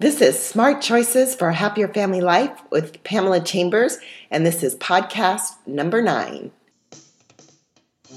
This 0.00 0.22
is 0.22 0.42
Smart 0.42 0.80
Choices 0.80 1.34
for 1.34 1.50
a 1.50 1.54
Happier 1.54 1.86
Family 1.86 2.22
Life 2.22 2.58
with 2.70 3.04
Pamela 3.04 3.38
Chambers, 3.38 3.98
and 4.30 4.46
this 4.46 4.62
is 4.62 4.74
podcast 4.76 5.50
number 5.66 6.00
nine. 6.00 6.52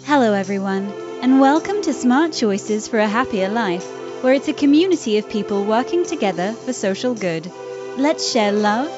Hello, 0.05 0.31
everyone, 0.31 0.93
and 1.21 1.41
welcome 1.41 1.81
to 1.81 1.91
Smart 1.91 2.31
Choices 2.31 2.87
for 2.87 2.99
a 2.99 3.07
Happier 3.09 3.49
Life, 3.49 3.85
where 4.23 4.33
it's 4.33 4.47
a 4.47 4.53
community 4.53 5.17
of 5.17 5.29
people 5.29 5.65
working 5.65 6.05
together 6.05 6.53
for 6.53 6.71
social 6.71 7.15
good. 7.15 7.51
Let's 7.97 8.31
share 8.31 8.53
love, 8.53 8.89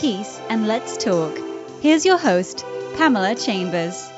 peace, 0.00 0.40
and 0.48 0.66
let's 0.66 0.96
talk. 0.96 1.38
Here's 1.80 2.04
your 2.04 2.18
host, 2.18 2.64
Pamela 2.96 3.36
Chambers. 3.36 4.10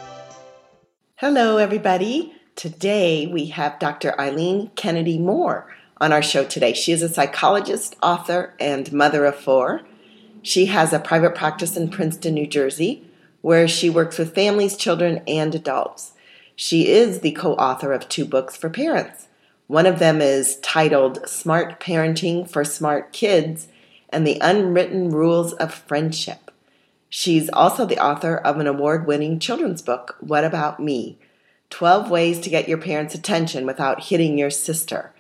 Hello, 1.17 1.59
everybody. 1.59 2.33
Today 2.57 3.27
we 3.27 3.49
have 3.49 3.79
Dr. 3.79 4.19
Eileen 4.19 4.71
Kennedy 4.77 5.19
Moore 5.19 5.69
on 6.01 6.13
our 6.13 6.23
show 6.23 6.45
today. 6.45 6.73
She 6.73 6.93
is 6.93 7.03
a 7.03 7.09
psychologist, 7.09 7.97
author, 8.03 8.55
and 8.59 8.93
mother 8.93 9.25
of 9.25 9.37
four. 9.37 9.83
She 10.43 10.67
has 10.67 10.93
a 10.93 10.99
private 10.99 11.35
practice 11.35 11.77
in 11.77 11.89
Princeton, 11.89 12.35
New 12.35 12.47
Jersey, 12.47 13.05
where 13.41 13.69
she 13.69 13.89
works 13.89 14.19
with 14.19 14.35
families, 14.35 14.77
children, 14.77 15.23
and 15.27 15.55
adults. 15.55 16.13
She 16.57 16.89
is 16.89 17.21
the 17.21 17.33
co 17.33 17.55
author 17.55 17.93
of 17.93 18.09
two 18.09 18.25
books 18.25 18.57
for 18.57 18.71
parents. 18.71 19.29
One 19.67 19.87
of 19.87 19.99
them 19.99 20.21
is 20.21 20.57
titled 20.61 21.27
Smart 21.29 21.81
Parenting 21.81 22.49
for 22.49 22.65
Smart 22.65 23.13
Kids 23.13 23.69
and 24.11 24.27
the 24.27 24.39
Unwritten 24.41 25.11
Rules 25.11 25.55
of 25.55 25.73
Friendship. 25.73 26.51
She's 27.09 27.49
also 27.51 27.87
the 27.87 27.99
author 27.99 28.37
of 28.37 28.59
an 28.59 28.67
award 28.67 29.07
winning 29.07 29.39
children's 29.39 29.81
book, 29.81 30.17
What 30.21 30.45
About 30.45 30.81
Me? 30.81 31.19
12 31.71 32.11
Ways 32.11 32.41
to 32.41 32.51
Get 32.51 32.69
Your 32.69 32.79
Parents' 32.79 33.15
Attention 33.15 33.65
Without 33.65 34.05
Hitting 34.05 34.37
Your 34.37 34.51
Sister. 34.51 35.14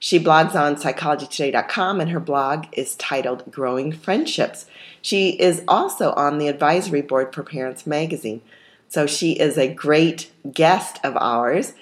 She 0.00 0.20
blogs 0.20 0.54
on 0.54 0.76
psychologytoday.com 0.76 2.00
and 2.00 2.10
her 2.10 2.20
blog 2.20 2.66
is 2.72 2.94
titled 2.96 3.50
Growing 3.50 3.92
Friendships. 3.92 4.66
She 5.02 5.30
is 5.30 5.62
also 5.66 6.12
on 6.12 6.38
the 6.38 6.46
advisory 6.48 7.02
board 7.02 7.34
for 7.34 7.42
Parents 7.42 7.84
Magazine. 7.86 8.40
So 8.88 9.06
she 9.06 9.32
is 9.32 9.58
a 9.58 9.72
great 9.72 10.30
guest 10.52 10.98
of 11.02 11.16
ours. 11.16 11.72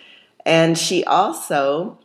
And 0.44 0.78
she 0.78 1.04
also 1.04 1.98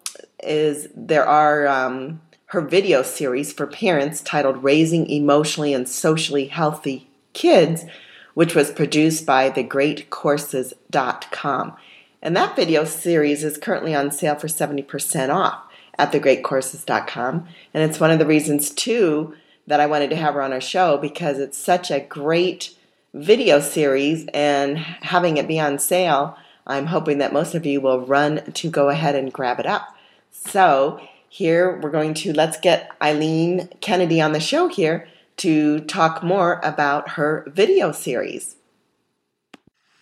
is, 0.43 0.89
there 0.95 1.25
are 1.25 1.67
um, 1.67 2.21
her 2.47 2.61
video 2.61 3.03
series 3.03 3.53
for 3.53 3.65
parents 3.65 4.19
titled 4.21 4.63
Raising 4.63 5.09
Emotionally 5.09 5.73
and 5.73 5.87
Socially 5.87 6.47
Healthy 6.47 7.07
Kids, 7.33 7.85
which 8.33 8.55
was 8.55 8.71
produced 8.71 9.25
by 9.25 9.49
thegreatcourses.com. 9.49 11.75
And 12.21 12.35
that 12.35 12.55
video 12.55 12.83
series 12.83 13.43
is 13.43 13.57
currently 13.57 13.95
on 13.95 14.11
sale 14.11 14.35
for 14.35 14.47
70% 14.47 15.33
off 15.33 15.63
at 16.01 16.11
thegreatcourses.com. 16.11 17.47
And 17.75 17.83
it's 17.83 17.99
one 17.99 18.09
of 18.09 18.17
the 18.17 18.25
reasons, 18.25 18.71
too, 18.71 19.35
that 19.67 19.79
I 19.79 19.85
wanted 19.85 20.09
to 20.09 20.15
have 20.15 20.33
her 20.33 20.41
on 20.41 20.51
our 20.51 20.59
show 20.59 20.97
because 20.97 21.37
it's 21.37 21.57
such 21.57 21.91
a 21.91 21.99
great 21.99 22.75
video 23.13 23.59
series 23.59 24.25
and 24.33 24.79
having 24.79 25.37
it 25.37 25.47
be 25.47 25.59
on 25.59 25.77
sale, 25.77 26.37
I'm 26.65 26.87
hoping 26.87 27.19
that 27.19 27.33
most 27.33 27.53
of 27.53 27.67
you 27.67 27.81
will 27.81 28.03
run 28.03 28.51
to 28.51 28.69
go 28.69 28.89
ahead 28.89 29.15
and 29.15 29.31
grab 29.31 29.59
it 29.59 29.67
up. 29.67 29.95
So, 30.31 30.99
here 31.29 31.79
we're 31.79 31.91
going 31.91 32.15
to 32.15 32.33
let's 32.33 32.59
get 32.59 32.91
Eileen 33.01 33.69
Kennedy 33.79 34.19
on 34.19 34.31
the 34.31 34.39
show 34.39 34.67
here 34.69 35.07
to 35.37 35.81
talk 35.81 36.23
more 36.23 36.59
about 36.63 37.09
her 37.09 37.45
video 37.47 37.91
series. 37.91 38.55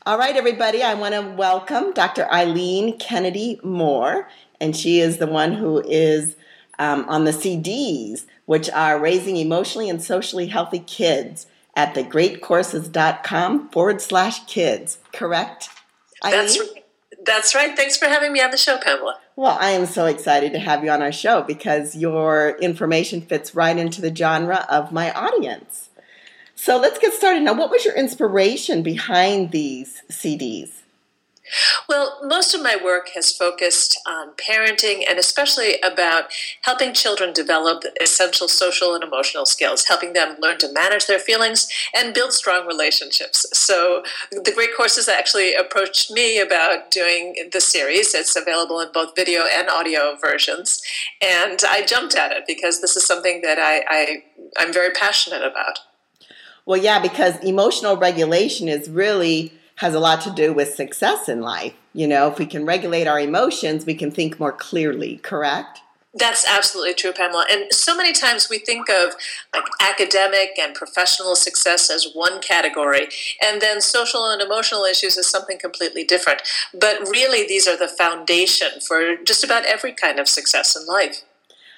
All 0.06 0.18
right, 0.18 0.36
everybody, 0.36 0.82
I 0.82 0.94
want 0.94 1.14
to 1.14 1.22
welcome 1.22 1.92
Dr. 1.92 2.26
Eileen 2.32 2.98
Kennedy 2.98 3.60
Moore 3.64 4.30
and 4.60 4.76
she 4.76 5.00
is 5.00 5.18
the 5.18 5.28
one 5.28 5.54
who 5.54 5.82
is 5.82 6.36
um, 6.78 7.06
on 7.08 7.26
the 7.26 7.32
CDs, 7.32 8.26
which 8.46 8.70
are 8.70 9.00
Raising 9.00 9.38
Emotionally 9.38 9.90
and 9.90 10.02
Socially 10.02 10.48
Healthy 10.48 10.80
Kids 10.80 11.48
at 11.76 11.94
thegreatcourses.com 11.96 13.70
forward 13.70 14.02
slash 14.02 14.46
kids, 14.46 14.98
correct? 15.14 15.70
That's, 16.22 16.58
that's 17.26 17.56
right. 17.56 17.76
Thanks 17.76 17.98
for 17.98 18.06
having 18.06 18.34
me 18.34 18.42
on 18.42 18.52
the 18.52 18.58
show, 18.58 18.78
Pamela. 18.78 19.20
Well, 19.36 19.58
I 19.60 19.72
am 19.72 19.86
so 19.86 20.06
excited 20.06 20.52
to 20.54 20.60
have 20.60 20.84
you 20.84 20.90
on 20.90 21.02
our 21.02 21.12
show 21.12 21.42
because 21.42 21.96
your 21.96 22.58
information 22.58 23.22
fits 23.22 23.56
right 23.56 23.78
into 23.78 24.02
the 24.02 24.14
genre 24.14 24.66
of 24.70 24.92
my 24.92 25.12
audience. 25.14 25.90
So 26.56 26.78
let's 26.78 27.00
get 27.00 27.14
started. 27.14 27.44
Now, 27.44 27.54
what 27.54 27.72
was 27.72 27.86
your 27.86 27.96
inspiration 27.96 28.84
behind 28.84 29.52
these 29.52 30.02
CDs? 30.10 30.72
Well, 31.88 32.20
most 32.24 32.54
of 32.54 32.62
my 32.62 32.78
work 32.82 33.10
has 33.16 33.32
focused 33.32 34.00
on 34.06 34.32
parenting 34.34 35.04
and 35.10 35.18
especially 35.18 35.80
about 35.82 36.26
helping 36.62 36.94
children 36.94 37.34
develop 37.34 37.84
essential 38.02 38.48
social 38.48 38.94
and 38.94 39.04
emotional 39.04 39.46
skills, 39.46 39.86
helping 39.86 40.14
them 40.14 40.36
learn 40.40 40.58
to 40.60 40.72
manage 40.72 41.08
their 41.08 41.20
feelings 41.20 41.68
and 41.96 42.14
build 42.14 42.34
strong 42.34 42.68
relationships. 42.68 43.46
So, 43.54 44.04
the 44.32 44.52
Great 44.54 44.76
Courses 44.76 45.08
actually 45.08 45.56
approached 45.56 46.12
me 46.12 46.40
about 46.40 46.92
doing 46.92 47.50
the 47.52 47.62
series. 47.62 48.14
It's 48.14 48.36
available 48.36 48.80
in 48.80 48.90
both 48.94 49.16
video 49.16 49.44
and 49.52 49.70
audio 49.70 50.16
versions. 50.22 50.82
And 51.22 51.62
I 51.68 51.86
jumped 51.86 52.16
at 52.16 52.32
it 52.32 52.44
because 52.48 52.82
this 52.82 52.96
is 52.96 53.06
something 53.06 53.42
that 53.42 53.58
I, 53.60 53.84
I, 53.90 54.24
I'm 54.58 54.74
very 54.74 54.92
passionate 54.92 55.44
about. 55.44 55.80
Well, 56.66 56.80
yeah, 56.80 57.00
because 57.00 57.36
emotional 57.44 57.98
regulation 57.98 58.68
is 58.68 58.90
really 58.90 59.54
has 59.80 59.94
a 59.94 60.00
lot 60.00 60.20
to 60.20 60.30
do 60.30 60.52
with 60.52 60.74
success 60.74 61.30
in 61.30 61.40
life. 61.40 61.74
You 61.94 62.06
know, 62.06 62.28
if 62.28 62.38
we 62.38 62.46
can 62.46 62.66
regulate 62.66 63.08
our 63.08 63.20
emotions, 63.20 63.86
we 63.86 63.96
can 63.96 64.12
think 64.12 64.38
more 64.38 64.52
clearly, 64.52 65.18
correct? 65.18 65.80
That's 66.14 66.46
absolutely 66.46 66.96
true, 66.96 67.14
Pamela. 67.14 67.46
And 67.50 67.72
so 67.72 67.96
many 67.96 68.12
times 68.12 68.50
we 68.50 68.58
think 68.58 68.90
of 68.90 69.14
like 69.54 69.64
academic 69.80 70.60
and 70.60 70.76
professional 70.76 71.34
success 71.36 71.90
as 71.90 72.12
one 72.14 72.42
category, 72.42 73.08
and 73.42 73.62
then 73.62 73.80
social 73.80 74.30
and 74.30 74.42
emotional 74.42 74.84
issues 74.84 75.18
as 75.18 75.30
something 75.30 75.58
completely 75.58 76.04
different. 76.04 76.42
But 76.74 77.08
really, 77.08 77.48
these 77.48 77.66
are 77.66 77.78
the 77.78 77.88
foundation 77.88 78.82
for 78.86 79.16
just 79.24 79.46
about 79.46 79.66
every 79.66 79.94
kind 79.94 80.20
of 80.20 80.28
success 80.28 80.76
in 80.76 80.86
life. 80.88 81.22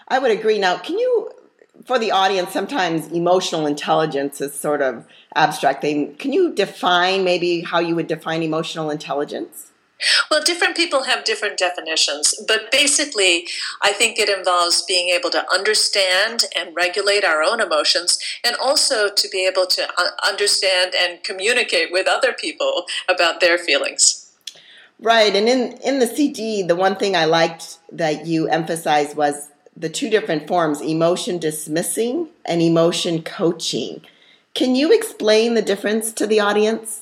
I 0.07 0.17
would 0.17 0.31
agree. 0.31 0.57
Now, 0.57 0.77
can 0.77 0.97
you, 0.97 1.29
for 1.85 1.99
the 1.99 2.09
audience, 2.09 2.51
sometimes 2.51 3.11
emotional 3.11 3.67
intelligence 3.67 4.41
is 4.41 4.59
sort 4.59 4.81
of 4.81 5.05
abstract 5.35 5.81
thing. 5.81 6.15
Can 6.15 6.33
you 6.33 6.53
define 6.53 7.23
maybe 7.23 7.61
how 7.61 7.79
you 7.79 7.95
would 7.95 8.07
define 8.07 8.43
emotional 8.43 8.89
intelligence? 8.89 9.71
Well, 10.29 10.43
different 10.43 10.75
people 10.75 11.03
have 11.03 11.23
different 11.23 11.57
definitions, 11.59 12.33
but 12.47 12.71
basically, 12.71 13.47
I 13.83 13.93
think 13.93 14.17
it 14.17 14.29
involves 14.29 14.81
being 14.81 15.09
able 15.09 15.29
to 15.29 15.45
understand 15.51 16.45
and 16.57 16.75
regulate 16.75 17.23
our 17.23 17.43
own 17.43 17.61
emotions 17.61 18.17
and 18.43 18.55
also 18.55 19.09
to 19.13 19.29
be 19.29 19.45
able 19.45 19.67
to 19.67 19.87
uh, 19.97 20.09
understand 20.23 20.93
and 20.99 21.23
communicate 21.23 21.91
with 21.91 22.07
other 22.07 22.33
people 22.33 22.85
about 23.07 23.41
their 23.41 23.57
feelings. 23.57 24.31
Right. 24.99 25.35
And 25.35 25.47
in, 25.47 25.77
in 25.83 25.99
the 25.99 26.07
CD, 26.07 26.61
the 26.63 26.75
one 26.75 26.95
thing 26.95 27.15
I 27.15 27.25
liked 27.25 27.79
that 27.91 28.25
you 28.25 28.47
emphasized 28.47 29.17
was 29.17 29.49
the 29.75 29.89
two 29.89 30.09
different 30.09 30.47
forms 30.47 30.81
emotion 30.81 31.39
dismissing 31.39 32.29
and 32.45 32.61
emotion 32.61 33.23
coaching. 33.23 34.01
Can 34.53 34.75
you 34.75 34.91
explain 34.91 35.53
the 35.53 35.61
difference 35.61 36.11
to 36.13 36.27
the 36.27 36.39
audience? 36.39 37.01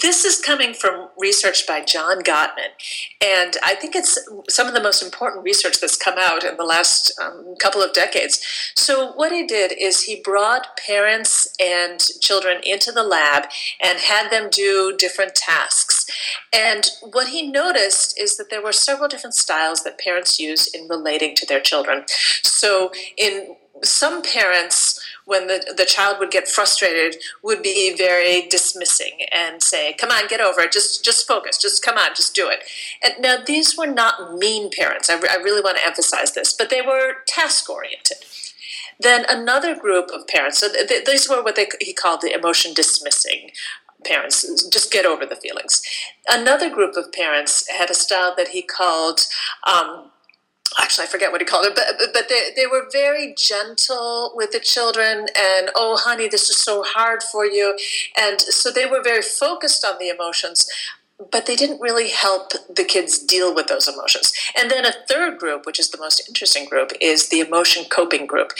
This 0.00 0.24
is 0.24 0.40
coming 0.40 0.74
from 0.74 1.08
research 1.18 1.66
by 1.66 1.84
John 1.84 2.22
Gottman, 2.22 2.70
and 3.20 3.56
I 3.64 3.74
think 3.74 3.96
it's 3.96 4.16
some 4.48 4.68
of 4.68 4.74
the 4.74 4.82
most 4.82 5.02
important 5.02 5.42
research 5.42 5.80
that's 5.80 5.96
come 5.96 6.14
out 6.18 6.44
in 6.44 6.56
the 6.56 6.62
last 6.62 7.12
um, 7.20 7.56
couple 7.58 7.82
of 7.82 7.92
decades. 7.92 8.40
So, 8.76 9.10
what 9.14 9.32
he 9.32 9.44
did 9.44 9.72
is 9.76 10.04
he 10.04 10.20
brought 10.22 10.76
parents 10.76 11.52
and 11.60 11.98
children 12.20 12.60
into 12.62 12.92
the 12.92 13.02
lab 13.02 13.48
and 13.82 13.98
had 13.98 14.30
them 14.30 14.50
do 14.50 14.94
different 14.96 15.34
tasks. 15.34 16.06
And 16.54 16.88
what 17.02 17.30
he 17.30 17.50
noticed 17.50 18.18
is 18.20 18.36
that 18.36 18.50
there 18.50 18.62
were 18.62 18.72
several 18.72 19.08
different 19.08 19.34
styles 19.34 19.82
that 19.82 19.98
parents 19.98 20.38
use 20.38 20.68
in 20.72 20.86
relating 20.86 21.34
to 21.34 21.46
their 21.46 21.60
children. 21.60 22.04
So, 22.44 22.92
in 23.18 23.56
some 23.82 24.22
parents, 24.22 24.91
when 25.24 25.46
the, 25.46 25.74
the 25.76 25.86
child 25.86 26.18
would 26.18 26.30
get 26.30 26.48
frustrated, 26.48 27.20
would 27.42 27.62
be 27.62 27.94
very 27.96 28.48
dismissing 28.48 29.26
and 29.32 29.62
say, 29.62 29.92
come 29.94 30.10
on, 30.10 30.28
get 30.28 30.40
over 30.40 30.60
it, 30.60 30.72
just, 30.72 31.04
just 31.04 31.26
focus, 31.26 31.58
just 31.58 31.82
come 31.84 31.96
on, 31.96 32.10
just 32.14 32.34
do 32.34 32.48
it. 32.48 32.64
And 33.02 33.14
now, 33.20 33.36
these 33.44 33.76
were 33.76 33.86
not 33.86 34.34
mean 34.36 34.70
parents. 34.70 35.08
I, 35.10 35.18
re- 35.18 35.28
I 35.30 35.36
really 35.36 35.60
want 35.60 35.78
to 35.78 35.86
emphasize 35.86 36.32
this, 36.32 36.52
but 36.52 36.70
they 36.70 36.82
were 36.82 37.16
task 37.26 37.68
oriented. 37.68 38.18
Then 39.00 39.24
another 39.28 39.74
group 39.74 40.10
of 40.10 40.28
parents, 40.28 40.58
so 40.58 40.68
th- 40.72 41.04
these 41.04 41.28
were 41.28 41.42
what 41.42 41.56
they, 41.56 41.66
he 41.80 41.92
called 41.92 42.20
the 42.20 42.32
emotion 42.32 42.72
dismissing 42.72 43.50
parents, 44.04 44.68
just 44.68 44.92
get 44.92 45.06
over 45.06 45.26
the 45.26 45.36
feelings. 45.36 45.82
Another 46.28 46.70
group 46.70 46.96
of 46.96 47.12
parents 47.12 47.68
had 47.70 47.90
a 47.90 47.94
style 47.94 48.34
that 48.36 48.48
he 48.48 48.62
called 48.62 49.26
um, 49.66 50.11
actually 50.80 51.04
I 51.04 51.08
forget 51.08 51.32
what 51.32 51.40
he 51.40 51.44
called 51.46 51.66
it, 51.66 51.74
but 51.74 51.86
but 52.12 52.28
they 52.28 52.50
they 52.56 52.66
were 52.66 52.86
very 52.92 53.34
gentle 53.36 54.32
with 54.34 54.52
the 54.52 54.60
children, 54.60 55.26
and 55.36 55.70
oh 55.74 55.96
honey, 55.98 56.28
this 56.28 56.48
is 56.50 56.56
so 56.58 56.82
hard 56.84 57.22
for 57.22 57.44
you, 57.46 57.76
and 58.18 58.40
so 58.40 58.70
they 58.70 58.86
were 58.86 59.02
very 59.02 59.22
focused 59.22 59.84
on 59.84 59.98
the 59.98 60.08
emotions. 60.08 60.66
but 61.30 61.46
they 61.46 61.56
didn't 61.56 61.80
really 61.80 62.10
help 62.10 62.52
the 62.74 62.84
kids 62.84 63.18
deal 63.18 63.54
with 63.54 63.68
those 63.68 63.88
emotions. 63.88 64.32
And 64.58 64.70
then 64.70 64.84
a 64.84 64.92
third 65.08 65.38
group, 65.38 65.66
which 65.66 65.78
is 65.78 65.90
the 65.90 65.98
most 65.98 66.22
interesting 66.28 66.64
group, 66.66 66.92
is 67.00 67.28
the 67.28 67.40
emotion 67.40 67.84
coaching 67.84 68.26
group. 68.26 68.52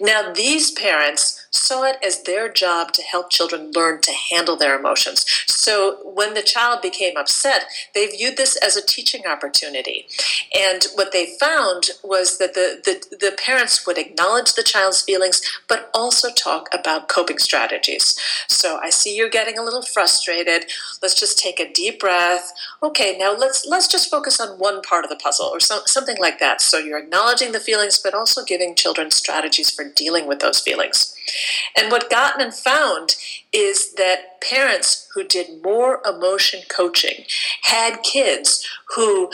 Now, 0.00 0.32
these 0.32 0.70
parents 0.70 1.39
saw 1.50 1.84
it 1.84 1.96
as 2.04 2.22
their 2.22 2.48
job 2.48 2.92
to 2.92 3.02
help 3.02 3.30
children 3.30 3.72
learn 3.74 4.00
to 4.02 4.12
handle 4.12 4.56
their 4.56 4.78
emotions. 4.78 5.24
So 5.46 5.98
when 6.04 6.34
the 6.34 6.42
child 6.42 6.80
became 6.82 7.16
upset, 7.16 7.64
they 7.94 8.06
viewed 8.06 8.36
this 8.36 8.56
as 8.56 8.76
a 8.76 8.86
teaching 8.86 9.26
opportunity. 9.26 10.06
And 10.56 10.86
what 10.94 11.12
they 11.12 11.36
found 11.38 11.90
was 12.02 12.38
that 12.38 12.54
the, 12.54 12.80
the, 12.84 13.16
the 13.16 13.36
parents 13.36 13.86
would 13.86 13.98
acknowledge 13.98 14.54
the 14.54 14.62
child's 14.62 15.02
feelings, 15.02 15.42
but 15.68 15.90
also 15.92 16.30
talk 16.30 16.68
about 16.72 17.08
coping 17.08 17.38
strategies. 17.38 18.18
So 18.48 18.78
I 18.82 18.90
see 18.90 19.16
you're 19.16 19.28
getting 19.28 19.58
a 19.58 19.62
little 19.62 19.82
frustrated. 19.82 20.66
Let's 21.02 21.18
just 21.18 21.38
take 21.38 21.60
a 21.60 21.72
deep 21.72 22.00
breath. 22.00 22.52
Okay, 22.82 23.16
now 23.18 23.34
let's 23.36 23.66
let's 23.66 23.88
just 23.88 24.10
focus 24.10 24.40
on 24.40 24.58
one 24.58 24.82
part 24.82 25.04
of 25.04 25.10
the 25.10 25.16
puzzle 25.16 25.46
or 25.46 25.60
so, 25.60 25.80
something 25.86 26.16
like 26.18 26.38
that. 26.38 26.60
So 26.60 26.78
you're 26.78 26.98
acknowledging 26.98 27.52
the 27.52 27.60
feelings, 27.60 27.98
but 27.98 28.14
also 28.14 28.44
giving 28.44 28.74
children 28.74 29.10
strategies 29.10 29.70
for 29.70 29.84
dealing 29.84 30.26
with 30.26 30.40
those 30.40 30.60
feelings. 30.60 31.14
And 31.76 31.90
what 31.90 32.10
Gottman 32.10 32.54
found 32.54 33.16
is 33.52 33.94
that 33.94 34.40
parents 34.40 35.08
who 35.14 35.24
did 35.24 35.62
more 35.62 36.02
emotion 36.06 36.60
coaching 36.68 37.24
had 37.62 38.02
kids 38.02 38.66
who 38.94 39.30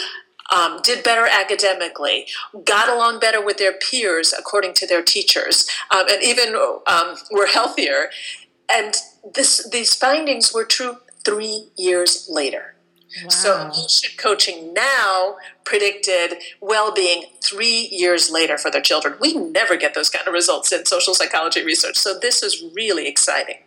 um, 0.54 0.80
did 0.82 1.02
better 1.02 1.26
academically, 1.26 2.26
got 2.64 2.88
along 2.88 3.18
better 3.18 3.44
with 3.44 3.58
their 3.58 3.72
peers 3.72 4.32
according 4.36 4.74
to 4.74 4.86
their 4.86 5.02
teachers, 5.02 5.68
um, 5.90 6.06
and 6.08 6.22
even 6.22 6.54
um, 6.86 7.16
were 7.32 7.46
healthier. 7.46 8.10
And 8.70 8.94
this, 9.34 9.68
these 9.70 9.94
findings 9.94 10.54
were 10.54 10.64
true 10.64 10.98
three 11.24 11.70
years 11.76 12.28
later. 12.30 12.75
Wow. 13.22 13.28
So 13.28 13.70
coaching 14.18 14.74
now 14.74 15.36
predicted 15.64 16.38
well-being 16.60 17.24
three 17.42 17.88
years 17.90 18.30
later 18.30 18.58
for 18.58 18.70
their 18.70 18.82
children. 18.82 19.14
We 19.20 19.34
never 19.34 19.76
get 19.76 19.94
those 19.94 20.10
kind 20.10 20.26
of 20.26 20.34
results 20.34 20.72
in 20.72 20.84
social 20.86 21.14
psychology 21.14 21.64
research. 21.64 21.96
So 21.96 22.18
this 22.18 22.42
is 22.42 22.64
really 22.74 23.06
exciting. 23.06 23.58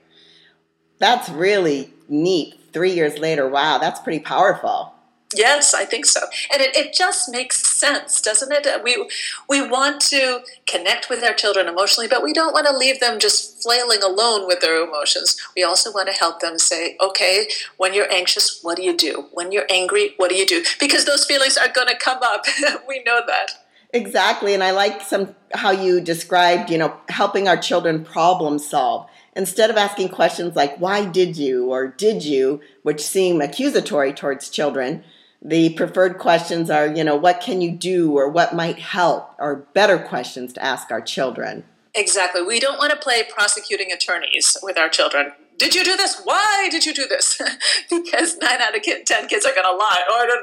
That's 1.00 1.30
really 1.30 1.94
neat. 2.10 2.60
Three 2.74 2.92
years 2.92 3.18
later, 3.18 3.48
wow, 3.48 3.78
that's 3.80 4.00
pretty 4.02 4.20
powerful. 4.20 4.94
Yes, 5.36 5.76
I 5.76 5.86
think 5.86 6.08
so. 6.08 6.22
And 6.52 6.60
it, 6.60 6.76
it 6.76 6.92
just 6.92 7.32
makes 7.32 7.64
sense, 7.64 8.20
doesn't 8.20 8.52
it? 8.52 8.84
We, 8.84 9.10
we 9.48 9.68
want 9.68 10.02
to 10.02 10.42
connect 10.66 11.08
with 11.08 11.24
our 11.24 11.34
children 11.34 11.68
emotionally, 11.68 12.08
but 12.08 12.24
we 12.24 12.34
don't 12.34 12.52
want 12.52 12.66
to 12.66 12.76
leave 12.76 13.00
them 13.00 13.20
just 13.20 13.62
flailing 13.62 14.02
alone 14.02 14.48
with 14.48 14.62
their 14.62 14.84
emotions. 14.84 15.40
We 15.56 15.64
also 15.64 15.92
want 15.92 16.10
to 16.10 16.16
help 16.16 16.40
them 16.40 16.58
say, 16.58 16.98
okay, 17.00 17.48
when 17.78 17.94
you're 17.94 18.12
anxious, 18.12 18.60
what 18.64 18.76
do 18.76 18.84
you 18.84 18.98
do? 18.98 19.28
When 19.32 19.52
you're 19.52 19.68
angry, 19.70 20.16
what 20.18 20.32
do 20.32 20.36
you 20.36 20.48
do? 20.48 20.64
Because 20.80 21.06
those 21.06 21.26
feelings 21.26 21.58
are 21.58 21.70
going 21.72 21.90
to 21.90 21.98
come 21.98 22.20
up. 22.24 22.46
we 22.88 23.04
know 23.04 23.22
that. 23.28 23.52
Exactly. 23.94 24.56
And 24.56 24.64
I 24.64 24.72
like 24.72 25.02
some 25.02 25.36
how 25.54 25.72
you 25.72 26.02
described, 26.02 26.72
you 26.72 26.78
know, 26.80 26.96
helping 27.10 27.48
our 27.48 27.58
children 27.58 28.04
problem 28.04 28.58
solve 28.58 29.08
instead 29.36 29.70
of 29.70 29.78
asking 29.78 30.10
questions 30.10 30.56
like 30.56 30.76
why 30.80 31.06
did 31.06 31.38
you 31.38 31.72
or 31.72 31.88
did 31.88 32.26
you 32.26 32.60
which 32.84 33.00
seem 33.00 33.42
accusatory 33.42 34.12
towards 34.12 34.50
children 34.50 35.04
the 35.42 35.70
preferred 35.74 36.18
questions 36.18 36.70
are, 36.70 36.88
you 36.88 37.04
know, 37.04 37.16
what 37.16 37.42
can 37.42 37.62
you 37.62 37.72
do 37.72 38.18
or 38.18 38.30
what 38.30 38.56
might 38.56 38.80
help, 38.80 39.34
or 39.40 39.68
better 39.74 39.98
questions 39.98 40.54
to 40.54 40.64
ask 40.64 40.92
our 40.92 41.02
children. 41.02 41.64
Exactly. 41.96 42.42
We 42.42 42.60
don't 42.60 42.78
want 42.78 42.92
to 42.92 42.98
play 42.98 43.24
prosecuting 43.24 43.92
attorneys 43.92 44.58
with 44.62 44.78
our 44.78 44.90
children 44.90 45.32
did 45.60 45.76
you 45.76 45.84
do 45.84 45.98
this? 45.98 46.22
Why 46.24 46.70
did 46.72 46.86
you 46.86 46.94
do 46.94 47.06
this? 47.08 47.40
because 47.90 48.38
nine 48.38 48.62
out 48.62 48.76
of 48.76 48.82
ten 48.82 49.28
kids 49.28 49.46
are 49.46 49.54
going 49.54 49.68
to 49.70 49.76
lie, 49.76 50.02
oh, 50.08 50.42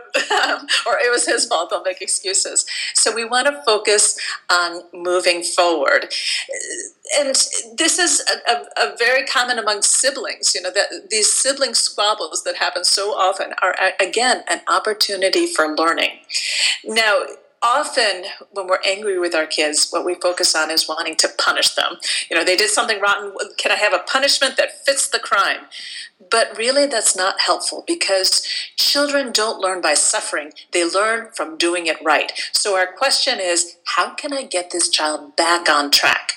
or, 0.86 0.92
or 0.92 0.98
it 0.98 1.10
was 1.10 1.26
his 1.26 1.46
fault. 1.46 1.70
They'll 1.70 1.82
make 1.82 2.02
excuses. 2.02 2.66
So 2.94 3.14
we 3.14 3.24
want 3.24 3.46
to 3.46 3.62
focus 3.64 4.18
on 4.50 4.82
moving 4.92 5.42
forward. 5.42 6.14
And 7.18 7.34
this 7.76 7.98
is 7.98 8.22
a, 8.30 8.52
a, 8.52 8.90
a 8.92 8.96
very 8.96 9.24
common 9.26 9.58
among 9.58 9.82
siblings. 9.82 10.54
You 10.54 10.62
know 10.62 10.70
that 10.70 11.08
these 11.10 11.32
sibling 11.32 11.74
squabbles 11.74 12.44
that 12.44 12.56
happen 12.56 12.84
so 12.84 13.10
often 13.12 13.54
are 13.62 13.74
again 13.98 14.44
an 14.48 14.60
opportunity 14.68 15.46
for 15.46 15.74
learning. 15.74 16.10
Now 16.84 17.24
often 17.62 18.24
when 18.52 18.66
we're 18.66 18.82
angry 18.84 19.18
with 19.18 19.34
our 19.34 19.46
kids, 19.46 19.88
what 19.90 20.04
we 20.04 20.14
focus 20.14 20.54
on 20.54 20.70
is 20.70 20.88
wanting 20.88 21.16
to 21.16 21.28
punish 21.38 21.74
them. 21.74 21.96
You 22.30 22.36
know, 22.36 22.44
they 22.44 22.56
did 22.56 22.70
something 22.70 23.00
rotten. 23.00 23.32
Can 23.58 23.72
I 23.72 23.76
have 23.76 23.92
a 23.92 23.98
punishment 23.98 24.56
that 24.56 24.84
fits 24.84 25.08
the 25.08 25.18
crime? 25.18 25.66
But 26.30 26.56
really, 26.56 26.86
that's 26.86 27.16
not 27.16 27.40
helpful 27.40 27.84
because 27.86 28.46
children 28.76 29.32
don't 29.32 29.60
learn 29.60 29.80
by 29.80 29.94
suffering. 29.94 30.52
They 30.72 30.88
learn 30.88 31.28
from 31.34 31.58
doing 31.58 31.86
it 31.86 31.98
right. 32.02 32.32
So, 32.52 32.76
our 32.76 32.86
question 32.86 33.38
is 33.40 33.76
how 33.84 34.14
can 34.14 34.32
I 34.32 34.44
get 34.44 34.70
this 34.70 34.88
child 34.88 35.36
back 35.36 35.68
on 35.68 35.90
track? 35.90 36.32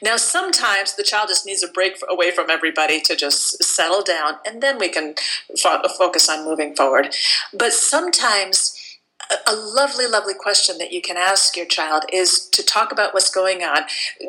Now, 0.00 0.16
sometimes 0.16 0.94
the 0.94 1.02
child 1.02 1.28
just 1.28 1.44
needs 1.44 1.62
a 1.62 1.68
break 1.68 1.98
away 2.08 2.30
from 2.30 2.50
everybody 2.50 3.00
to 3.00 3.16
just 3.16 3.62
settle 3.62 4.02
down, 4.02 4.34
and 4.46 4.62
then 4.62 4.78
we 4.78 4.88
can 4.88 5.14
fo- 5.60 5.82
focus 5.98 6.28
on 6.28 6.44
moving 6.44 6.74
forward. 6.76 7.14
But 7.52 7.72
sometimes 7.72 8.76
a 9.46 9.54
lovely, 9.54 10.06
lovely 10.06 10.34
question 10.34 10.78
that 10.78 10.92
you 10.92 11.00
can 11.00 11.16
ask 11.16 11.56
your 11.56 11.66
child 11.66 12.04
is 12.12 12.48
to 12.50 12.64
talk 12.64 12.92
about 12.92 13.14
what's 13.14 13.30
going 13.30 13.62
on. 13.62 13.82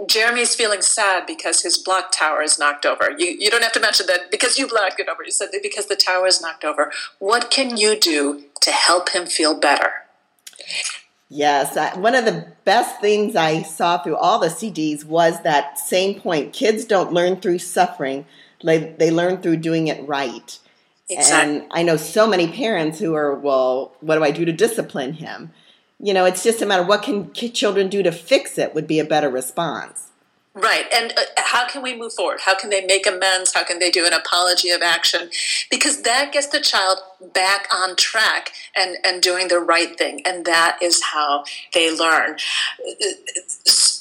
Jeremy's 0.08 0.56
feeling 0.56 0.82
sad 0.82 1.26
because 1.26 1.62
his 1.62 1.78
block 1.78 2.12
tower 2.12 2.42
is 2.42 2.58
knocked 2.58 2.86
over. 2.86 3.12
You, 3.18 3.28
you 3.28 3.50
don't 3.50 3.64
have 3.64 3.74
to 3.74 3.80
mention 3.80 4.08
that 4.08 4.32
because 4.32 4.58
you 4.58 4.68
blocked 4.68 5.00
it 5.00 5.08
over. 5.08 5.24
You 5.24 5.32
said 5.32 5.50
because 5.62 5.88
the 5.88 5.96
tower 5.96 6.28
is 6.28 6.42
knocked 6.42 6.64
over. 6.64 6.92
What 7.20 7.52
can 7.52 7.78
you 7.78 8.00
do 8.00 8.44
to 8.62 8.72
help 8.72 9.10
him 9.10 9.26
feel 9.26 9.60
better? 9.60 9.92
Yes, 11.30 11.76
I, 11.76 11.98
one 11.98 12.16
of 12.16 12.26
the 12.26 12.48
best 12.64 13.02
things 13.02 13.36
I 13.36 13.62
saw 13.62 13.98
through 13.98 14.16
all 14.16 14.40
the 14.40 14.48
CDs 14.48 15.04
was 15.04 15.42
that 15.42 15.78
same 15.78 16.20
point. 16.20 16.54
Kids 16.54 16.86
don't 16.86 17.12
learn 17.12 17.42
through 17.42 17.60
suffering, 17.60 18.26
they, 18.64 18.96
they 18.98 19.12
learn 19.12 19.42
through 19.42 19.58
doing 19.58 19.88
it 19.88 20.08
right. 20.08 20.58
Exactly. 21.10 21.58
And 21.58 21.68
I 21.72 21.84
know 21.84 21.98
so 21.98 22.28
many 22.28 22.48
parents 22.48 23.00
who 23.00 23.14
are, 23.16 23.34
well, 23.34 23.94
what 24.02 24.16
do 24.16 24.24
I 24.24 24.32
do 24.32 24.46
to 24.46 24.52
discipline 24.52 25.14
him? 25.14 25.52
You 26.00 26.14
know, 26.14 26.26
it's 26.26 26.44
just 26.44 26.62
a 26.62 26.66
matter 26.66 26.82
of 26.84 26.88
what 26.88 27.02
can 27.02 27.32
children 27.34 27.88
do 27.88 28.04
to 28.04 28.12
fix 28.12 28.58
it 28.58 28.76
would 28.76 28.88
be 28.88 29.00
a 29.00 29.06
better 29.06 29.30
response. 29.30 30.12
Right. 30.54 30.86
And 30.92 31.14
uh, 31.16 31.22
how 31.38 31.68
can 31.68 31.84
we 31.84 31.96
move 31.96 32.14
forward? 32.14 32.40
How 32.44 32.56
can 32.56 32.72
they 32.72 32.84
make 32.84 33.06
amends? 33.06 33.54
How 33.54 33.64
can 33.64 33.78
they 33.78 33.92
do 33.92 34.08
an 34.08 34.14
apology 34.14 34.72
of 34.72 34.82
action? 34.82 35.30
Because 35.70 36.02
that 36.02 36.32
gets 36.32 36.48
the 36.48 36.60
child 36.60 36.98
back 37.32 37.68
on 37.72 37.96
track 37.96 38.54
and, 38.76 38.98
and 39.04 39.22
doing 39.22 39.50
the 39.50 39.60
right 39.60 39.96
thing. 39.96 40.24
And 40.26 40.46
that 40.46 40.80
is 40.82 41.04
how 41.04 41.44
they 41.76 41.96
learn 41.96 42.38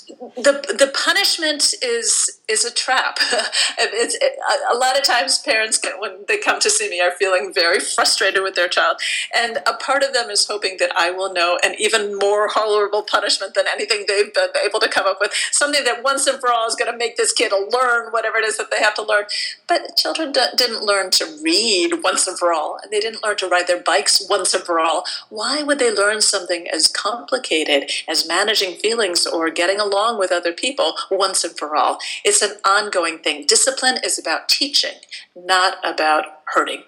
the 0.09 0.77
the 0.79 0.93
punishment 0.95 1.75
is 1.83 2.39
is 2.49 2.65
a 2.65 2.73
trap. 2.73 3.19
it's 3.79 4.15
it, 4.15 4.39
a 4.73 4.77
lot 4.77 4.97
of 4.97 5.03
times 5.03 5.39
parents 5.39 5.79
get, 5.79 6.01
when 6.01 6.25
they 6.29 6.39
come 6.39 6.61
to 6.61 6.71
see 6.71 6.89
me 6.89 7.01
are 7.01 7.11
feeling 7.11 7.53
very 7.53 7.81
frustrated 7.81 8.43
with 8.43 8.55
their 8.55 8.69
child, 8.69 8.99
and 9.37 9.59
a 9.67 9.75
part 9.75 10.05
of 10.05 10.13
them 10.13 10.31
is 10.31 10.47
hoping 10.47 10.77
that 10.79 10.93
I 10.97 11.11
will 11.11 11.33
know 11.33 11.59
an 11.65 11.75
even 11.79 12.17
more 12.19 12.49
horrible 12.49 13.03
punishment 13.03 13.55
than 13.55 13.65
anything 13.67 14.05
they've 14.07 14.33
been 14.33 14.51
able 14.65 14.79
to 14.81 14.89
come 14.89 15.07
up 15.07 15.19
with. 15.21 15.33
Something 15.51 15.85
that 15.85 16.05
once 16.05 16.27
and 16.27 16.39
for 16.39 16.53
all 16.53 16.69
is 16.69 16.77
going 16.77 16.91
to 16.91 16.97
make 16.97 17.17
this 17.17 17.33
kid 17.33 17.53
learn 17.53 18.13
whatever 18.13 18.39
it 18.39 18.45
is 18.45 18.57
that 18.59 18.71
they 18.71 18.79
have 18.83 18.95
to 18.95 19.03
learn. 19.03 19.25
But 19.67 19.97
children 19.97 20.31
d- 20.33 20.41
didn't 20.57 20.85
learn 20.85 21.11
to 21.13 21.39
read 21.43 22.03
once 22.05 22.27
and 22.27 22.39
for 22.39 22.53
all, 22.53 22.79
and 22.83 22.93
they 22.93 23.01
didn't 23.01 23.25
learn 23.25 23.37
to 23.39 23.49
ride 23.49 23.67
their 23.67 23.83
bikes 23.83 24.25
once 24.31 24.55
and 24.55 24.63
for 24.63 24.79
all. 24.79 25.05
Why 25.31 25.63
would 25.65 25.79
they 25.81 25.91
learn 25.93 26.21
something 26.21 26.69
as 26.69 26.87
complicated 26.87 27.91
as 28.07 28.29
managing 28.29 28.77
feelings 28.77 29.27
or 29.27 29.51
getting 29.51 29.81
along? 29.81 29.96
Along 29.97 30.19
with 30.19 30.31
other 30.31 30.53
people 30.53 30.95
once 31.11 31.45
and 31.45 31.57
for 31.57 31.75
all. 31.75 31.99
It's 32.25 32.43
an 32.43 32.57
ongoing 32.65 33.19
thing. 33.19 33.47
Discipline 33.47 33.99
is 34.05 34.19
about 34.19 34.49
teaching, 34.49 34.99
not 35.35 35.79
about 35.83 36.25
hurting. 36.55 36.83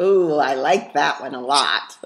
Ooh, 0.00 0.34
I 0.34 0.54
like 0.54 0.92
that 0.94 1.20
one 1.20 1.34
a 1.34 1.40
lot. 1.40 1.98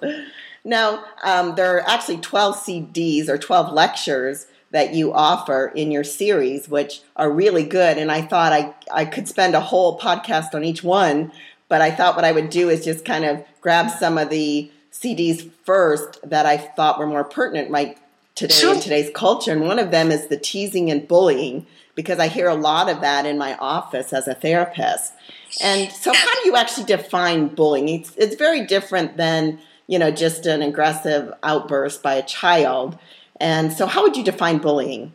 Now, 0.64 1.04
um, 1.24 1.54
there 1.54 1.76
are 1.76 1.88
actually 1.88 2.18
12 2.18 2.56
CDs 2.56 3.28
or 3.28 3.38
12 3.38 3.72
lectures 3.72 4.46
that 4.70 4.92
you 4.92 5.14
offer 5.14 5.72
in 5.74 5.90
your 5.90 6.04
series, 6.04 6.68
which 6.68 7.00
are 7.16 7.30
really 7.30 7.64
good. 7.64 7.96
And 7.96 8.12
I 8.12 8.20
thought 8.20 8.52
I, 8.52 8.74
I 8.92 9.06
could 9.06 9.26
spend 9.28 9.54
a 9.54 9.60
whole 9.60 9.98
podcast 9.98 10.54
on 10.54 10.64
each 10.64 10.82
one, 10.82 11.32
but 11.68 11.80
I 11.80 11.90
thought 11.90 12.16
what 12.16 12.26
I 12.26 12.32
would 12.32 12.50
do 12.50 12.68
is 12.68 12.84
just 12.84 13.04
kind 13.04 13.24
of 13.24 13.42
grab 13.62 13.90
some 13.90 14.18
of 14.18 14.28
the 14.28 14.70
CDs 14.92 15.50
first 15.64 16.18
that 16.28 16.44
I 16.44 16.58
thought 16.58 16.98
were 16.98 17.06
more 17.06 17.24
pertinent, 17.24 17.70
like 17.70 17.98
today 18.38 18.54
sure. 18.54 18.74
in 18.74 18.80
today's 18.80 19.10
culture. 19.14 19.52
And 19.52 19.62
one 19.62 19.78
of 19.78 19.90
them 19.90 20.10
is 20.10 20.28
the 20.28 20.36
teasing 20.36 20.90
and 20.90 21.06
bullying, 21.06 21.66
because 21.94 22.20
I 22.20 22.28
hear 22.28 22.48
a 22.48 22.54
lot 22.54 22.88
of 22.88 23.00
that 23.00 23.26
in 23.26 23.36
my 23.36 23.56
office 23.56 24.12
as 24.12 24.28
a 24.28 24.34
therapist. 24.34 25.12
And 25.60 25.90
so, 25.90 26.12
how 26.14 26.34
do 26.42 26.48
you 26.48 26.56
actually 26.56 26.84
define 26.84 27.48
bullying? 27.48 27.88
It's, 27.88 28.12
it's 28.16 28.36
very 28.36 28.64
different 28.64 29.16
than 29.16 29.58
you 29.88 29.98
know 29.98 30.10
just 30.10 30.46
an 30.46 30.62
aggressive 30.62 31.32
outburst 31.42 32.02
by 32.02 32.14
a 32.14 32.22
child. 32.24 32.98
And 33.40 33.72
so, 33.72 33.86
how 33.86 34.02
would 34.02 34.16
you 34.16 34.24
define 34.24 34.58
bullying? 34.58 35.12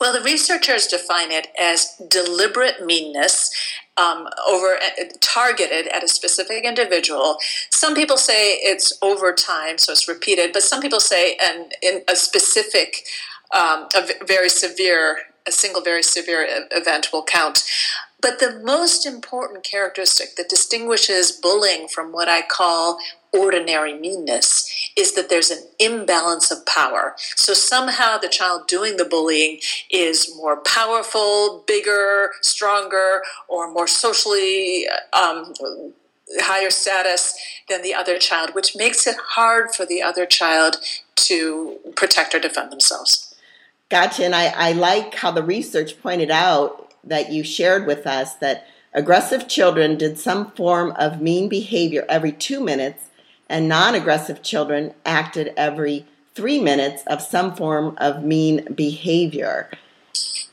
Well, 0.00 0.12
the 0.12 0.20
researchers 0.20 0.86
define 0.86 1.32
it 1.32 1.48
as 1.58 2.00
deliberate 2.08 2.84
meanness 2.84 3.50
um, 3.96 4.28
over 4.48 4.76
uh, 4.76 5.04
targeted 5.20 5.86
at 5.88 6.02
a 6.02 6.08
specific 6.08 6.64
individual. 6.64 7.38
Some 7.70 7.94
people 7.94 8.16
say 8.16 8.54
it's 8.54 8.92
over 9.02 9.32
time, 9.32 9.78
so 9.78 9.92
it's 9.92 10.08
repeated, 10.08 10.52
but 10.52 10.62
some 10.62 10.80
people 10.80 11.00
say 11.00 11.36
and 11.42 11.74
in 11.82 12.02
a 12.08 12.16
specific, 12.16 13.04
um, 13.54 13.88
a 13.94 14.24
very 14.26 14.48
severe, 14.48 15.18
a 15.46 15.52
single 15.52 15.82
very 15.82 16.02
severe 16.02 16.46
event 16.72 17.10
will 17.12 17.24
count. 17.24 17.62
But 18.20 18.38
the 18.38 18.58
most 18.64 19.04
important 19.04 19.64
characteristic 19.64 20.36
that 20.36 20.48
distinguishes 20.48 21.30
bullying 21.30 21.88
from 21.88 22.10
what 22.10 22.28
I 22.28 22.40
call 22.40 22.98
ordinary 23.34 23.92
meanness 23.92 24.63
is 24.96 25.14
that 25.14 25.28
there's 25.28 25.50
an 25.50 25.58
imbalance 25.78 26.50
of 26.50 26.64
power. 26.66 27.14
So 27.36 27.52
somehow 27.52 28.18
the 28.18 28.28
child 28.28 28.68
doing 28.68 28.96
the 28.96 29.04
bullying 29.04 29.60
is 29.90 30.34
more 30.36 30.56
powerful, 30.56 31.64
bigger, 31.66 32.30
stronger, 32.42 33.22
or 33.48 33.72
more 33.72 33.88
socially 33.88 34.86
um, 35.12 35.52
higher 36.40 36.70
status 36.70 37.36
than 37.68 37.82
the 37.82 37.94
other 37.94 38.18
child, 38.18 38.54
which 38.54 38.76
makes 38.76 39.06
it 39.06 39.16
hard 39.16 39.74
for 39.74 39.84
the 39.84 40.02
other 40.02 40.26
child 40.26 40.76
to 41.16 41.78
protect 41.96 42.34
or 42.34 42.40
defend 42.40 42.70
themselves. 42.70 43.34
Gotcha. 43.88 44.24
And 44.24 44.34
I, 44.34 44.46
I 44.46 44.72
like 44.72 45.14
how 45.14 45.30
the 45.30 45.42
research 45.42 46.00
pointed 46.00 46.30
out 46.30 46.92
that 47.04 47.30
you 47.30 47.44
shared 47.44 47.86
with 47.86 48.06
us 48.06 48.34
that 48.36 48.66
aggressive 48.92 49.48
children 49.48 49.96
did 49.96 50.18
some 50.18 50.50
form 50.52 50.92
of 50.92 51.20
mean 51.20 51.48
behavior 51.48 52.04
every 52.08 52.32
two 52.32 52.60
minutes, 52.60 53.03
and 53.48 53.68
non 53.68 53.94
aggressive 53.94 54.42
children 54.42 54.94
acted 55.04 55.52
every 55.56 56.06
three 56.34 56.60
minutes 56.60 57.02
of 57.06 57.22
some 57.22 57.54
form 57.54 57.96
of 57.98 58.24
mean 58.24 58.66
behavior. 58.74 59.70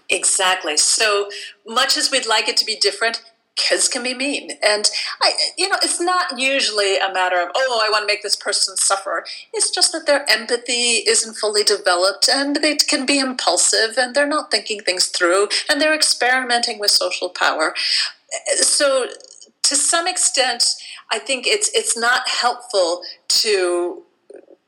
Exactly. 0.09 0.77
So 0.77 1.29
much 1.65 1.97
as 1.97 2.11
we'd 2.11 2.27
like 2.27 2.47
it 2.47 2.57
to 2.57 2.65
be 2.65 2.75
different, 2.75 3.21
kids 3.55 3.87
can 3.87 4.01
be 4.01 4.13
mean 4.13 4.51
and 4.63 4.89
i 5.21 5.33
you 5.57 5.67
know 5.67 5.75
it's 5.83 5.99
not 5.99 6.39
usually 6.39 6.97
a 6.97 7.13
matter 7.13 7.35
of 7.35 7.49
oh 7.53 7.81
i 7.83 7.89
want 7.89 8.01
to 8.01 8.07
make 8.07 8.23
this 8.23 8.35
person 8.35 8.77
suffer 8.77 9.25
it's 9.53 9.69
just 9.69 9.91
that 9.91 10.07
their 10.07 10.25
empathy 10.29 11.03
isn't 11.07 11.35
fully 11.35 11.63
developed 11.63 12.29
and 12.29 12.57
they 12.57 12.75
can 12.75 13.05
be 13.05 13.19
impulsive 13.19 13.97
and 13.97 14.15
they're 14.15 14.25
not 14.25 14.49
thinking 14.51 14.79
things 14.79 15.07
through 15.07 15.49
and 15.69 15.81
they're 15.81 15.93
experimenting 15.93 16.79
with 16.79 16.91
social 16.91 17.29
power 17.29 17.73
so 18.55 19.07
to 19.63 19.75
some 19.75 20.07
extent 20.07 20.75
i 21.11 21.19
think 21.19 21.45
it's 21.47 21.69
it's 21.73 21.97
not 21.97 22.27
helpful 22.27 23.01
to 23.27 24.03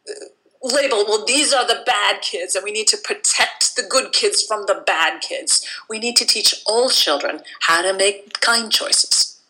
uh, 0.09 0.25
label, 0.63 1.03
well, 1.07 1.25
these 1.25 1.53
are 1.53 1.67
the 1.67 1.83
bad 1.85 2.21
kids, 2.21 2.55
and 2.55 2.63
we 2.63 2.71
need 2.71 2.88
to 2.88 2.97
protect 2.97 3.75
the 3.75 3.83
good 3.83 4.13
kids 4.13 4.43
from 4.43 4.65
the 4.65 4.81
bad 4.85 5.21
kids. 5.21 5.65
We 5.89 6.00
need 6.00 6.15
to 6.17 6.25
teach 6.25 6.63
all 6.65 6.89
children 6.89 7.41
how 7.62 7.81
to 7.81 7.93
make 7.93 8.39
kind 8.39 8.71
choices. 8.71 9.41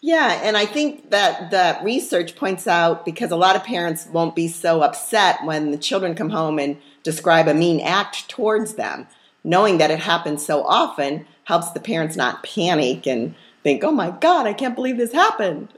Yeah, 0.00 0.40
and 0.42 0.56
I 0.56 0.66
think 0.66 1.10
that 1.10 1.50
that 1.50 1.82
research 1.82 2.36
points 2.36 2.66
out 2.66 3.04
because 3.04 3.30
a 3.30 3.36
lot 3.36 3.56
of 3.56 3.64
parents 3.64 4.06
won't 4.06 4.34
be 4.34 4.48
so 4.48 4.82
upset 4.82 5.44
when 5.44 5.70
the 5.70 5.78
children 5.78 6.14
come 6.14 6.30
home 6.30 6.58
and 6.58 6.76
describe 7.02 7.48
a 7.48 7.54
mean 7.54 7.80
act 7.80 8.28
towards 8.28 8.74
them. 8.74 9.06
Knowing 9.44 9.78
that 9.78 9.90
it 9.90 10.00
happens 10.00 10.44
so 10.44 10.62
often 10.64 11.26
helps 11.44 11.70
the 11.70 11.80
parents 11.80 12.16
not 12.16 12.42
panic 12.42 13.06
and 13.06 13.34
think, 13.64 13.82
oh 13.82 13.90
my 13.90 14.10
God, 14.10 14.46
I 14.46 14.52
can't 14.52 14.74
believe 14.74 14.98
this 14.98 15.12
happened. 15.12 15.68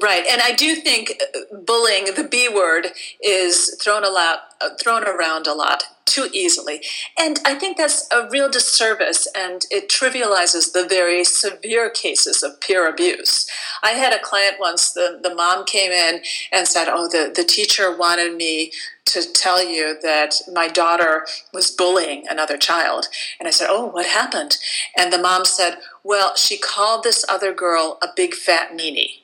Right. 0.00 0.24
And 0.30 0.40
I 0.42 0.52
do 0.52 0.74
think 0.76 1.20
uh, 1.34 1.56
bullying, 1.56 2.04
the 2.14 2.28
B 2.30 2.48
word, 2.48 2.88
is 3.20 3.76
thrown, 3.82 4.04
a 4.04 4.10
lot, 4.10 4.40
uh, 4.60 4.68
thrown 4.80 5.04
around 5.04 5.46
a 5.46 5.54
lot 5.54 5.82
too 6.04 6.28
easily. 6.34 6.82
And 7.18 7.40
I 7.46 7.54
think 7.54 7.78
that's 7.78 8.06
a 8.12 8.28
real 8.28 8.50
disservice 8.50 9.26
and 9.34 9.64
it 9.70 9.88
trivializes 9.88 10.72
the 10.72 10.86
very 10.86 11.24
severe 11.24 11.88
cases 11.88 12.42
of 12.42 12.60
peer 12.60 12.86
abuse. 12.86 13.46
I 13.82 13.92
had 13.92 14.12
a 14.12 14.22
client 14.22 14.56
once, 14.60 14.92
the, 14.92 15.18
the 15.22 15.34
mom 15.34 15.64
came 15.64 15.90
in 15.90 16.20
and 16.52 16.68
said, 16.68 16.88
Oh, 16.90 17.08
the, 17.08 17.32
the 17.34 17.44
teacher 17.44 17.96
wanted 17.96 18.36
me 18.36 18.72
to 19.06 19.22
tell 19.32 19.64
you 19.64 19.96
that 20.02 20.34
my 20.52 20.68
daughter 20.68 21.26
was 21.52 21.70
bullying 21.70 22.24
another 22.28 22.56
child. 22.58 23.06
And 23.38 23.48
I 23.48 23.50
said, 23.50 23.68
Oh, 23.70 23.86
what 23.86 24.06
happened? 24.06 24.58
And 24.96 25.12
the 25.12 25.18
mom 25.18 25.44
said, 25.44 25.78
Well, 26.04 26.34
she 26.36 26.58
called 26.58 27.04
this 27.04 27.24
other 27.28 27.52
girl 27.52 27.98
a 28.02 28.08
big 28.14 28.34
fat 28.34 28.72
meanie. 28.72 29.22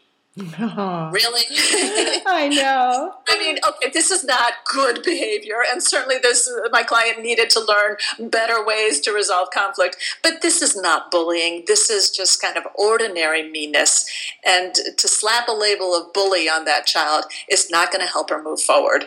Oh. 0.59 1.11
Really? 1.19 1.43
I 2.27 2.49
know. 2.53 3.15
I 3.29 3.39
mean, 3.39 3.59
okay, 3.67 3.91
this 3.91 4.11
is 4.11 4.25
not 4.25 4.53
good 4.67 5.03
behavior, 5.03 5.57
and 5.71 5.83
certainly 5.83 6.19
this 6.23 6.49
my 6.71 6.83
client 6.83 7.23
needed 7.23 7.51
to 7.51 7.61
learn 7.61 7.97
better 8.31 8.65
ways 8.65 9.01
to 9.01 9.13
resolve 9.13 9.49
conflict. 9.53 9.97
But 10.23 10.43
this 10.43 10.63
is 10.63 10.77
not 10.77 11.11
bullying. 11.11 11.65
This 11.67 11.91
is 11.91 12.11
just 12.11 12.43
kind 12.43 12.57
of 12.57 12.65
ordinary 12.75 13.51
meanness, 13.51 14.07
and 14.47 14.75
to 14.75 15.09
slap 15.09 15.49
a 15.49 15.53
label 15.53 15.95
of 15.95 16.13
bully 16.13 16.49
on 16.49 16.67
that 16.67 16.87
child 16.87 17.25
is 17.51 17.71
not 17.71 17.91
going 17.91 18.05
to 18.05 18.13
help 18.13 18.31
her 18.31 18.43
move 18.43 18.61
forward. 18.61 19.07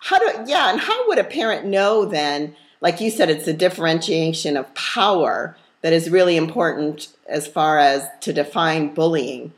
How 0.00 0.18
do 0.18 0.50
yeah, 0.50 0.70
and 0.70 0.80
how 0.80 1.06
would 1.08 1.18
a 1.18 1.24
parent 1.24 1.64
know 1.64 2.04
then? 2.04 2.56
Like 2.80 3.00
you 3.00 3.10
said, 3.10 3.30
it's 3.30 3.46
a 3.46 3.52
differentiation 3.52 4.56
of 4.56 4.74
power 4.74 5.56
that 5.82 5.92
is 5.92 6.10
really 6.10 6.36
important 6.36 7.08
as 7.28 7.46
far 7.46 7.78
as 7.78 8.06
to 8.20 8.32
define 8.32 8.94
bullying. 8.94 9.52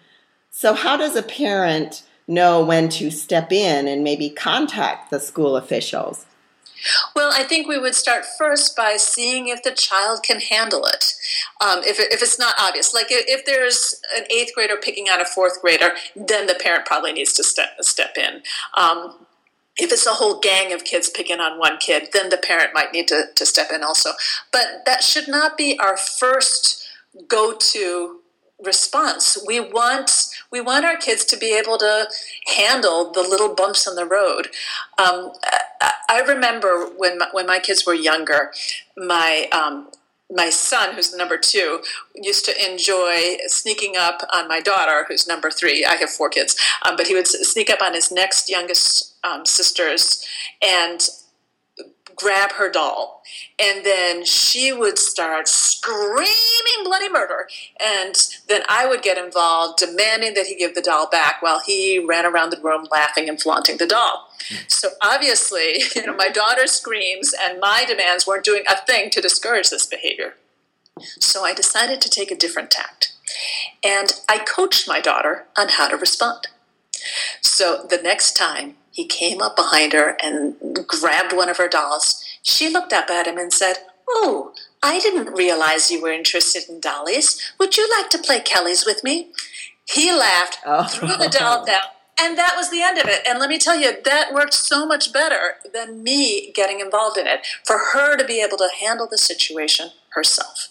So, 0.50 0.75
how 0.75 0.97
does 0.97 1.17
a 1.17 1.23
parent 1.23 2.02
know 2.29 2.64
when 2.64 2.88
to 2.91 3.11
step 3.11 3.52
in 3.52 3.88
and 3.88 4.05
maybe 4.05 4.31
contact 4.31 5.11
the 5.11 5.21
school 5.21 5.57
officials? 5.57 6.26
Well, 7.14 7.31
I 7.33 7.45
think 7.45 7.69
we 7.69 7.79
would 7.79 7.95
start 7.95 8.25
first 8.38 8.76
by 8.76 8.97
seeing 8.97 9.49
if 9.49 9.62
the 9.62 9.71
child 9.71 10.23
can 10.23 10.41
handle 10.41 10.85
it. 10.87 11.14
Um, 11.61 11.81
if, 11.85 11.99
if 11.99 12.23
it's 12.23 12.38
not 12.38 12.55
obvious, 12.59 12.93
like 12.93 13.07
if 13.11 13.45
there's 13.45 14.00
an 14.17 14.25
eighth 14.31 14.52
grader 14.55 14.76
picking 14.76 15.09
on 15.09 15.21
a 15.21 15.25
fourth 15.25 15.61
grader, 15.61 15.93
then 16.17 16.47
the 16.47 16.59
parent 16.61 16.85
probably 16.85 17.12
needs 17.12 17.33
to 17.35 17.45
step, 17.45 17.69
step 17.81 18.17
in. 18.17 18.43
Um, 18.76 19.26
if 19.79 19.93
it's 19.93 20.07
a 20.07 20.12
whole 20.12 20.38
gang 20.38 20.73
of 20.73 20.85
kids 20.85 21.09
picking 21.09 21.41
on 21.41 21.59
one 21.59 21.79
kid, 21.79 22.09
then 22.12 22.29
the 22.29 22.37
parent 22.37 22.71
might 22.75 22.93
need 22.93 23.09
to, 23.09 23.25
to 23.35 23.47
step 23.47 23.69
in 23.73 23.83
also. 23.83 24.11
But 24.52 24.83
that 24.87 25.02
should 25.02 25.29
not 25.29 25.57
be 25.57 25.79
our 25.79 25.97
first 25.97 26.87
go 27.29 27.55
to 27.55 28.19
response. 28.64 29.43
We 29.47 29.61
want 29.61 30.29
we 30.50 30.61
want 30.61 30.85
our 30.85 30.97
kids 30.97 31.25
to 31.26 31.37
be 31.37 31.57
able 31.57 31.79
to 31.79 32.09
handle 32.57 33.11
the 33.11 33.23
little 33.23 33.55
bumps 33.55 33.87
in 33.88 33.95
the 33.95 34.05
road. 34.05 34.49
Um, 34.99 35.33
I, 36.09 36.21
remember 36.21 36.87
when 36.97 37.19
my, 37.19 37.29
when 37.33 37.47
my 37.47 37.59
kids 37.59 37.85
were 37.87 37.95
younger, 37.95 38.52
my 38.97 39.49
um, 39.52 39.88
my 40.35 40.51
son, 40.51 40.95
who's 40.95 41.15
number 41.15 41.37
two, 41.37 41.81
used 42.15 42.45
to 42.47 42.71
enjoy 42.71 43.37
sneaking 43.47 43.95
up 43.99 44.23
on 44.35 44.49
my 44.49 44.61
daughter, 44.61 45.05
who's 45.09 45.27
number 45.27 45.51
three. 45.51 45.85
I 45.85 45.97
have 45.97 46.11
four 46.11 46.29
kids, 46.29 46.57
um, 46.85 46.97
but 46.97 47.07
he 47.07 47.15
would 47.15 47.27
sneak 47.27 47.71
up 47.71 47.83
on 47.83 47.95
his 47.95 48.11
next 48.11 48.49
youngest 48.49 49.15
um, 49.25 49.45
sisters 49.47 50.27
and 50.62 51.01
grab 52.16 52.52
her 52.52 52.71
doll. 52.71 53.23
And 53.59 53.85
then 53.85 54.25
she 54.25 54.73
would 54.73 54.99
start 54.99 55.49
screaming 55.49 56.85
bloody 56.85 57.11
murder. 57.11 57.49
And 57.81 58.14
then 58.49 58.62
I 58.69 58.87
would 58.87 59.02
get 59.02 59.19
involved, 59.19 59.78
demanding 59.78 60.35
that 60.35 60.47
he 60.47 60.54
give 60.54 60.75
the 60.75 60.83
doll 60.83 61.09
back 61.09 61.42
while 61.42 61.61
he 61.61 61.99
ran 61.99 62.26
around 62.26 62.50
the 62.50 62.61
room 62.61 62.87
laughing 62.90 63.28
and 63.28 63.40
flaunting 63.40 63.78
the 63.78 63.87
doll. 63.87 64.28
So 64.69 64.90
obviously, 65.02 65.83
you 65.97 66.07
know, 66.07 66.14
my 66.14 66.28
daughter's 66.28 66.73
screams 66.73 67.35
and 67.38 67.61
my 67.61 67.85
demands 67.87 68.26
weren't 68.26 68.45
doing 68.45 68.64
a 68.69 68.85
thing 68.87 69.11
to 69.11 69.21
discourage 69.21 69.71
this 69.71 69.87
behavior. 69.87 70.35
So 71.19 71.45
I 71.45 71.54
decided 71.54 72.00
to 72.02 72.11
take 72.11 72.31
a 72.31 72.37
different 72.37 72.71
tact. 72.71 73.12
And 73.83 74.12
I 74.28 74.38
coached 74.38 74.87
my 74.87 75.00
daughter 75.00 75.47
on 75.57 75.69
how 75.71 75.88
to 75.88 75.97
respond. 75.97 76.49
So 77.40 77.87
the 77.88 78.00
next 78.00 78.35
time 78.35 78.76
he 78.93 79.07
came 79.07 79.41
up 79.43 79.57
behind 79.57 79.93
her 79.93 80.17
and 80.23 80.55
grabbed 80.87 81.33
one 81.33 81.49
of 81.49 81.57
her 81.57 81.69
dolls, 81.69 82.23
she 82.43 82.69
looked 82.69 82.93
up 82.93 83.11
at 83.11 83.27
him 83.27 83.39
and 83.39 83.53
said, 83.53 83.77
Oh, 84.09 84.53
I 84.83 85.01
didn't 85.01 85.35
realize 85.35 85.91
you 85.91 86.03
were 86.03 86.13
interested 86.13 86.69
in 86.69 86.81
dollies. 86.81 87.53
Would 87.59 87.77
you 87.77 87.89
like 87.97 88.11
to 88.11 88.19
play 88.19 88.41
Kelly's 88.41 88.85
with 88.85 89.03
me? 89.03 89.31
He 89.89 90.13
laughed, 90.13 90.59
oh. 90.67 90.85
threw 90.85 91.09
the 91.09 91.29
doll 91.29 91.65
down, 91.67 91.83
and 92.21 92.37
that 92.37 92.55
was 92.57 92.71
the 92.71 92.83
end 92.83 92.99
of 92.99 93.07
it. 93.07 93.21
And 93.27 93.39
let 93.39 93.49
me 93.49 93.59
tell 93.59 93.79
you, 93.79 93.93
that 94.05 94.35
worked 94.35 94.55
so 94.55 94.87
much 94.87 95.13
better 95.13 95.57
than 95.73 96.03
me 96.03 96.53
getting 96.53 96.81
involved 96.81 97.17
in 97.17 97.27
it 97.27 97.47
for 97.65 97.79
her 97.93 98.17
to 98.17 98.25
be 98.25 98.43
able 98.43 98.59
to 98.59 98.69
handle 98.81 99.09
the 99.11 99.19
situation 99.19 99.91
herself. 100.11 100.69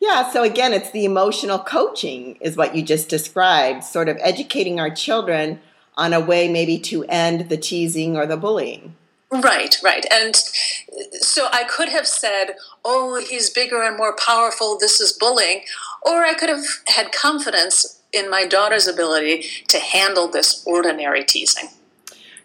Yeah, 0.00 0.30
so 0.30 0.42
again, 0.42 0.72
it's 0.72 0.90
the 0.90 1.04
emotional 1.04 1.60
coaching, 1.60 2.36
is 2.40 2.56
what 2.56 2.74
you 2.74 2.82
just 2.82 3.08
described, 3.08 3.84
sort 3.84 4.08
of 4.08 4.18
educating 4.20 4.80
our 4.80 4.90
children 4.90 5.60
on 5.96 6.12
a 6.12 6.20
way 6.20 6.48
maybe 6.48 6.78
to 6.78 7.04
end 7.04 7.48
the 7.48 7.56
teasing 7.56 8.16
or 8.16 8.26
the 8.26 8.36
bullying. 8.36 8.96
Right, 9.30 9.76
right. 9.82 10.04
And 10.12 10.36
so 10.36 11.48
I 11.52 11.64
could 11.64 11.88
have 11.88 12.06
said, 12.06 12.56
oh, 12.84 13.18
he's 13.18 13.48
bigger 13.48 13.82
and 13.82 13.96
more 13.96 14.14
powerful, 14.14 14.78
this 14.78 15.00
is 15.00 15.12
bullying. 15.12 15.62
Or 16.02 16.24
I 16.24 16.34
could 16.34 16.50
have 16.50 16.64
had 16.88 17.12
confidence 17.12 18.00
in 18.12 18.28
my 18.28 18.44
daughter's 18.44 18.86
ability 18.86 19.46
to 19.68 19.78
handle 19.78 20.28
this 20.28 20.62
ordinary 20.66 21.24
teasing. 21.24 21.70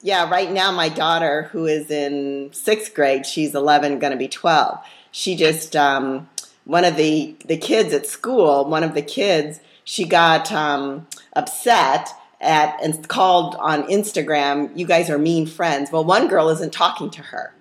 Yeah, 0.02 0.30
right 0.30 0.50
now, 0.50 0.72
my 0.72 0.88
daughter, 0.88 1.50
who 1.52 1.66
is 1.66 1.92
in 1.92 2.52
sixth 2.54 2.94
grade, 2.94 3.26
she's 3.26 3.54
11, 3.54 4.00
going 4.00 4.12
to 4.12 4.18
be 4.18 4.30
12. 4.30 4.80
She 5.12 5.36
just, 5.36 5.76
um, 5.76 6.30
one 6.64 6.86
of 6.86 6.96
the, 6.96 7.36
the 7.46 7.58
kids 7.58 7.94
at 7.94 8.06
school, 8.06 8.64
one 8.64 8.84
of 8.84 8.94
the 8.94 9.02
kids, 9.02 9.60
she 9.84 10.06
got 10.06 10.52
um, 10.54 11.08
upset 11.34 12.10
at 12.42 12.78
and 12.84 13.08
called 13.08 13.56
on 13.60 13.84
Instagram, 13.88 14.70
"You 14.76 14.86
guys 14.86 15.10
are 15.10 15.18
mean 15.18 15.46
friends." 15.48 15.92
Well, 15.92 16.04
one 16.04 16.28
girl 16.28 16.50
isn't 16.50 16.74
talking 16.74 17.10
to 17.12 17.22
her, 17.22 17.54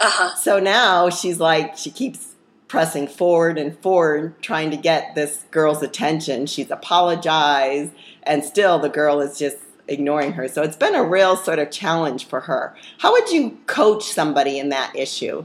Uh-huh. 0.00 0.34
so 0.36 0.58
now 0.58 1.10
she's 1.10 1.40
like 1.40 1.76
she 1.76 1.90
keeps 1.90 2.28
pressing 2.68 3.06
forward 3.06 3.56
and 3.58 3.78
forward, 3.78 4.40
trying 4.42 4.70
to 4.70 4.76
get 4.76 5.14
this 5.14 5.44
girl's 5.50 5.82
attention. 5.82 6.46
She's 6.46 6.70
apologized, 6.70 7.92
and 8.24 8.42
still 8.44 8.78
the 8.78 8.88
girl 8.88 9.20
is 9.20 9.38
just 9.38 9.56
ignoring 9.86 10.32
her. 10.32 10.48
So 10.48 10.62
it's 10.62 10.76
been 10.76 10.94
a 10.94 11.04
real 11.04 11.36
sort 11.36 11.58
of 11.58 11.70
challenge 11.70 12.26
for 12.26 12.40
her. 12.40 12.74
How 12.98 13.12
would 13.12 13.30
you 13.30 13.58
coach 13.66 14.04
somebody 14.04 14.58
in 14.58 14.70
that 14.70 14.96
issue? 14.96 15.44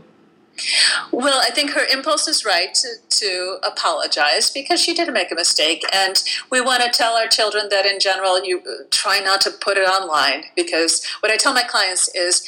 Well, 1.12 1.39
I 1.42 1.51
think 1.51 1.72
her 1.72 1.86
impulse 1.92 2.28
is 2.28 2.46
right 2.46 2.74
to, 2.74 2.88
to 3.10 3.58
apologize 3.63 4.50
because 4.50 4.82
she 4.82 4.94
did 4.94 5.12
make 5.13 5.32
a 5.32 5.36
mistake. 5.36 5.84
And 5.94 6.22
we 6.51 6.62
want 6.62 6.84
to 6.84 6.89
tell 6.89 7.13
our 7.13 7.28
children 7.28 7.68
that 7.70 7.86
in 7.86 8.00
general, 8.00 8.44
you 8.44 8.60
uh, 8.60 8.84
try 8.92 9.20
not 9.20 9.42
to 9.42 9.51
put 9.51 9.78
it 9.78 9.88
online 9.88 10.46
because 10.56 11.06
what 11.22 11.32
I 11.32 11.38
tell 11.38 11.54
my 11.54 11.63
clients 11.63 12.13
is 12.16 12.48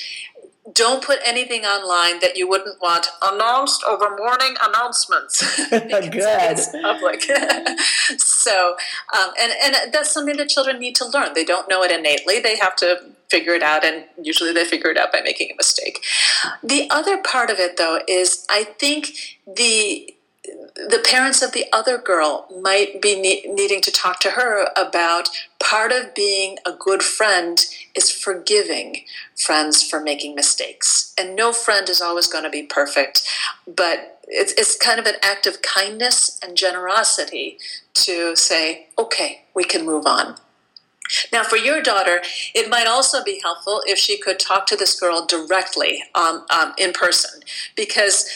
don't 0.74 1.04
put 1.04 1.20
anything 1.26 1.64
online 1.66 2.20
that 2.20 2.38
you 2.38 2.48
wouldn't 2.48 2.80
want 2.82 3.08
announced 3.22 3.84
over 3.84 4.16
morning 4.16 4.56
announcements. 4.64 5.42
Good. 5.70 6.60
Public. 6.82 7.24
so, 8.18 8.76
um, 9.18 9.32
and, 9.40 9.52
and 9.64 9.94
that's 9.94 10.12
something 10.12 10.38
that 10.38 10.50
children 10.50 10.80
need 10.80 10.96
to 10.96 11.08
learn. 11.08 11.34
They 11.34 11.44
don't 11.44 11.68
know 11.68 11.84
it 11.84 11.92
innately. 11.92 12.40
They 12.40 12.58
have 12.58 12.76
to 12.78 13.02
figure 13.32 13.54
it 13.54 13.64
out, 13.64 13.84
and 13.84 14.06
usually 14.22 14.54
they 14.54 14.66
figure 14.66 14.92
it 14.92 14.98
out 14.98 15.12
by 15.12 15.22
making 15.22 15.50
a 15.52 15.56
mistake. 15.56 16.04
The 16.62 16.88
other 16.90 17.18
part 17.18 17.50
of 17.50 17.60
it, 17.60 17.78
though, 17.78 18.02
is 18.08 18.46
I 18.50 18.64
think 18.64 19.38
the 19.48 20.14
the 20.76 21.04
parents 21.06 21.44
of 21.44 21.52
the 21.52 21.66
other 21.72 22.00
girl 22.00 22.48
might 22.62 23.00
be 23.00 23.20
ne- 23.20 23.46
needing 23.48 23.80
to 23.82 23.92
talk 23.92 24.20
to 24.20 24.32
her 24.32 24.70
about 24.76 25.30
part 25.60 25.92
of 25.92 26.16
being 26.16 26.58
a 26.66 26.72
good 26.72 27.04
friend 27.04 27.64
is 27.94 28.10
forgiving 28.10 29.04
friends 29.36 29.88
for 29.88 30.02
making 30.02 30.34
mistakes. 30.34 31.14
And 31.16 31.36
no 31.36 31.54
friend 31.54 31.88
is 31.90 32.02
always 32.02 32.26
going 32.26 32.44
to 32.44 32.50
be 32.50 32.64
perfect, 32.64 33.22
but 33.68 34.20
it's, 34.28 34.54
it's 34.54 34.76
kind 34.76 35.00
of 35.00 35.06
an 35.06 35.16
act 35.22 35.46
of 35.46 35.62
kindness 35.62 36.40
and 36.44 36.58
generosity 36.58 37.60
to 37.94 38.36
say, 38.36 38.88
okay, 38.98 39.44
we 39.54 39.64
can 39.64 39.86
move 39.86 40.08
on. 40.08 40.38
Now, 41.32 41.44
for 41.44 41.58
your 41.58 41.82
daughter, 41.82 42.22
it 42.54 42.70
might 42.70 42.88
also 42.88 43.24
be 43.24 43.40
helpful 43.42 43.82
if 43.86 43.98
she 43.98 44.18
could 44.18 44.40
talk 44.40 44.68
to 44.68 44.76
this 44.76 45.00
girl 45.00 45.26
directly 45.26 46.04
um, 46.16 46.46
um, 46.50 46.74
in 46.78 46.92
person. 46.94 47.42
Because 47.76 48.30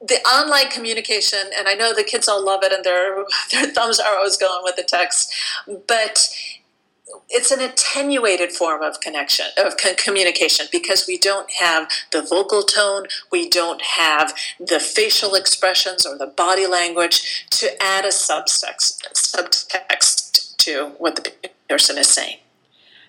the 0.00 0.16
online 0.26 0.68
communication, 0.70 1.38
and 1.56 1.68
I 1.68 1.74
know 1.74 1.94
the 1.94 2.04
kids 2.04 2.28
all 2.28 2.44
love 2.44 2.60
it 2.62 2.72
and 2.72 2.84
their, 2.84 3.24
their 3.50 3.66
thumbs 3.66 3.98
are 3.98 4.16
always 4.16 4.36
going 4.36 4.60
with 4.62 4.76
the 4.76 4.84
text, 4.84 5.34
but 5.88 6.28
it's 7.28 7.50
an 7.50 7.60
attenuated 7.60 8.52
form 8.52 8.82
of 8.82 9.00
connection 9.00 9.46
of 9.56 9.76
communication 9.96 10.66
because 10.72 11.06
we 11.06 11.16
don't 11.16 11.50
have 11.52 11.88
the 12.12 12.20
vocal 12.20 12.62
tone 12.62 13.06
we 13.30 13.48
don't 13.48 13.80
have 13.80 14.34
the 14.58 14.80
facial 14.80 15.34
expressions 15.34 16.04
or 16.04 16.18
the 16.18 16.26
body 16.26 16.66
language 16.66 17.46
to 17.48 17.70
add 17.80 18.04
a 18.04 18.08
subtext 18.08 19.04
subtext 19.14 20.56
to 20.56 20.94
what 20.98 21.16
the 21.16 21.32
person 21.68 21.98
is 21.98 22.08
saying 22.08 22.38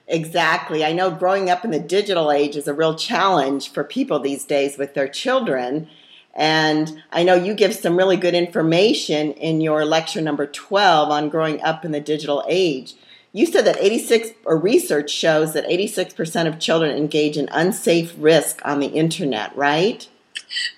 Exactly. 0.08 0.86
I 0.86 0.94
know 0.94 1.12
growing 1.12 1.50
up 1.50 1.66
in 1.66 1.72
the 1.72 1.80
digital 1.80 2.32
age 2.32 2.56
is 2.56 2.68
a 2.68 2.74
real 2.74 2.96
challenge 2.96 3.70
for 3.70 3.84
people 3.84 4.20
these 4.20 4.46
days 4.46 4.78
with 4.78 4.94
their 4.94 5.08
children. 5.08 5.90
And 6.34 7.04
I 7.12 7.24
know 7.24 7.36
you 7.36 7.54
give 7.54 7.76
some 7.76 7.98
really 7.98 8.16
good 8.16 8.34
information 8.34 9.34
in 9.34 9.60
your 9.60 9.84
lecture 9.84 10.22
number 10.22 10.48
12 10.48 11.10
on 11.10 11.30
growing 11.30 11.62
up 11.62 11.84
in 11.84 11.92
the 11.92 12.00
digital 12.00 12.46
age. 12.48 12.94
You 13.34 13.46
said 13.46 13.66
that 13.66 13.78
86 13.80 14.30
or 14.46 14.58
research 14.58 15.10
shows 15.10 15.54
that 15.54 15.68
86% 15.68 16.48
of 16.48 16.60
children 16.60 16.96
engage 16.96 17.38
in 17.38 17.50
unsafe 17.52 18.16
risk 18.18 18.62
on 18.64 18.80
the 18.80 18.88
internet, 18.88 19.56
right? 19.58 20.08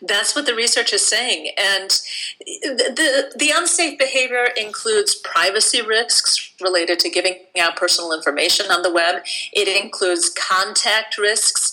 That's 0.01 0.35
what 0.35 0.47
the 0.47 0.55
research 0.55 0.91
is 0.91 1.05
saying. 1.05 1.51
And 1.57 1.91
the, 2.39 2.91
the, 2.95 3.37
the, 3.37 3.51
unsafe 3.53 3.99
behavior 3.99 4.47
includes 4.57 5.13
privacy 5.13 5.81
risks 5.81 6.48
related 6.61 6.99
to 6.99 7.09
giving 7.09 7.35
out 7.59 7.75
personal 7.75 8.13
information 8.13 8.67
on 8.71 8.81
the 8.81 8.91
web. 8.91 9.23
It 9.53 9.67
includes 9.67 10.29
contact 10.29 11.17
risks 11.17 11.71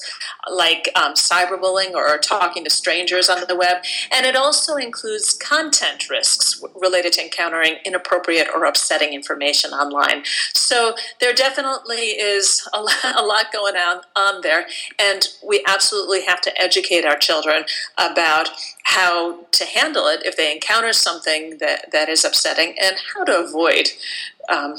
like 0.50 0.88
um, 0.94 1.14
cyberbullying 1.14 1.94
or 1.94 2.18
talking 2.18 2.64
to 2.64 2.70
strangers 2.70 3.28
on 3.28 3.42
the 3.48 3.56
web. 3.56 3.82
And 4.12 4.26
it 4.26 4.36
also 4.36 4.76
includes 4.76 5.32
content 5.32 6.08
risks 6.08 6.62
related 6.80 7.12
to 7.14 7.24
encountering 7.24 7.76
inappropriate 7.84 8.48
or 8.54 8.64
upsetting 8.64 9.12
information 9.12 9.72
online. 9.72 10.22
So 10.54 10.94
there 11.20 11.32
definitely 11.32 12.10
is 12.10 12.68
a 12.74 12.80
lot, 12.80 13.52
going 13.52 13.76
on, 13.76 14.00
on 14.16 14.40
there. 14.42 14.66
And 14.98 15.26
we 15.46 15.64
absolutely 15.68 16.24
have 16.24 16.40
to 16.42 16.60
educate 16.60 17.04
our 17.04 17.16
children 17.16 17.64
about 17.96 18.50
how 18.84 19.44
to 19.52 19.64
handle 19.64 20.06
it 20.06 20.24
if 20.24 20.36
they 20.36 20.52
encounter 20.52 20.92
something 20.92 21.58
that, 21.58 21.92
that 21.92 22.08
is 22.08 22.24
upsetting 22.24 22.74
and 22.80 22.96
how 23.14 23.24
to 23.24 23.38
avoid 23.38 23.88
um, 24.48 24.76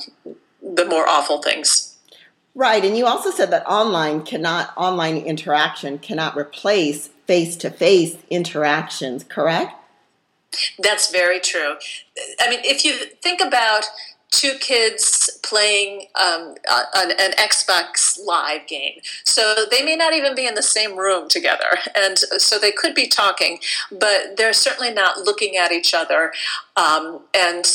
the 0.62 0.86
more 0.86 1.08
awful 1.08 1.42
things. 1.42 1.96
Right, 2.56 2.84
and 2.84 2.98
you 2.98 3.06
also 3.06 3.30
said 3.30 3.52
that 3.52 3.68
online 3.68 4.24
cannot 4.24 4.74
online 4.76 5.18
interaction 5.18 6.00
cannot 6.00 6.36
replace 6.36 7.10
face-to-face 7.28 8.18
interactions, 8.30 9.24
correct? 9.24 9.74
That's 10.80 11.12
very 11.12 11.40
true. 11.40 11.76
I 12.40 12.50
mean, 12.50 12.62
if 12.64 12.84
you 12.84 12.94
think 13.22 13.42
about 13.42 13.86
two 14.32 14.54
kids 14.60 15.40
playing 15.44 16.08
um, 16.22 16.56
an, 16.96 17.12
an, 17.18 17.32
Xbox 17.38 18.20
Live 18.26 18.68
game. 18.68 19.00
So 19.24 19.66
they 19.72 19.84
may 19.84 19.96
not 19.96 20.14
even 20.14 20.36
be 20.36 20.46
in 20.46 20.56
the 20.56 20.62
same 20.62 20.98
room 20.98 21.30
together. 21.30 21.80
And 21.96 22.18
so 22.18 22.60
they 22.60 22.72
could 22.72 22.94
be 22.94 23.08
talking, 23.08 23.60
but 23.90 24.36
they're 24.36 24.54
certainly 24.54 24.94
not 24.94 25.20
looking 25.20 25.56
at 25.56 25.72
each 25.72 25.94
other. 25.94 26.34
Um, 26.76 27.22
and 27.34 27.66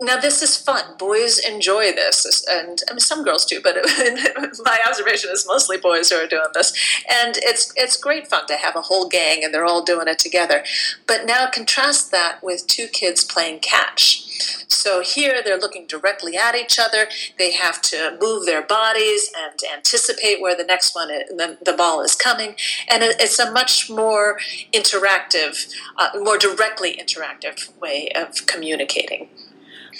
now 0.00 0.18
this 0.18 0.42
is 0.42 0.56
fun. 0.56 0.96
Boys 0.98 1.38
enjoy 1.38 1.92
this, 1.92 2.44
and 2.48 2.82
I 2.88 2.92
mean, 2.92 3.00
some 3.00 3.24
girls 3.24 3.44
do, 3.44 3.60
but 3.62 3.76
my 4.64 4.78
observation 4.86 5.30
is 5.32 5.46
mostly 5.46 5.76
boys 5.76 6.10
who 6.10 6.16
are 6.16 6.26
doing 6.26 6.48
this, 6.54 6.72
and 7.10 7.36
it's 7.38 7.72
it's 7.76 7.96
great 7.96 8.26
fun 8.26 8.46
to 8.46 8.56
have 8.56 8.76
a 8.76 8.82
whole 8.82 9.08
gang 9.08 9.44
and 9.44 9.52
they're 9.52 9.64
all 9.64 9.84
doing 9.84 10.08
it 10.08 10.18
together. 10.18 10.64
But 11.06 11.26
now 11.26 11.48
contrast 11.50 12.10
that 12.10 12.42
with 12.42 12.66
two 12.66 12.86
kids 12.88 13.24
playing 13.24 13.60
catch. 13.60 14.22
So 14.68 15.02
here 15.02 15.40
they're 15.44 15.58
looking 15.58 15.86
directly 15.86 16.36
at 16.36 16.54
each 16.54 16.78
other. 16.78 17.06
They 17.38 17.52
have 17.52 17.80
to 17.82 18.18
move 18.20 18.46
their 18.46 18.62
bodies 18.62 19.30
and 19.36 19.60
anticipate 19.72 20.40
where 20.40 20.56
the 20.56 20.64
next 20.64 20.94
one, 20.94 21.10
is, 21.10 21.28
the, 21.28 21.58
the 21.64 21.72
ball 21.72 22.02
is 22.02 22.14
coming, 22.14 22.56
and 22.90 23.02
it's 23.02 23.38
a 23.38 23.50
much 23.50 23.88
more 23.88 24.38
interactive, 24.72 25.72
uh, 25.96 26.10
more 26.16 26.38
directly 26.38 26.96
interactive 26.96 27.76
way 27.78 28.10
of 28.14 28.46
communicating. 28.46 29.28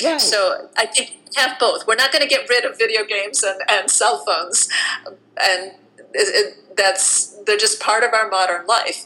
Right. 0.03 0.21
So 0.21 0.69
I 0.77 0.87
think 0.87 1.19
have 1.37 1.59
both. 1.59 1.87
We're 1.87 1.97
not 1.97 2.13
going 2.13 2.23
to 2.23 2.29
get 2.29 2.49
rid 2.49 2.65
of 2.65 2.79
video 2.79 3.05
games 3.05 3.43
and, 3.43 3.61
and 3.69 3.91
cell 3.91 4.25
phones, 4.25 4.69
and 5.07 5.73
it, 6.13 6.15
it, 6.15 6.77
that's 6.77 7.37
they're 7.47 7.57
just 7.57 7.81
part 7.81 8.05
of 8.05 8.13
our 8.13 8.29
modern 8.29 8.67
life. 8.67 9.05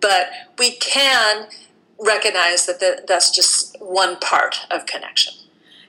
But 0.00 0.30
we 0.58 0.72
can 0.72 1.48
recognize 1.98 2.66
that 2.66 2.80
the, 2.80 3.04
that's 3.06 3.30
just 3.30 3.76
one 3.80 4.18
part 4.18 4.66
of 4.70 4.86
connection. 4.86 5.34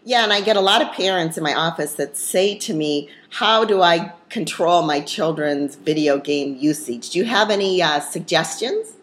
Yeah, 0.04 0.24
and 0.24 0.34
I 0.34 0.42
get 0.42 0.56
a 0.56 0.62
lot 0.62 0.82
of 0.82 0.92
parents 0.94 1.38
in 1.38 1.44
my 1.44 1.54
office 1.54 1.94
that 1.96 2.18
say 2.18 2.58
to 2.60 2.74
me, 2.74 3.10
"How 3.30 3.66
do 3.66 3.82
I 3.82 4.14
control 4.30 4.82
my 4.82 5.00
children's 5.02 5.76
video 5.76 6.18
game 6.18 6.58
usage?" 6.58 7.12
Do 7.12 7.20
you 7.20 7.26
have 7.26 7.50
any 7.50 7.82
uh, 7.82 8.00
suggestions? 8.00 8.94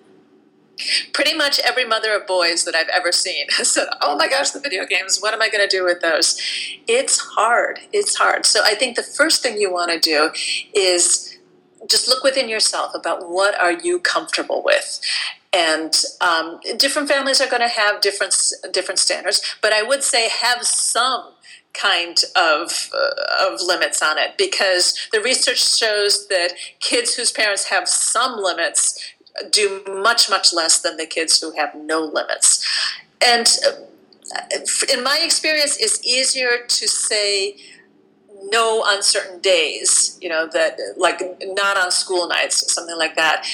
Pretty 1.12 1.34
much 1.34 1.58
every 1.60 1.84
mother 1.84 2.14
of 2.14 2.26
boys 2.26 2.64
that 2.64 2.74
I've 2.74 2.88
ever 2.88 3.12
seen 3.12 3.46
has 3.56 3.70
said, 3.70 3.88
Oh 4.00 4.16
my 4.16 4.28
gosh, 4.28 4.50
the 4.50 4.60
video 4.60 4.86
games, 4.86 5.18
what 5.20 5.34
am 5.34 5.42
I 5.42 5.48
going 5.48 5.66
to 5.66 5.76
do 5.76 5.84
with 5.84 6.00
those? 6.00 6.40
It's 6.86 7.18
hard. 7.18 7.80
It's 7.92 8.16
hard. 8.16 8.46
So 8.46 8.60
I 8.64 8.74
think 8.74 8.96
the 8.96 9.02
first 9.02 9.42
thing 9.42 9.58
you 9.58 9.72
want 9.72 9.90
to 9.90 9.98
do 9.98 10.30
is 10.74 11.38
just 11.88 12.08
look 12.08 12.24
within 12.24 12.48
yourself 12.48 12.92
about 12.94 13.28
what 13.30 13.58
are 13.58 13.72
you 13.72 14.00
comfortable 14.00 14.62
with 14.64 15.00
and 15.52 15.94
um, 16.20 16.60
different 16.76 17.08
families 17.08 17.40
are 17.40 17.48
going 17.48 17.62
to 17.62 17.68
have 17.68 18.00
different 18.00 18.34
different 18.72 18.98
standards 18.98 19.40
but 19.62 19.72
i 19.72 19.82
would 19.82 20.02
say 20.02 20.28
have 20.28 20.62
some 20.62 21.24
kind 21.74 22.18
of 22.36 22.90
uh, 22.94 23.48
of 23.48 23.60
limits 23.62 24.02
on 24.02 24.18
it 24.18 24.36
because 24.36 25.08
the 25.12 25.20
research 25.20 25.76
shows 25.78 26.26
that 26.28 26.52
kids 26.80 27.14
whose 27.14 27.30
parents 27.30 27.68
have 27.68 27.88
some 27.88 28.42
limits 28.42 29.14
do 29.50 29.82
much 29.86 30.30
much 30.30 30.52
less 30.52 30.80
than 30.80 30.96
the 30.96 31.06
kids 31.06 31.40
who 31.40 31.52
have 31.52 31.74
no 31.74 32.00
limits. 32.00 32.64
And 33.24 33.48
uh, 33.66 34.58
in 34.92 35.02
my 35.02 35.20
experience 35.22 35.76
it's 35.78 36.04
easier 36.06 36.64
to 36.66 36.88
say 36.88 37.56
no 38.50 38.84
uncertain 38.86 39.40
days, 39.40 40.18
you 40.20 40.28
know, 40.28 40.46
that 40.48 40.78
like 40.96 41.20
not 41.42 41.76
on 41.76 41.90
school 41.90 42.28
nights, 42.28 42.72
something 42.72 42.96
like 42.96 43.16
that, 43.16 43.46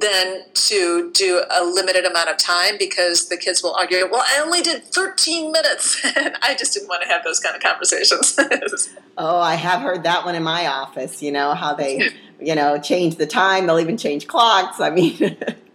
than 0.00 0.42
to 0.52 1.10
do 1.12 1.42
a 1.50 1.64
limited 1.64 2.04
amount 2.04 2.28
of 2.28 2.36
time 2.36 2.76
because 2.78 3.28
the 3.28 3.36
kids 3.36 3.62
will 3.62 3.74
argue, 3.74 4.08
well, 4.10 4.24
I 4.26 4.40
only 4.40 4.60
did 4.60 4.84
13 4.84 5.52
minutes. 5.52 6.04
and 6.16 6.36
I 6.42 6.54
just 6.54 6.74
didn't 6.74 6.88
want 6.88 7.02
to 7.02 7.08
have 7.08 7.24
those 7.24 7.40
kind 7.40 7.56
of 7.56 7.62
conversations. 7.62 8.38
oh, 9.18 9.38
I 9.38 9.54
have 9.54 9.80
heard 9.80 10.02
that 10.04 10.24
one 10.24 10.34
in 10.34 10.42
my 10.42 10.66
office, 10.66 11.22
you 11.22 11.32
know, 11.32 11.54
how 11.54 11.74
they, 11.74 12.10
you 12.40 12.54
know, 12.54 12.78
change 12.78 13.16
the 13.16 13.26
time. 13.26 13.66
They'll 13.66 13.80
even 13.80 13.96
change 13.96 14.26
clocks. 14.26 14.80
I 14.80 14.90
mean, 14.90 15.16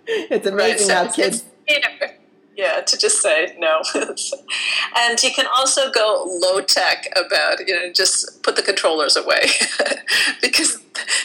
it's 0.08 0.48
amazing 0.48 0.56
right, 0.56 0.80
so 0.80 0.96
how 0.96 1.12
kids. 1.12 1.46
You 1.68 1.80
know, 1.80 2.08
yeah, 2.56 2.82
to 2.82 2.98
just 2.98 3.22
say 3.22 3.56
no. 3.58 3.82
and 3.96 5.22
you 5.24 5.32
can 5.32 5.46
also 5.56 5.92
go 5.92 6.24
low 6.42 6.62
tech 6.62 7.08
about, 7.16 7.68
you 7.68 7.74
know, 7.74 7.92
just 7.92 8.44
put 8.44 8.56
the 8.56 8.62
controllers 8.62 9.16
away 9.16 9.46
because 10.42 10.80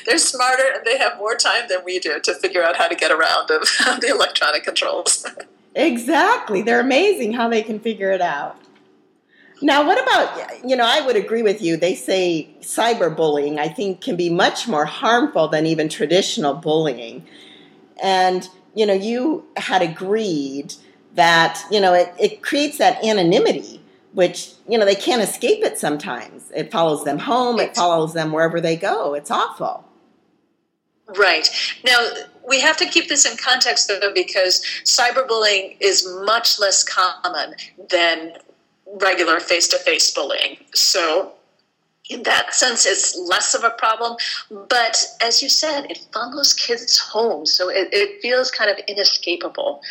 they're 0.06 0.18
smarter 0.18 0.64
and 0.74 0.84
they 0.84 0.96
have 0.96 1.18
more 1.18 1.34
time 1.34 1.64
than 1.68 1.84
we 1.84 1.98
do 1.98 2.18
to 2.20 2.34
figure 2.34 2.64
out 2.64 2.76
how 2.76 2.88
to 2.88 2.94
get 2.94 3.10
around 3.10 3.50
of 3.50 3.60
the 4.00 4.08
electronic 4.08 4.64
controls. 4.64 5.26
exactly. 5.74 6.62
They're 6.62 6.80
amazing 6.80 7.34
how 7.34 7.48
they 7.48 7.62
can 7.62 7.78
figure 7.78 8.10
it 8.10 8.22
out. 8.22 8.56
Now, 9.60 9.84
what 9.84 10.00
about, 10.00 10.64
you 10.64 10.76
know, 10.76 10.86
I 10.86 11.04
would 11.04 11.16
agree 11.16 11.42
with 11.42 11.60
you. 11.60 11.76
They 11.76 11.96
say 11.96 12.48
cyberbullying, 12.60 13.58
I 13.58 13.68
think, 13.68 14.00
can 14.00 14.14
be 14.14 14.30
much 14.30 14.68
more 14.68 14.84
harmful 14.84 15.48
than 15.48 15.66
even 15.66 15.88
traditional 15.88 16.54
bullying. 16.54 17.26
And, 18.00 18.48
you 18.74 18.86
know, 18.86 18.94
you 18.94 19.44
had 19.56 19.82
agreed 19.82 20.74
that 21.14 21.62
you 21.70 21.80
know 21.80 21.94
it, 21.94 22.12
it 22.18 22.42
creates 22.42 22.78
that 22.78 23.04
anonymity 23.04 23.78
which 24.12 24.52
you 24.68 24.78
know 24.78 24.84
they 24.84 24.94
can't 24.94 25.22
escape 25.22 25.62
it 25.62 25.78
sometimes. 25.78 26.50
It 26.54 26.72
follows 26.72 27.04
them 27.04 27.18
home. 27.18 27.60
It 27.60 27.76
follows 27.76 28.14
them 28.14 28.32
wherever 28.32 28.60
they 28.60 28.76
go. 28.76 29.14
It's 29.14 29.30
awful. 29.30 29.84
Right. 31.16 31.48
Now 31.84 31.98
we 32.48 32.60
have 32.60 32.76
to 32.78 32.86
keep 32.86 33.08
this 33.08 33.30
in 33.30 33.36
context 33.36 33.88
though 33.88 34.12
because 34.14 34.62
cyberbullying 34.84 35.76
is 35.80 36.06
much 36.24 36.58
less 36.58 36.82
common 36.82 37.54
than 37.90 38.32
regular 39.00 39.38
face-to-face 39.38 40.12
bullying. 40.12 40.56
So 40.74 41.34
in 42.08 42.22
that 42.22 42.54
sense, 42.54 42.86
it's 42.86 43.16
less 43.16 43.54
of 43.54 43.64
a 43.64 43.70
problem. 43.70 44.16
But 44.50 45.04
as 45.22 45.42
you 45.42 45.48
said, 45.48 45.90
it 45.90 46.06
follows 46.12 46.54
kids 46.54 46.98
home, 46.98 47.44
so 47.44 47.68
it, 47.68 47.88
it 47.92 48.22
feels 48.22 48.50
kind 48.50 48.70
of 48.70 48.78
inescapable. 48.88 49.82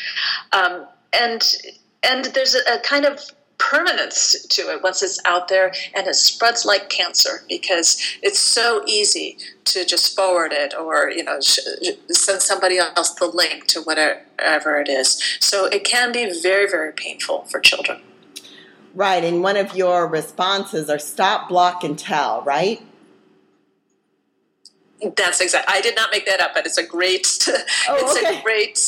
Um, 0.51 0.87
and 1.13 1.55
and 2.03 2.25
there's 2.25 2.55
a, 2.55 2.59
a 2.75 2.79
kind 2.79 3.05
of 3.05 3.19
permanence 3.57 4.45
to 4.47 4.61
it 4.71 4.83
once 4.83 5.01
it's 5.01 5.19
out 5.25 5.47
there 5.47 5.73
and 5.95 6.07
it 6.07 6.13
spreads 6.13 6.63
like 6.63 6.89
cancer 6.89 7.43
because 7.49 7.99
it's 8.21 8.39
so 8.39 8.83
easy 8.85 9.37
to 9.65 9.83
just 9.83 10.15
forward 10.15 10.51
it 10.53 10.75
or 10.75 11.09
you 11.09 11.23
know 11.23 11.39
send 11.39 12.41
somebody 12.41 12.77
else 12.77 13.13
the 13.15 13.25
link 13.25 13.65
to 13.67 13.81
whatever 13.81 14.79
it 14.79 14.87
is. 14.87 15.21
So 15.39 15.65
it 15.65 15.83
can 15.83 16.11
be 16.11 16.39
very 16.41 16.69
very 16.69 16.93
painful 16.93 17.45
for 17.45 17.59
children. 17.59 18.01
Right 18.93 19.23
and 19.23 19.41
one 19.41 19.57
of 19.57 19.75
your 19.75 20.07
responses 20.07 20.89
are 20.89 20.99
stop 20.99 21.49
block 21.49 21.83
and 21.83 21.97
tell 21.97 22.41
right 22.43 22.81
that's 25.15 25.41
exactly. 25.41 25.73
I 25.73 25.81
did 25.81 25.95
not 25.95 26.09
make 26.11 26.25
that 26.25 26.39
up, 26.39 26.51
but 26.53 26.65
it's 26.65 26.77
a 26.77 26.85
great. 26.85 27.27
Oh, 27.89 27.95
it's 27.99 28.17
okay. 28.17 28.39
a 28.39 28.43
great 28.43 28.79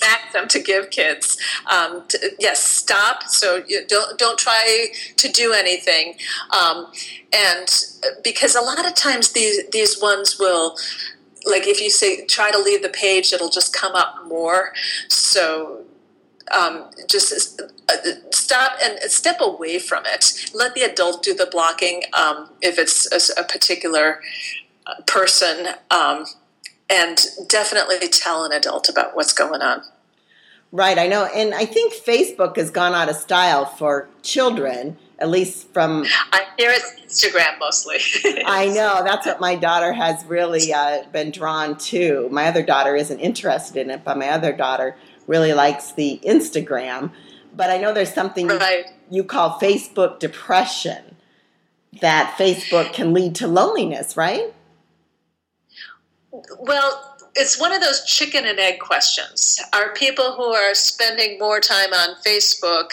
maxim 0.00 0.48
to 0.48 0.60
give 0.60 0.90
kids. 0.90 1.38
Um, 1.72 2.06
to, 2.08 2.30
yes, 2.38 2.62
stop. 2.62 3.24
So 3.24 3.64
you 3.66 3.86
don't 3.86 4.18
don't 4.18 4.38
try 4.38 4.88
to 5.16 5.28
do 5.28 5.52
anything, 5.52 6.14
um, 6.56 6.92
and 7.32 7.68
because 8.22 8.54
a 8.54 8.60
lot 8.60 8.86
of 8.86 8.94
times 8.94 9.32
these 9.32 9.68
these 9.70 10.00
ones 10.00 10.38
will. 10.38 10.76
Like 11.48 11.68
if 11.68 11.80
you 11.80 11.90
say 11.90 12.26
try 12.26 12.50
to 12.50 12.58
leave 12.58 12.82
the 12.82 12.88
page, 12.88 13.32
it'll 13.32 13.50
just 13.50 13.72
come 13.72 13.94
up 13.94 14.26
more. 14.26 14.72
So 15.08 15.84
um, 16.52 16.90
just 17.08 17.60
uh, 17.88 17.96
stop 18.32 18.72
and 18.82 18.98
step 19.10 19.36
away 19.40 19.78
from 19.78 20.04
it. 20.06 20.50
Let 20.54 20.74
the 20.74 20.82
adult 20.82 21.22
do 21.22 21.34
the 21.34 21.46
blocking 21.46 22.02
um, 22.14 22.50
if 22.62 22.80
it's 22.80 23.06
a, 23.12 23.40
a 23.40 23.44
particular 23.44 24.20
person. 25.06 25.68
Um, 25.90 26.26
and 26.88 27.24
definitely 27.48 28.08
tell 28.08 28.44
an 28.44 28.52
adult 28.52 28.88
about 28.88 29.16
what's 29.16 29.32
going 29.32 29.60
on. 29.60 29.82
Right, 30.72 30.98
I 30.98 31.06
know. 31.06 31.24
And 31.26 31.54
I 31.54 31.64
think 31.64 31.94
Facebook 31.94 32.56
has 32.56 32.70
gone 32.70 32.94
out 32.94 33.08
of 33.08 33.16
style 33.16 33.64
for 33.64 34.08
children, 34.22 34.96
at 35.18 35.28
least 35.28 35.72
from. 35.72 36.04
I 36.32 36.44
hear 36.58 36.70
it's 36.70 37.00
Instagram 37.00 37.58
mostly. 37.58 37.98
I 38.46 38.66
know. 38.66 39.02
That's 39.04 39.26
what 39.26 39.40
my 39.40 39.54
daughter 39.54 39.92
has 39.92 40.24
really 40.26 40.72
uh, 40.72 41.04
been 41.12 41.30
drawn 41.30 41.76
to. 41.78 42.28
My 42.30 42.46
other 42.46 42.62
daughter 42.62 42.94
isn't 42.96 43.18
interested 43.18 43.80
in 43.80 43.90
it, 43.90 44.04
but 44.04 44.18
my 44.18 44.28
other 44.28 44.52
daughter 44.52 44.96
really 45.26 45.52
likes 45.52 45.92
the 45.92 46.20
Instagram. 46.24 47.10
But 47.54 47.70
I 47.70 47.78
know 47.78 47.94
there's 47.94 48.12
something 48.12 48.48
right. 48.48 48.86
you 49.10 49.24
call 49.24 49.58
Facebook 49.58 50.18
depression, 50.18 51.16
that 52.00 52.36
Facebook 52.38 52.92
can 52.92 53.14
lead 53.14 53.34
to 53.36 53.46
loneliness, 53.46 54.16
right? 54.16 54.52
Well, 56.58 57.16
it's 57.34 57.60
one 57.60 57.72
of 57.72 57.80
those 57.80 58.04
chicken 58.04 58.46
and 58.46 58.58
egg 58.58 58.80
questions. 58.80 59.60
Are 59.72 59.92
people 59.92 60.32
who 60.36 60.44
are 60.44 60.74
spending 60.74 61.38
more 61.38 61.60
time 61.60 61.92
on 61.92 62.16
Facebook 62.26 62.92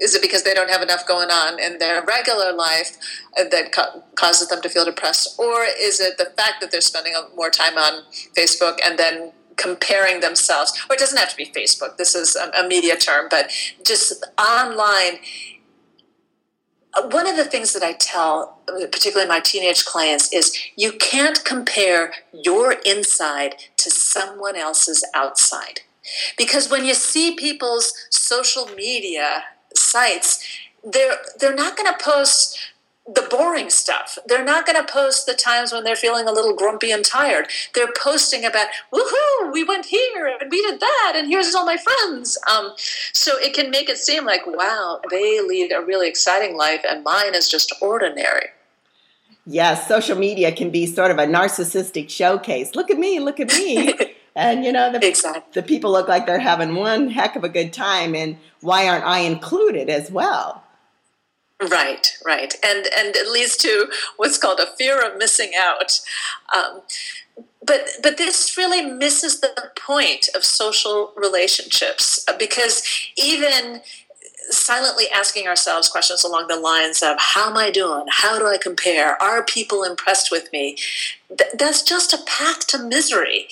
is 0.00 0.14
it 0.14 0.22
because 0.22 0.42
they 0.42 0.54
don't 0.54 0.70
have 0.70 0.82
enough 0.82 1.06
going 1.06 1.30
on 1.30 1.58
in 1.58 1.78
their 1.78 2.02
regular 2.04 2.52
life 2.52 2.96
that 3.36 3.72
ca- 3.72 4.00
causes 4.14 4.48
them 4.48 4.60
to 4.62 4.68
feel 4.68 4.84
depressed? 4.84 5.38
Or 5.38 5.64
is 5.64 6.00
it 6.00 6.18
the 6.18 6.26
fact 6.36 6.60
that 6.60 6.70
they're 6.70 6.80
spending 6.80 7.14
more 7.34 7.50
time 7.50 7.78
on 7.78 8.02
Facebook 8.36 8.78
and 8.84 8.98
then 8.98 9.32
comparing 9.56 10.20
themselves? 10.20 10.72
Or 10.90 10.94
it 10.94 10.98
doesn't 10.98 11.18
have 11.18 11.30
to 11.30 11.36
be 11.36 11.46
Facebook. 11.46 11.96
This 11.96 12.14
is 12.14 12.36
a, 12.36 12.50
a 12.64 12.68
media 12.68 12.96
term 12.96 13.28
but 13.30 13.50
just 13.84 14.24
online 14.38 15.18
one 17.04 17.26
of 17.26 17.36
the 17.36 17.44
things 17.44 17.72
that 17.72 17.82
I 17.82 17.92
tell, 17.92 18.58
particularly 18.66 19.28
my 19.28 19.40
teenage 19.40 19.84
clients, 19.84 20.32
is 20.32 20.56
you 20.76 20.92
can't 20.92 21.44
compare 21.44 22.12
your 22.32 22.76
inside 22.84 23.56
to 23.78 23.90
someone 23.90 24.56
else's 24.56 25.04
outside. 25.14 25.80
Because 26.38 26.70
when 26.70 26.84
you 26.84 26.94
see 26.94 27.34
people's 27.34 27.92
social 28.10 28.66
media 28.76 29.44
sites, 29.74 30.42
they're 30.84 31.16
they're 31.40 31.54
not 31.54 31.76
going 31.76 31.92
to 31.92 32.04
post 32.04 32.58
the 33.06 33.26
boring 33.30 33.70
stuff. 33.70 34.18
They're 34.26 34.44
not 34.44 34.66
going 34.66 34.84
to 34.84 34.92
post 34.92 35.26
the 35.26 35.34
times 35.34 35.72
when 35.72 35.84
they're 35.84 35.96
feeling 35.96 36.26
a 36.26 36.32
little 36.32 36.54
grumpy 36.54 36.90
and 36.90 37.04
tired. 37.04 37.46
They're 37.74 37.92
posting 37.96 38.44
about, 38.44 38.66
woohoo, 38.92 39.52
we 39.52 39.62
went 39.62 39.86
here 39.86 40.26
and 40.26 40.50
we 40.50 40.60
did 40.62 40.80
that, 40.80 41.12
and 41.14 41.28
here's 41.28 41.54
all 41.54 41.64
my 41.64 41.76
friends. 41.76 42.36
Um, 42.50 42.72
so 43.12 43.38
it 43.38 43.54
can 43.54 43.70
make 43.70 43.88
it 43.88 43.98
seem 43.98 44.24
like, 44.24 44.46
wow, 44.46 45.00
they 45.10 45.40
lead 45.40 45.72
a 45.72 45.80
really 45.80 46.08
exciting 46.08 46.56
life, 46.56 46.84
and 46.88 47.04
mine 47.04 47.34
is 47.34 47.48
just 47.48 47.72
ordinary. 47.80 48.48
Yes, 49.46 49.86
social 49.86 50.18
media 50.18 50.50
can 50.50 50.70
be 50.70 50.86
sort 50.86 51.12
of 51.12 51.18
a 51.18 51.26
narcissistic 51.26 52.10
showcase. 52.10 52.74
Look 52.74 52.90
at 52.90 52.98
me, 52.98 53.20
look 53.20 53.38
at 53.38 53.54
me. 53.54 53.94
and 54.34 54.64
you 54.64 54.72
know, 54.72 54.90
the, 54.90 55.06
exactly. 55.06 55.42
the 55.52 55.62
people 55.62 55.92
look 55.92 56.08
like 56.08 56.26
they're 56.26 56.40
having 56.40 56.74
one 56.74 57.10
heck 57.10 57.36
of 57.36 57.44
a 57.44 57.48
good 57.48 57.72
time, 57.72 58.16
and 58.16 58.36
why 58.60 58.88
aren't 58.88 59.04
I 59.04 59.20
included 59.20 59.88
as 59.88 60.10
well? 60.10 60.64
Right, 61.70 62.18
right, 62.24 62.54
and 62.62 62.86
and 62.98 63.16
it 63.16 63.32
leads 63.32 63.56
to 63.58 63.86
what's 64.18 64.36
called 64.36 64.60
a 64.60 64.66
fear 64.66 65.00
of 65.00 65.16
missing 65.16 65.52
out. 65.58 66.00
Um, 66.54 66.82
but 67.64 67.88
but 68.02 68.18
this 68.18 68.56
really 68.58 68.82
misses 68.82 69.40
the 69.40 69.70
point 69.74 70.28
of 70.34 70.44
social 70.44 71.14
relationships 71.16 72.22
uh, 72.28 72.36
because 72.38 72.82
even 73.16 73.80
silently 74.50 75.06
asking 75.12 75.48
ourselves 75.48 75.88
questions 75.88 76.22
along 76.22 76.46
the 76.46 76.60
lines 76.60 77.02
of 77.02 77.16
how 77.18 77.50
am 77.50 77.56
i 77.56 77.70
doing? 77.70 78.04
How 78.10 78.38
do 78.38 78.46
i 78.46 78.58
compare? 78.58 79.20
Are 79.20 79.42
people 79.42 79.82
impressed 79.82 80.30
with 80.30 80.52
me? 80.52 80.76
Th- 81.28 81.50
that's 81.58 81.82
just 81.82 82.12
a 82.12 82.22
path 82.26 82.66
to 82.68 82.78
misery 82.78 83.48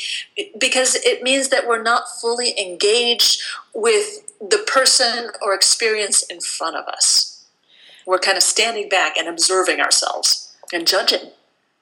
because 0.58 0.94
it 0.94 1.22
means 1.22 1.48
that 1.48 1.66
we're 1.66 1.82
not 1.82 2.04
fully 2.20 2.54
engaged 2.60 3.42
with 3.74 4.20
the 4.40 4.62
person 4.72 5.30
or 5.42 5.54
experience 5.54 6.22
in 6.24 6.40
front 6.40 6.76
of 6.76 6.84
us 6.86 7.33
we're 8.06 8.18
kind 8.18 8.36
of 8.36 8.42
standing 8.42 8.88
back 8.88 9.16
and 9.16 9.28
observing 9.28 9.80
ourselves 9.80 10.54
and 10.72 10.86
judging. 10.86 11.30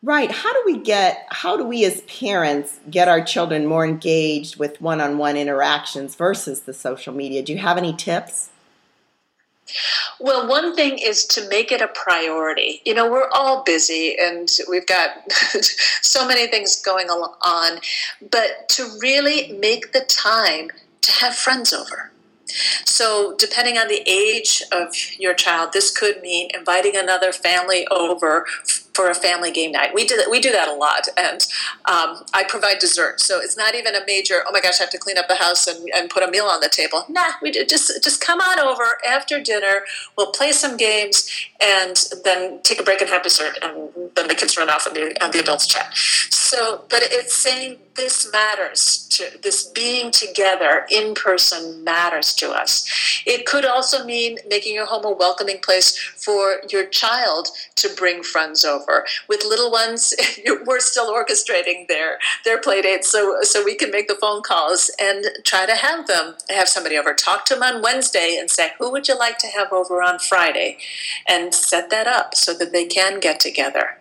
Right. 0.03 0.33
How 0.33 0.53
do 0.53 0.63
we 0.67 0.79
get, 0.79 1.27
how 1.31 1.57
do 1.57 1.65
we 1.65 1.85
as 1.85 2.01
parents 2.03 2.81
get 2.91 3.09
our 3.09 3.23
children 3.23 3.67
more 3.67 3.87
engaged 3.87 4.57
with 4.57 4.81
one 4.81 5.01
on 5.01 5.17
one 5.17 5.37
interactions 5.37 6.17
versus 6.17 6.63
the 6.63 6.75
social 6.75 7.15
media? 7.15 7.43
Do 7.43 7.53
you 7.53 7.59
have 7.59 7.79
any 7.79 7.95
tips? 7.95 8.51
Well, 10.19 10.49
one 10.49 10.75
thing 10.75 10.99
is 10.99 11.25
to 11.27 11.49
make 11.49 11.71
it 11.71 11.81
a 11.81 11.89
priority. 11.89 12.83
You 12.85 12.95
know, 12.95 13.11
we're 13.11 13.29
all 13.31 13.63
busy 13.63 14.17
and 14.21 14.49
we've 14.69 14.87
got 14.87 15.11
so 16.03 16.27
many 16.27 16.49
things 16.49 16.81
going 16.83 17.09
on, 17.09 17.79
but 18.31 18.69
to 18.71 18.89
really 19.01 19.53
make 19.53 19.93
the 19.93 20.01
time 20.01 20.71
to 21.03 21.13
have 21.13 21.35
friends 21.35 21.73
over 21.73 22.12
So, 22.85 23.35
depending 23.39 23.79
on 23.79 23.89
the 23.89 24.03
age 24.07 24.63
of 24.73 24.95
your 25.19 25.35
child, 25.35 25.73
this 25.73 25.91
could 25.91 26.21
mean 26.21 26.49
inviting 26.55 26.97
another 26.97 27.33
family 27.33 27.87
over 27.91 28.47
for 28.95 29.09
a 29.11 29.15
family 29.15 29.51
game 29.51 29.73
night. 29.73 29.93
We 29.95 30.05
do 30.05 30.17
that. 30.17 30.31
We 30.31 30.41
do 30.41 30.53
that 30.53 30.69
a 30.69 30.75
lot, 30.75 31.09
and 31.17 31.47
um, 31.87 32.25
I 32.35 32.45
provide 32.49 32.79
dessert. 32.79 33.21
So 33.21 33.41
it's 33.41 33.57
not 33.57 33.75
even 33.75 33.95
a 33.95 34.05
major. 34.07 34.43
Oh 34.47 34.53
my 34.53 34.61
gosh, 34.61 34.81
I 34.81 34.85
have 34.85 34.91
to 34.91 34.99
clean 34.99 35.19
up 35.19 35.29
the 35.29 35.37
house 35.37 35.67
and, 35.67 35.89
and 35.95 36.11
put 36.11 36.23
a 36.23 36.31
meal 36.31 36.45
on 36.45 36.61
the 36.61 36.69
table. 36.69 37.05
Nah, 37.09 37.33
we 37.41 37.51
do, 37.51 37.65
just 37.65 38.03
just 38.03 38.21
come 38.21 38.41
on 38.41 38.59
over 38.59 38.99
after 39.09 39.41
dinner. 39.41 39.85
We'll 40.17 40.33
play 40.33 40.53
some 40.53 40.77
games 40.77 41.29
and 41.63 41.97
then 42.25 42.61
take 42.63 42.81
a 42.81 42.83
break 42.83 43.01
and 43.01 43.11
have 43.11 43.23
dessert, 43.23 43.59
and 43.63 43.89
then 44.15 44.29
the 44.29 44.35
kids 44.35 44.57
run 44.57 44.69
off 44.69 44.87
and 44.87 44.97
the, 44.97 45.23
and 45.23 45.33
the 45.33 45.41
adults 45.41 45.67
chat. 45.67 45.93
So, 45.95 46.85
but 46.91 47.01
it's 47.03 47.35
saying 47.35 47.79
this 47.95 48.31
matters. 48.33 49.09
To, 49.13 49.39
this 49.43 49.69
being 49.69 50.11
together 50.11 50.87
in 50.91 51.15
person 51.15 51.85
matters 51.85 52.35
to 52.35 52.51
us. 52.51 52.89
It 53.27 53.47
could 53.47 53.65
also 53.65 54.05
mean 54.05 54.39
making 54.49 54.75
your 54.75 54.87
home 54.87 55.05
a 55.05 55.13
welcoming 55.13 55.59
place 55.61 55.97
for 55.99 56.63
your 56.71 56.87
child 56.87 57.49
to 57.77 57.89
bring 57.97 58.23
friends 58.23 58.65
over. 58.65 58.82
With 59.29 59.45
little 59.45 59.71
ones, 59.71 60.15
we're 60.67 60.81
still 60.81 61.13
orchestrating 61.13 61.89
their 61.89 62.19
their 62.45 62.61
play 62.61 62.83
dates, 62.83 63.11
so 63.11 63.39
so 63.43 63.65
we 63.65 63.75
can 63.75 63.91
make 63.91 64.09
the 64.09 64.15
phone 64.15 64.43
calls 64.43 64.91
and 65.01 65.25
try 65.45 65.67
to 65.67 65.75
have 65.75 66.07
them 66.07 66.35
have 66.51 66.69
somebody 66.69 66.97
over. 66.97 67.15
Talk 67.15 67.45
to 67.47 67.55
them 67.55 67.63
on 67.63 67.83
Wednesday 67.83 68.37
and 68.39 68.51
say, 68.51 68.73
"Who 68.79 68.91
would 68.93 69.09
you 69.09 69.19
like 69.19 69.39
to 69.39 69.47
have 69.49 69.73
over 69.73 70.03
on 70.03 70.19
Friday?" 70.19 70.79
and 71.29 71.55
set 71.55 71.91
that 71.91 72.07
up 72.07 72.35
so 72.35 72.55
that 72.55 72.73
they 72.73 72.87
can 72.87 73.21
get 73.21 73.41
together. 73.41 73.99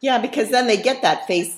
Yeah, 0.00 0.18
because 0.18 0.50
then 0.50 0.66
they 0.66 0.76
get 0.76 1.02
that 1.02 1.26
face 1.26 1.56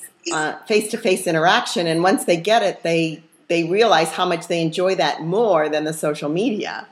face 0.66 0.90
to 0.90 0.98
face 0.98 1.26
interaction, 1.26 1.86
and 1.86 2.02
once 2.02 2.24
they 2.24 2.36
get 2.36 2.62
it, 2.62 2.82
they 2.82 3.22
they 3.48 3.64
realize 3.64 4.10
how 4.12 4.24
much 4.24 4.46
they 4.46 4.62
enjoy 4.62 4.94
that 4.94 5.22
more 5.22 5.68
than 5.68 5.84
the 5.84 5.92
social 5.92 6.28
media. 6.28 6.86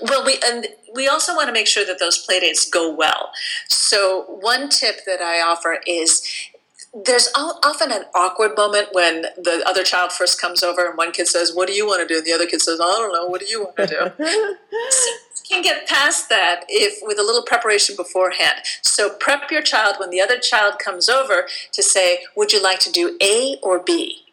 Well, 0.00 0.24
we 0.24 0.38
and 0.44 0.66
we 0.94 1.08
also 1.08 1.34
want 1.34 1.48
to 1.48 1.52
make 1.52 1.66
sure 1.66 1.84
that 1.84 1.98
those 1.98 2.24
playdates 2.26 2.70
go 2.70 2.92
well. 2.92 3.32
So 3.68 4.24
one 4.40 4.68
tip 4.68 5.04
that 5.06 5.20
I 5.20 5.40
offer 5.40 5.80
is 5.86 6.22
there's 7.04 7.30
often 7.34 7.92
an 7.92 8.04
awkward 8.14 8.56
moment 8.56 8.88
when 8.92 9.22
the 9.36 9.62
other 9.66 9.82
child 9.82 10.12
first 10.12 10.40
comes 10.40 10.62
over 10.62 10.86
and 10.86 10.96
one 10.96 11.12
kid 11.12 11.28
says, 11.28 11.52
"What 11.54 11.68
do 11.68 11.74
you 11.74 11.86
want 11.86 12.00
to 12.00 12.06
do?" 12.06 12.18
and 12.18 12.26
the 12.26 12.32
other 12.32 12.46
kid 12.46 12.62
says, 12.62 12.80
"I 12.80 12.84
don't 12.84 13.12
know. 13.12 13.26
What 13.26 13.40
do 13.40 13.46
you 13.46 13.64
want 13.64 13.76
to 13.76 13.86
do?" 13.86 14.24
so 14.90 15.12
can 15.48 15.62
get 15.62 15.86
past 15.86 16.28
that 16.28 16.64
if 16.68 16.98
with 17.02 17.18
a 17.18 17.22
little 17.22 17.42
preparation 17.42 17.96
beforehand. 17.96 18.60
So 18.82 19.10
prep 19.10 19.50
your 19.50 19.62
child 19.62 19.96
when 19.98 20.10
the 20.10 20.20
other 20.20 20.38
child 20.38 20.78
comes 20.78 21.08
over 21.08 21.48
to 21.72 21.82
say, 21.82 22.24
"Would 22.34 22.52
you 22.52 22.62
like 22.62 22.80
to 22.80 22.92
do 22.92 23.16
A 23.22 23.58
or 23.62 23.78
B?" 23.78 24.25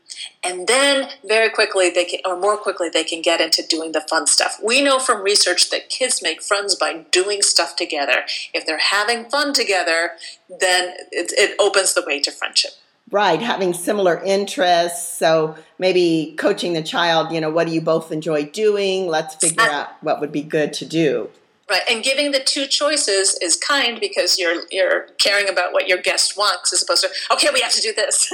And 0.43 0.67
then 0.67 1.09
very 1.25 1.49
quickly 1.49 1.89
they 1.89 2.05
can 2.05 2.19
or 2.25 2.39
more 2.39 2.57
quickly 2.57 2.89
they 2.89 3.03
can 3.03 3.21
get 3.21 3.41
into 3.41 3.63
doing 3.67 3.91
the 3.91 4.01
fun 4.01 4.27
stuff. 4.27 4.59
We 4.63 4.81
know 4.81 4.99
from 4.99 5.23
research 5.23 5.69
that 5.69 5.89
kids 5.89 6.21
make 6.21 6.41
friends 6.41 6.75
by 6.75 7.05
doing 7.11 7.41
stuff 7.41 7.75
together. 7.75 8.25
If 8.53 8.65
they're 8.65 8.77
having 8.77 9.25
fun 9.25 9.53
together 9.53 10.11
then 10.49 10.95
it, 11.11 11.31
it 11.37 11.55
opens 11.59 11.93
the 11.93 12.03
way 12.05 12.19
to 12.21 12.31
friendship. 12.31 12.71
Right 13.11 13.41
having 13.41 13.73
similar 13.73 14.21
interests. 14.23 15.17
So 15.17 15.55
maybe 15.79 16.35
coaching 16.37 16.73
the 16.73 16.83
child 16.83 17.31
you 17.31 17.41
know 17.41 17.49
what 17.49 17.67
do 17.67 17.73
you 17.73 17.81
both 17.81 18.11
enjoy 18.11 18.45
doing? 18.45 19.07
Let's 19.07 19.35
figure 19.35 19.61
out 19.63 19.89
what 20.01 20.19
would 20.19 20.31
be 20.31 20.43
good 20.43 20.73
to 20.73 20.85
do 20.85 21.29
Right, 21.69 21.81
and 21.89 22.03
giving 22.03 22.31
the 22.31 22.41
two 22.41 22.67
choices 22.67 23.37
is 23.41 23.55
kind 23.55 23.99
because 23.99 24.37
you're 24.37 24.63
you're 24.69 25.07
caring 25.17 25.47
about 25.47 25.71
what 25.71 25.87
your 25.87 25.97
guest 25.97 26.37
wants 26.37 26.73
as 26.73 26.83
opposed 26.83 27.03
to 27.03 27.33
okay, 27.33 27.47
we 27.53 27.61
have 27.61 27.71
to 27.71 27.81
do 27.81 27.93
this. 27.93 28.31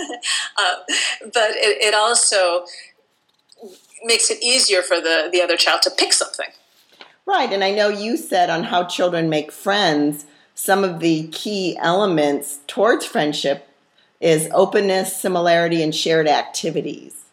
uh, 0.58 0.76
but 1.22 1.52
it, 1.52 1.82
it 1.82 1.94
also 1.94 2.66
makes 4.04 4.32
it 4.32 4.42
easier 4.42 4.82
for 4.82 5.00
the 5.00 5.30
the 5.32 5.42
other 5.42 5.58
child 5.58 5.82
to 5.84 5.92
pick 5.92 6.14
something. 6.14 6.48
Right, 7.26 7.52
and 7.54 7.64
I 7.64 7.70
know 7.70 7.90
you 7.90 8.18
said 8.18 8.50
on 8.50 8.64
how 8.64 8.86
children 8.86 9.30
make 9.30 9.52
friends, 9.52 10.26
some 10.56 10.84
of 10.84 11.00
the 11.00 11.28
key 11.28 11.78
elements 11.80 12.60
towards 12.66 13.06
friendship 13.06 13.68
is 14.20 14.50
openness, 14.52 15.16
similarity, 15.16 15.84
and 15.84 15.94
shared 15.94 16.28
activities. 16.28 17.26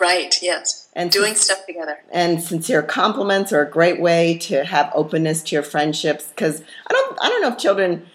Right, 0.00 0.34
yes. 0.42 0.83
And 0.96 1.10
doing 1.10 1.34
stuff 1.34 1.66
together. 1.66 1.98
And 2.12 2.40
sincere 2.40 2.82
compliments 2.82 3.52
are 3.52 3.62
a 3.62 3.70
great 3.70 4.00
way 4.00 4.38
to 4.42 4.64
have 4.64 4.92
openness 4.94 5.42
to 5.44 5.56
your 5.56 5.64
friendships 5.64 6.28
because 6.28 6.62
I 6.86 6.92
don't 6.92 7.18
I 7.20 7.28
don't 7.28 7.42
know 7.42 7.48
if 7.48 7.58
children 7.58 8.06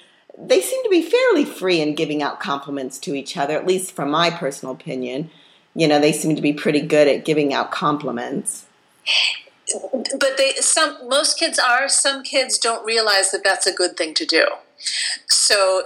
they 0.41 0.61
seem 0.61 0.81
to 0.83 0.89
be 0.89 1.01
fairly 1.01 1.43
free 1.43 1.81
in 1.81 1.95
giving 1.95 2.23
out 2.23 2.39
compliments 2.39 2.97
to 2.99 3.13
each 3.13 3.35
other, 3.35 3.55
at 3.57 3.67
least 3.67 3.91
from 3.91 4.09
my 4.09 4.29
personal 4.29 4.73
opinion. 4.73 5.29
You 5.75 5.87
know, 5.87 5.99
they 5.99 6.13
seem 6.13 6.35
to 6.35 6.41
be 6.41 6.53
pretty 6.53 6.81
good 6.81 7.07
at 7.07 7.25
giving 7.25 7.53
out 7.53 7.71
compliments. 7.71 8.65
But 9.91 10.37
they 10.37 10.53
some 10.59 11.07
most 11.07 11.37
kids 11.37 11.59
are, 11.59 11.87
some 11.89 12.23
kids 12.23 12.57
don't 12.57 12.85
realize 12.85 13.31
that 13.31 13.43
that's 13.43 13.67
a 13.67 13.73
good 13.73 13.97
thing 13.97 14.13
to 14.15 14.25
do. 14.25 14.45
So, 15.27 15.83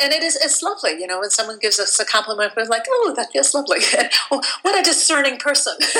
and 0.00 0.12
it 0.12 0.22
is, 0.22 0.36
it's 0.36 0.62
lovely, 0.62 0.92
you 0.92 1.06
know, 1.06 1.20
when 1.20 1.30
someone 1.30 1.58
gives 1.58 1.78
us 1.78 1.98
a 2.00 2.04
compliment, 2.04 2.52
we're 2.56 2.64
like, 2.64 2.84
oh, 2.88 3.12
that 3.16 3.32
feels 3.32 3.54
lovely. 3.54 3.78
Oh, 4.30 4.40
what 4.62 4.78
a 4.78 4.82
discerning 4.82 5.38
person. 5.38 5.74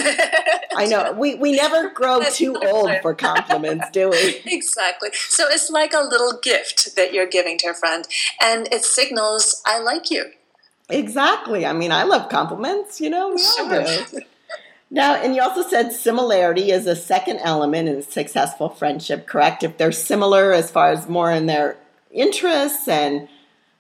I 0.77 0.87
know. 0.89 1.13
We, 1.13 1.35
we 1.35 1.53
never 1.53 1.91
grow 1.91 2.21
too 2.31 2.57
old 2.57 2.91
for 3.03 3.15
compliments, 3.15 3.91
do 3.91 4.11
we? 4.11 4.41
Exactly. 4.47 5.11
So 5.13 5.47
it's 5.49 5.71
like 5.71 5.93
a 5.93 6.01
little 6.01 6.39
gift 6.43 6.97
that 6.97 7.13
you're 7.13 7.27
giving 7.27 7.59
to 7.59 7.69
a 7.69 7.75
friend, 7.75 8.07
and 8.41 8.69
it 8.73 8.85
signals, 8.85 9.61
I 9.67 9.81
like 9.81 10.11
you. 10.11 10.31
Exactly. 10.89 11.67
I 11.67 11.73
mean, 11.73 11.93
I 11.93 12.05
love 12.05 12.29
compliments, 12.31 13.01
you 13.01 13.11
know, 13.11 13.31
we 13.31 13.43
sure. 13.43 14.23
Now, 14.91 15.15
and 15.15 15.35
you 15.35 15.41
also 15.41 15.63
said 15.63 15.91
similarity 15.91 16.71
is 16.71 16.87
a 16.87 16.95
second 16.95 17.39
element 17.39 17.89
in 17.89 17.97
a 17.97 18.03
successful 18.03 18.69
friendship, 18.69 19.27
correct? 19.27 19.63
If 19.63 19.79
they're 19.79 19.91
similar 19.91 20.53
as 20.53 20.71
far 20.71 20.91
as 20.91 21.09
more 21.09 21.33
in 21.33 21.47
their 21.47 21.79
interests 22.13 22.89
and 22.89 23.29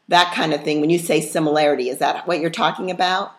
that 0.08 0.34
kind 0.34 0.52
of 0.52 0.62
thing. 0.62 0.80
When 0.80 0.90
you 0.90 0.98
say 0.98 1.20
similarity, 1.20 1.88
is 1.88 1.98
that 1.98 2.26
what 2.26 2.40
you're 2.40 2.50
talking 2.50 2.90
about? 2.90 3.34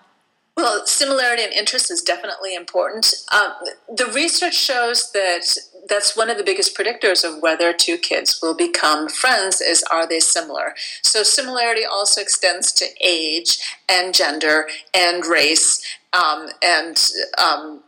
Well, 0.55 0.85
similarity 0.85 1.43
and 1.43 1.51
interest 1.51 1.89
is 1.89 2.01
definitely 2.01 2.53
important. 2.53 3.11
Um, 3.31 3.53
the 3.95 4.05
research 4.05 4.53
shows 4.53 5.11
that 5.11 5.57
that's 5.89 6.15
one 6.15 6.29
of 6.29 6.37
the 6.37 6.43
biggest 6.43 6.77
predictors 6.77 7.23
of 7.23 7.41
whether 7.41 7.73
two 7.73 7.97
kids 7.97 8.39
will 8.41 8.55
become 8.55 9.09
friends 9.09 9.61
is 9.61 9.83
are 9.91 10.07
they 10.07 10.19
similar 10.19 10.75
so 11.01 11.23
similarity 11.23 11.83
also 11.83 12.21
extends 12.21 12.71
to 12.71 12.85
age 13.01 13.59
and 13.89 14.13
gender 14.13 14.67
and 14.93 15.25
race 15.25 15.83
um, 16.13 16.49
and 16.63 17.11
um, 17.37 17.81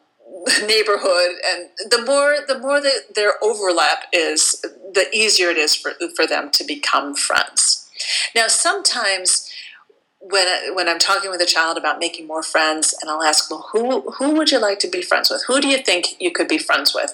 neighborhood 0.67 1.35
and 1.47 1.69
the 1.89 2.03
more 2.05 2.37
the 2.47 2.59
more 2.59 2.81
that 2.81 3.15
their 3.15 3.33
overlap 3.43 4.05
is 4.11 4.61
the 4.93 5.07
easier 5.13 5.49
it 5.49 5.57
is 5.57 5.75
for, 5.75 5.93
for 6.15 6.27
them 6.27 6.49
to 6.51 6.63
become 6.63 7.15
friends 7.15 7.89
now 8.35 8.47
sometimes 8.47 9.49
when, 10.29 10.75
when 10.75 10.89
I'm 10.89 10.99
talking 10.99 11.29
with 11.29 11.41
a 11.41 11.45
child 11.45 11.77
about 11.77 11.99
making 11.99 12.25
more 12.25 12.41
friends, 12.41 12.95
and 12.99 13.09
I'll 13.09 13.21
ask, 13.21 13.49
well, 13.49 13.67
who, 13.71 14.01
who 14.11 14.31
would 14.31 14.51
you 14.51 14.59
like 14.59 14.79
to 14.79 14.87
be 14.87 15.01
friends 15.01 15.29
with? 15.29 15.43
Who 15.47 15.61
do 15.61 15.67
you 15.67 15.77
think 15.77 16.19
you 16.19 16.31
could 16.31 16.47
be 16.47 16.57
friends 16.57 16.93
with? 16.95 17.13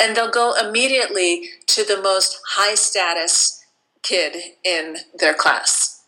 And 0.00 0.16
they'll 0.16 0.30
go 0.30 0.54
immediately 0.54 1.50
to 1.68 1.84
the 1.84 2.00
most 2.00 2.40
high 2.48 2.74
status 2.74 3.64
kid 4.02 4.54
in 4.64 4.98
their 5.18 5.34
class. 5.34 6.02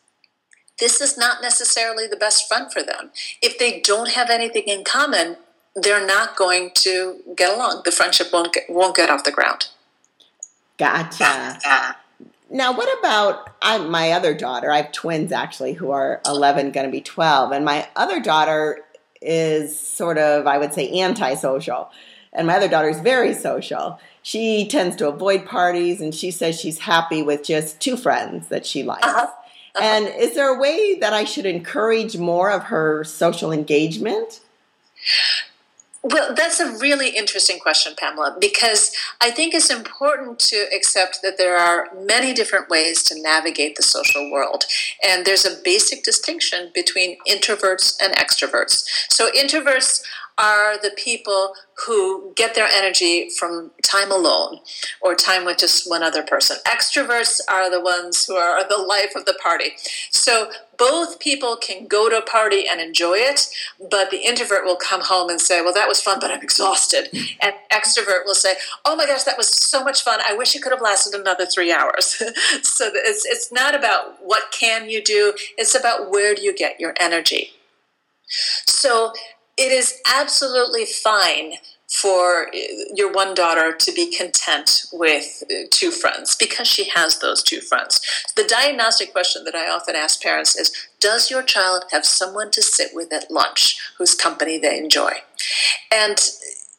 This 0.78 1.00
is 1.00 1.16
not 1.16 1.42
necessarily 1.42 2.06
the 2.06 2.16
best 2.16 2.48
friend 2.48 2.72
for 2.72 2.82
them. 2.82 3.10
If 3.42 3.58
they 3.58 3.80
don't 3.80 4.10
have 4.10 4.30
anything 4.30 4.64
in 4.64 4.82
common, 4.82 5.36
they're 5.74 6.06
not 6.06 6.36
going 6.36 6.70
to 6.76 7.16
get 7.36 7.54
along. 7.54 7.82
The 7.84 7.92
friendship 7.92 8.28
won't 8.32 8.52
get, 8.52 8.64
won't 8.68 8.96
get 8.96 9.10
off 9.10 9.24
the 9.24 9.32
ground. 9.32 9.68
Gotcha. 10.78 11.96
Now, 12.52 12.76
what 12.76 12.98
about 12.98 13.48
I, 13.62 13.78
my 13.78 14.10
other 14.10 14.34
daughter? 14.34 14.72
I 14.72 14.78
have 14.78 14.90
twins 14.90 15.30
actually 15.30 15.74
who 15.74 15.92
are 15.92 16.20
11, 16.26 16.72
going 16.72 16.84
to 16.84 16.90
be 16.90 17.00
12. 17.00 17.52
And 17.52 17.64
my 17.64 17.88
other 17.94 18.20
daughter 18.20 18.80
is 19.22 19.78
sort 19.78 20.18
of, 20.18 20.48
I 20.48 20.58
would 20.58 20.74
say, 20.74 21.00
antisocial. 21.00 21.90
And 22.32 22.48
my 22.48 22.56
other 22.56 22.68
daughter 22.68 22.88
is 22.88 22.98
very 22.98 23.34
social. 23.34 24.00
She 24.22 24.66
tends 24.66 24.96
to 24.96 25.08
avoid 25.08 25.46
parties 25.46 26.00
and 26.00 26.12
she 26.12 26.32
says 26.32 26.60
she's 26.60 26.80
happy 26.80 27.22
with 27.22 27.44
just 27.44 27.80
two 27.80 27.96
friends 27.96 28.48
that 28.48 28.66
she 28.66 28.82
likes. 28.82 29.06
Uh-huh. 29.06 29.28
Uh-huh. 29.76 29.84
And 29.84 30.08
is 30.08 30.34
there 30.34 30.52
a 30.52 30.58
way 30.58 30.96
that 30.96 31.12
I 31.12 31.22
should 31.22 31.46
encourage 31.46 32.16
more 32.16 32.50
of 32.50 32.64
her 32.64 33.04
social 33.04 33.52
engagement? 33.52 34.40
Well, 36.02 36.34
that's 36.34 36.60
a 36.60 36.78
really 36.78 37.10
interesting 37.10 37.58
question, 37.58 37.92
Pamela, 37.98 38.34
because 38.40 38.90
I 39.20 39.30
think 39.30 39.52
it's 39.52 39.68
important 39.68 40.38
to 40.38 40.66
accept 40.74 41.20
that 41.22 41.36
there 41.36 41.58
are 41.58 41.88
many 41.94 42.32
different 42.32 42.70
ways 42.70 43.02
to 43.04 43.20
navigate 43.20 43.76
the 43.76 43.82
social 43.82 44.30
world. 44.30 44.64
And 45.06 45.26
there's 45.26 45.44
a 45.44 45.60
basic 45.62 46.02
distinction 46.02 46.70
between 46.74 47.18
introverts 47.28 47.98
and 48.02 48.14
extroverts. 48.14 48.82
So, 49.10 49.30
introverts 49.32 50.02
are 50.40 50.78
the 50.80 50.90
people 50.96 51.52
who 51.86 52.32
get 52.34 52.54
their 52.54 52.66
energy 52.66 53.28
from 53.28 53.70
time 53.82 54.10
alone 54.10 54.58
or 55.02 55.14
time 55.14 55.44
with 55.44 55.58
just 55.58 55.88
one 55.88 56.02
other 56.02 56.22
person. 56.22 56.56
Extroverts 56.66 57.40
are 57.48 57.70
the 57.70 57.80
ones 57.80 58.24
who 58.24 58.34
are 58.34 58.66
the 58.66 58.82
life 58.88 59.14
of 59.14 59.26
the 59.26 59.38
party. 59.42 59.72
So 60.10 60.50
both 60.78 61.20
people 61.20 61.56
can 61.56 61.86
go 61.86 62.08
to 62.08 62.18
a 62.18 62.22
party 62.22 62.64
and 62.70 62.80
enjoy 62.80 63.16
it, 63.18 63.48
but 63.90 64.10
the 64.10 64.24
introvert 64.24 64.64
will 64.64 64.76
come 64.76 65.02
home 65.02 65.28
and 65.28 65.40
say, 65.40 65.60
Well, 65.60 65.74
that 65.74 65.88
was 65.88 66.00
fun, 66.00 66.18
but 66.20 66.30
I'm 66.30 66.42
exhausted. 66.42 67.08
And 67.42 67.54
extrovert 67.70 68.24
will 68.24 68.34
say, 68.34 68.54
Oh 68.84 68.96
my 68.96 69.06
gosh, 69.06 69.24
that 69.24 69.36
was 69.36 69.48
so 69.48 69.84
much 69.84 70.02
fun. 70.02 70.20
I 70.26 70.34
wish 70.34 70.56
it 70.56 70.62
could 70.62 70.72
have 70.72 70.80
lasted 70.80 71.18
another 71.18 71.44
three 71.44 71.72
hours. 71.72 72.06
so 72.62 72.90
it's, 72.94 73.26
it's 73.26 73.52
not 73.52 73.74
about 73.74 74.16
what 74.22 74.52
can 74.52 74.88
you 74.88 75.02
do, 75.02 75.34
it's 75.58 75.74
about 75.74 76.10
where 76.10 76.34
do 76.34 76.42
you 76.42 76.54
get 76.54 76.80
your 76.80 76.94
energy. 76.98 77.50
So 78.66 79.12
it 79.60 79.72
is 79.72 80.00
absolutely 80.06 80.86
fine 80.86 81.52
for 81.90 82.48
uh, 82.48 82.58
your 82.94 83.12
one 83.12 83.34
daughter 83.34 83.72
to 83.76 83.92
be 83.92 84.10
content 84.10 84.86
with 84.92 85.42
uh, 85.50 85.66
two 85.70 85.90
friends 85.90 86.34
because 86.34 86.66
she 86.66 86.88
has 86.88 87.18
those 87.18 87.42
two 87.42 87.60
friends. 87.60 88.00
The 88.36 88.44
diagnostic 88.44 89.12
question 89.12 89.44
that 89.44 89.54
I 89.54 89.68
often 89.68 89.96
ask 89.96 90.22
parents 90.22 90.56
is 90.56 90.72
Does 90.98 91.30
your 91.30 91.42
child 91.42 91.84
have 91.90 92.06
someone 92.06 92.50
to 92.52 92.62
sit 92.62 92.92
with 92.94 93.12
at 93.12 93.30
lunch 93.30 93.78
whose 93.98 94.14
company 94.14 94.56
they 94.56 94.78
enjoy? 94.78 95.12
And 95.92 96.18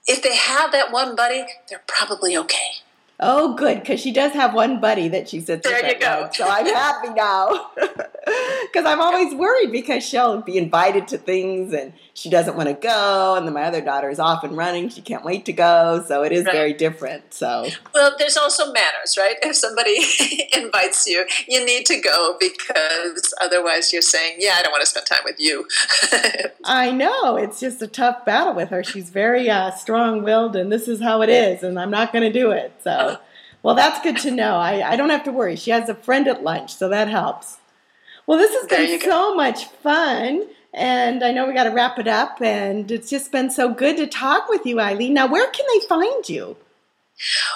if 0.08 0.24
they 0.24 0.36
have 0.36 0.72
that 0.72 0.92
one 0.92 1.16
buddy, 1.16 1.46
they're 1.70 1.84
probably 1.88 2.36
okay. 2.36 2.81
Oh, 3.24 3.54
good, 3.54 3.82
because 3.82 4.00
she 4.00 4.12
does 4.12 4.32
have 4.34 4.56
one 4.56 4.82
buddy 4.82 5.08
that 5.10 5.30
she 5.30 5.42
sits 5.42 5.68
there 5.68 5.84
with. 5.84 5.94
you 5.94 6.00
go. 6.00 6.30
so 6.34 6.48
I'm 6.48 6.66
happy 6.66 7.10
now. 7.10 7.72
Because 8.24 8.86
I'm 8.86 9.02
always 9.02 9.34
worried 9.34 9.72
because 9.72 10.06
she'll 10.06 10.42
be 10.42 10.58
invited 10.58 11.08
to 11.10 11.18
things 11.18 11.74
and 11.74 11.92
she 12.14 12.30
doesn't 12.30 12.56
want 12.56 12.68
to 12.70 12.76
go, 12.76 13.36
and 13.36 13.48
then 13.48 13.54
my 13.54 13.64
other 13.64 13.82
daughter 13.82 14.10
is 14.10 14.20
off 14.20 14.44
and 14.44 14.56
running. 14.56 14.90
She 14.90 15.02
can't 15.02 15.24
wait 15.24 15.46
to 15.46 15.54
go, 15.54 16.04
so 16.08 16.24
it 16.24 16.32
is 16.32 16.46
right. 16.46 16.54
very 16.54 16.74
different. 16.74 17.34
So 17.34 17.68
well, 17.94 18.16
there's 18.18 18.38
also 18.38 18.72
manners, 18.72 19.18
right? 19.18 19.38
If 19.42 19.56
somebody 19.56 19.98
invites 20.54 21.08
you, 21.08 21.26
you 21.48 21.66
need 21.66 21.86
to 21.88 22.00
go 22.00 22.38
because 22.40 23.34
otherwise 23.42 23.92
you're 23.94 24.02
saying, 24.02 24.38
"Yeah, 24.40 24.56
I 24.58 24.62
don't 24.62 24.72
want 24.72 24.82
to 24.82 24.88
spend 24.88 25.06
time 25.06 25.22
with 25.24 25.40
you." 25.40 25.68
I 26.66 26.92
know 26.92 27.38
it's 27.38 27.60
just 27.60 27.82
a 27.82 27.88
tough 27.88 28.26
battle 28.26 28.54
with 28.54 28.70
her. 28.70 28.84
She's 28.84 29.10
very 29.10 29.50
uh, 29.50 29.72
strong-willed, 29.72 30.56
and 30.56 30.72
this 30.72 30.88
is 30.88 31.02
how 31.02 31.22
it 31.22 31.30
is, 31.30 31.64
and 31.64 31.80
I'm 31.80 31.92
not 31.92 32.12
going 32.14 32.24
to 32.24 32.40
do 32.40 32.52
it. 32.52 32.74
So. 32.84 32.92
Uh-huh. 32.92 33.11
Well, 33.64 33.76
that's 33.76 34.02
good 34.02 34.18
to 34.20 34.32
know. 34.32 34.56
I, 34.56 34.92
I 34.92 34.96
don't 34.96 35.10
have 35.10 35.24
to 35.26 35.32
worry. 35.32 35.56
She 35.56 35.72
has 35.72 35.88
a 35.88 35.96
friend 35.96 36.28
at 36.28 36.44
lunch, 36.44 36.74
so 36.74 36.90
that 36.90 37.08
helps. 37.08 37.58
Well, 38.26 38.38
this 38.38 38.54
has 38.54 38.68
been 38.68 39.00
so 39.00 39.36
much 39.36 39.66
fun. 39.66 40.48
And 40.74 41.24
I 41.24 41.32
know 41.32 41.48
we 41.48 41.54
got 41.54 41.66
to 41.66 41.72
wrap 41.72 42.00
it 42.00 42.08
up. 42.08 42.42
And 42.42 42.90
it's 42.92 43.10
just 43.10 43.32
been 43.32 43.50
so 43.50 43.74
good 43.74 43.98
to 43.98 44.08
talk 44.08 44.50
with 44.50 44.66
you, 44.66 44.80
Eileen. 44.80 45.14
Now, 45.14 45.28
where 45.28 45.50
can 45.50 45.66
they 45.74 45.86
find 45.86 46.28
you? 46.28 46.56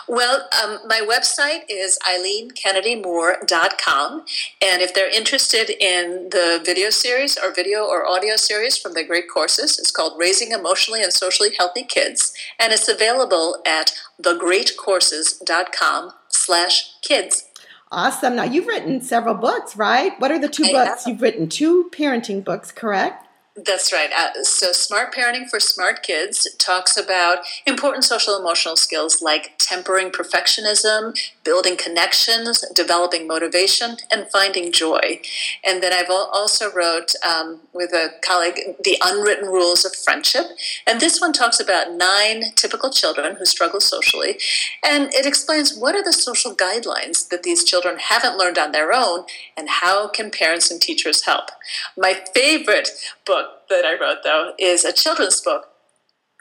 Well, 0.08 0.48
um, 0.64 0.80
my 0.88 1.02
website 1.02 1.64
is 1.70 2.00
eileenkennedymoore.com. 2.08 4.26
And 4.62 4.82
if 4.82 4.94
they're 4.94 5.10
interested 5.10 5.70
in 5.70 6.30
the 6.30 6.62
video 6.64 6.90
series 6.90 7.38
or 7.38 7.54
video 7.54 7.86
or 7.86 8.08
audio 8.08 8.36
series 8.36 8.78
from 8.78 8.94
the 8.94 9.04
great 9.04 9.30
courses, 9.30 9.80
it's 9.80 9.92
called 9.92 10.20
Raising 10.20 10.52
Emotionally 10.52 11.04
and 11.04 11.12
Socially 11.12 11.50
Healthy 11.58 11.84
Kids. 11.84 12.34
And 12.60 12.74
it's 12.74 12.88
available 12.88 13.62
at 13.66 13.94
thegreatcourses.com 14.22 16.12
slash 16.30 16.94
kids. 17.02 17.46
Awesome. 17.92 18.36
Now, 18.36 18.44
you've 18.44 18.68
written 18.68 19.02
several 19.02 19.36
books, 19.36 19.78
right? 19.78 20.20
What 20.20 20.32
are 20.32 20.40
the 20.40 20.50
two 20.50 20.66
I 20.66 20.72
books? 20.72 21.06
Have. 21.06 21.14
You've 21.14 21.22
written 21.22 21.48
two 21.48 21.90
parenting 21.92 22.44
books, 22.44 22.72
correct? 22.72 23.25
That's 23.58 23.94
right. 23.94 24.10
Uh, 24.12 24.44
so, 24.44 24.74
Smart 24.74 25.16
Parenting 25.16 25.50
for 25.50 25.62
Smart 25.62 26.04
Kids 26.04 26.46
talks 26.58 26.98
about 26.98 27.38
important 27.66 28.04
social 28.04 28.38
emotional 28.38 28.76
skills 28.76 29.22
like 29.22 29.54
tempering 29.58 30.10
perfectionism, 30.10 31.18
building 31.46 31.78
connections, 31.78 32.66
developing 32.76 33.28
motivation, 33.28 33.96
and 34.12 34.28
finding 34.30 34.74
joy. 34.74 35.22
And 35.64 35.82
then 35.82 35.94
I've 35.94 36.10
also 36.10 36.70
wrote 36.70 37.14
um, 37.26 37.62
with 37.72 37.94
a 37.94 38.10
colleague 38.22 38.60
the 38.84 38.98
Unwritten 39.02 39.48
Rules 39.48 39.86
of 39.86 39.96
Friendship, 39.96 40.48
and 40.86 41.00
this 41.00 41.22
one 41.22 41.32
talks 41.32 41.58
about 41.58 41.94
nine 41.94 42.52
typical 42.56 42.90
children 42.90 43.38
who 43.38 43.46
struggle 43.46 43.80
socially, 43.80 44.38
and 44.86 45.14
it 45.14 45.26
explains 45.26 45.78
what 45.78 45.96
are 45.96 46.04
the 46.04 46.12
social 46.12 46.54
guidelines 46.54 47.30
that 47.30 47.44
these 47.44 47.64
children 47.64 48.00
haven't 48.00 48.38
learned 48.38 48.58
on 48.58 48.74
their 48.74 48.92
own, 48.92 49.24
and 49.56 49.70
how 49.70 50.10
can 50.10 50.30
parents 50.30 50.70
and 50.70 50.82
teachers 50.82 51.24
help. 51.24 51.52
My 51.98 52.22
favorite 52.34 52.90
book 53.26 53.45
book 53.46 53.68
that 53.70 53.86
I 53.86 54.00
wrote, 54.00 54.24
though, 54.24 54.54
is 54.58 54.86
a 54.86 54.94
children's 54.94 55.42
book 55.42 55.70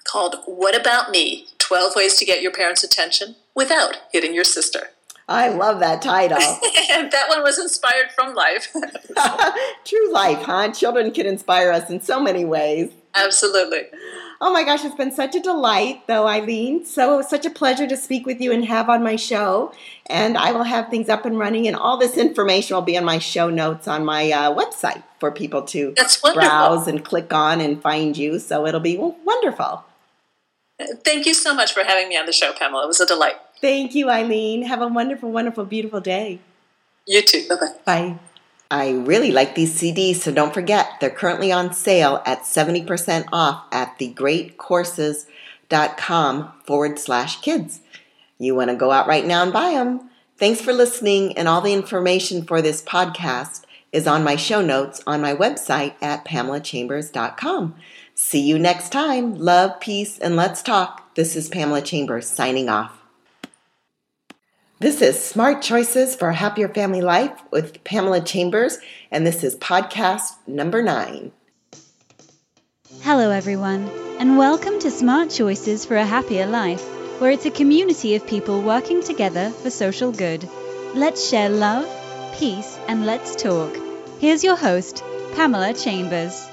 called 0.06 0.36
What 0.46 0.78
About 0.78 1.10
Me 1.10 1.46
12 1.58 1.96
Ways 1.96 2.14
to 2.16 2.24
Get 2.24 2.42
Your 2.42 2.52
Parents' 2.52 2.84
Attention 2.84 3.36
Without 3.54 3.96
Hitting 4.12 4.34
Your 4.34 4.44
Sister. 4.44 4.88
I 5.26 5.48
love 5.48 5.80
that 5.80 6.02
title. 6.02 6.36
that 6.38 7.26
one 7.28 7.42
was 7.42 7.58
inspired 7.58 8.10
from 8.14 8.34
life. 8.34 8.68
True 9.84 10.12
life, 10.12 10.42
huh? 10.42 10.70
Children 10.72 11.12
can 11.12 11.26
inspire 11.26 11.72
us 11.72 11.88
in 11.88 12.02
so 12.02 12.20
many 12.20 12.44
ways. 12.44 12.90
Absolutely. 13.14 13.82
Oh 14.40 14.52
my 14.52 14.64
gosh, 14.64 14.84
it's 14.84 14.94
been 14.94 15.12
such 15.12 15.34
a 15.34 15.40
delight, 15.40 16.06
though, 16.06 16.26
Eileen. 16.26 16.84
So, 16.84 17.22
such 17.22 17.46
a 17.46 17.50
pleasure 17.50 17.86
to 17.86 17.96
speak 17.96 18.26
with 18.26 18.40
you 18.40 18.52
and 18.52 18.64
have 18.64 18.88
on 18.88 19.02
my 19.02 19.16
show. 19.16 19.72
And 20.06 20.36
I 20.36 20.52
will 20.52 20.64
have 20.64 20.88
things 20.88 21.08
up 21.08 21.24
and 21.24 21.38
running, 21.38 21.66
and 21.66 21.76
all 21.76 21.96
this 21.96 22.16
information 22.16 22.74
will 22.74 22.82
be 22.82 22.96
in 22.96 23.04
my 23.04 23.18
show 23.18 23.48
notes 23.48 23.86
on 23.86 24.04
my 24.04 24.30
uh, 24.30 24.54
website 24.54 25.02
for 25.20 25.30
people 25.30 25.62
to 25.62 25.94
browse 26.34 26.88
and 26.88 27.04
click 27.04 27.32
on 27.32 27.60
and 27.60 27.80
find 27.80 28.16
you. 28.16 28.38
So, 28.38 28.66
it'll 28.66 28.80
be 28.80 28.96
wonderful. 28.96 29.84
Thank 31.04 31.26
you 31.26 31.34
so 31.34 31.54
much 31.54 31.72
for 31.72 31.84
having 31.84 32.08
me 32.08 32.16
on 32.16 32.26
the 32.26 32.32
show, 32.32 32.52
Pamela. 32.52 32.84
It 32.84 32.88
was 32.88 33.00
a 33.00 33.06
delight. 33.06 33.36
Thank 33.60 33.94
you, 33.94 34.10
Eileen. 34.10 34.62
Have 34.62 34.82
a 34.82 34.88
wonderful, 34.88 35.30
wonderful, 35.30 35.64
beautiful 35.64 36.00
day. 36.00 36.40
You 37.06 37.22
too. 37.22 37.46
Bye 37.48 37.56
bye. 37.84 38.18
I 38.74 38.90
really 38.90 39.30
like 39.30 39.54
these 39.54 39.80
CDs, 39.80 40.16
so 40.16 40.32
don't 40.32 40.52
forget 40.52 40.94
they're 41.00 41.08
currently 41.08 41.52
on 41.52 41.72
sale 41.72 42.20
at 42.26 42.42
70% 42.42 43.28
off 43.32 43.66
at 43.70 43.96
thegreatcourses.com 44.00 46.52
forward 46.64 46.98
slash 46.98 47.40
kids. 47.40 47.82
You 48.36 48.56
want 48.56 48.70
to 48.70 48.76
go 48.76 48.90
out 48.90 49.06
right 49.06 49.24
now 49.24 49.44
and 49.44 49.52
buy 49.52 49.74
them. 49.74 50.10
Thanks 50.38 50.60
for 50.60 50.72
listening, 50.72 51.38
and 51.38 51.46
all 51.46 51.60
the 51.60 51.72
information 51.72 52.44
for 52.44 52.60
this 52.60 52.82
podcast 52.82 53.62
is 53.92 54.08
on 54.08 54.24
my 54.24 54.34
show 54.34 54.60
notes 54.60 55.00
on 55.06 55.20
my 55.20 55.36
website 55.36 55.94
at 56.02 56.24
pamelachambers.com. 56.24 57.76
See 58.16 58.40
you 58.40 58.58
next 58.58 58.90
time. 58.90 59.36
Love, 59.36 59.78
peace, 59.78 60.18
and 60.18 60.34
let's 60.34 60.62
talk. 60.62 61.14
This 61.14 61.36
is 61.36 61.48
Pamela 61.48 61.80
Chambers 61.80 62.26
signing 62.26 62.68
off. 62.68 63.03
This 64.80 65.00
is 65.02 65.22
Smart 65.22 65.62
Choices 65.62 66.16
for 66.16 66.30
a 66.30 66.34
Happier 66.34 66.68
Family 66.68 67.00
Life 67.00 67.30
with 67.52 67.84
Pamela 67.84 68.20
Chambers, 68.20 68.78
and 69.08 69.24
this 69.24 69.44
is 69.44 69.54
podcast 69.54 70.32
number 70.48 70.82
nine. 70.82 71.30
Hello, 73.02 73.30
everyone, 73.30 73.88
and 74.18 74.36
welcome 74.36 74.80
to 74.80 74.90
Smart 74.90 75.30
Choices 75.30 75.84
for 75.84 75.94
a 75.94 76.04
Happier 76.04 76.46
Life, 76.46 76.82
where 77.20 77.30
it's 77.30 77.46
a 77.46 77.52
community 77.52 78.16
of 78.16 78.26
people 78.26 78.62
working 78.62 79.00
together 79.00 79.50
for 79.50 79.70
social 79.70 80.10
good. 80.10 80.42
Let's 80.92 81.28
share 81.28 81.50
love, 81.50 81.86
peace, 82.36 82.76
and 82.88 83.06
let's 83.06 83.36
talk. 83.36 83.78
Here's 84.18 84.42
your 84.42 84.56
host, 84.56 85.04
Pamela 85.36 85.72
Chambers. 85.74 86.48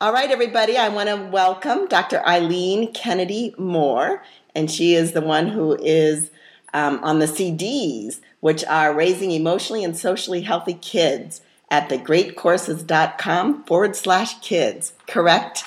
All 0.00 0.12
right, 0.12 0.32
everybody, 0.32 0.76
I 0.76 0.88
want 0.88 1.10
to 1.10 1.30
welcome 1.30 1.86
Dr. 1.86 2.26
Eileen 2.26 2.92
Kennedy 2.92 3.54
Moore, 3.56 4.24
and 4.52 4.68
she 4.68 4.94
is 4.94 5.12
the 5.12 5.20
one 5.20 5.46
who 5.46 5.76
is 5.76 6.32
um, 6.76 7.00
on 7.02 7.20
the 7.20 7.26
CDs, 7.26 8.20
which 8.40 8.62
are 8.66 8.92
Raising 8.92 9.30
Emotionally 9.30 9.82
and 9.82 9.96
Socially 9.96 10.42
Healthy 10.42 10.74
Kids 10.74 11.40
at 11.70 11.88
thegreatcourses.com 11.88 13.64
forward 13.64 13.96
slash 13.96 14.38
kids. 14.40 14.92
Correct? 15.08 15.64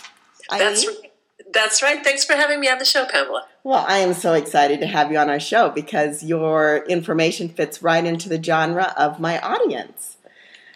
That's 0.52 0.86
right. 0.86 1.12
That's 1.52 1.82
right. 1.82 2.04
Thanks 2.04 2.26
for 2.26 2.34
having 2.34 2.60
me 2.60 2.69
on 2.69 2.78
the 2.78 2.86
show, 2.86 3.08
Pamela. 3.08 3.48
Well, 3.63 3.84
I 3.88 3.98
am 3.98 4.13
so 4.13 4.34
excited 4.34 4.82
to 4.82 4.86
have 4.86 5.12
you 5.12 5.17
on 5.17 5.32
our 5.32 5.39
show 5.39 5.72
because 5.72 6.24
your 6.24 6.86
information 6.88 7.50
fits 7.50 7.82
right 7.82 8.06
into 8.06 8.30
the 8.30 8.41
genre 8.41 8.93
of 8.95 9.19
my 9.19 9.39
audience. 9.39 10.17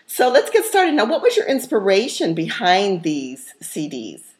So 0.07 0.31
let's 0.31 0.49
get 0.49 0.65
started. 0.65 0.95
Now, 0.95 1.05
what 1.05 1.21
was 1.21 1.37
your 1.37 1.47
inspiration 1.47 2.33
behind 2.33 3.03
these 3.03 3.53
CDs? 3.61 4.32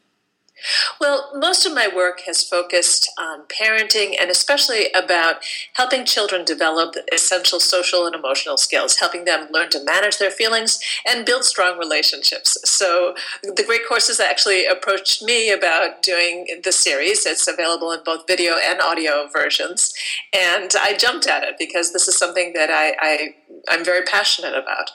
Well, 1.00 1.32
most 1.36 1.66
of 1.66 1.74
my 1.74 1.90
work 1.94 2.22
has 2.26 2.44
focused 2.44 3.12
on 3.18 3.44
parenting 3.44 4.16
and 4.20 4.30
especially 4.30 4.92
about 4.94 5.44
helping 5.74 6.06
children 6.06 6.46
develop 6.46 6.96
essential 7.12 7.60
social 7.60 8.06
and 8.06 8.16
emotional 8.16 8.58
skills, 8.58 8.98
helping 8.98 9.26
them 9.26 9.48
learn 9.52 9.70
to 9.72 9.84
manage 9.84 10.18
their 10.18 10.32
feelings 10.32 10.80
and 11.08 11.26
build 11.26 11.44
strong 11.44 11.78
relationships. 11.78 12.58
So, 12.64 13.16
the 13.44 13.64
Great 13.64 13.88
Courses 13.88 14.20
actually 14.20 14.66
approached 14.66 15.22
me 15.22 15.52
about 15.52 16.02
doing 16.02 16.48
the 16.64 16.72
series. 16.72 17.26
It's 17.26 17.48
available 17.48 17.92
in 17.92 18.00
both 18.06 18.28
video 18.28 18.56
and 18.64 18.80
audio 18.80 19.28
versions. 19.32 19.94
And 20.34 20.72
I 20.80 20.96
jumped 20.96 21.28
at 21.28 21.44
it 21.44 21.56
because 21.60 21.94
this 21.94 22.08
is 22.08 22.18
something 22.18 22.54
that 22.54 22.70
I, 22.70 22.96
I, 23.00 23.36
I'm 23.70 23.84
very 23.84 24.04
passionate 24.06 24.56
about. 24.56 24.92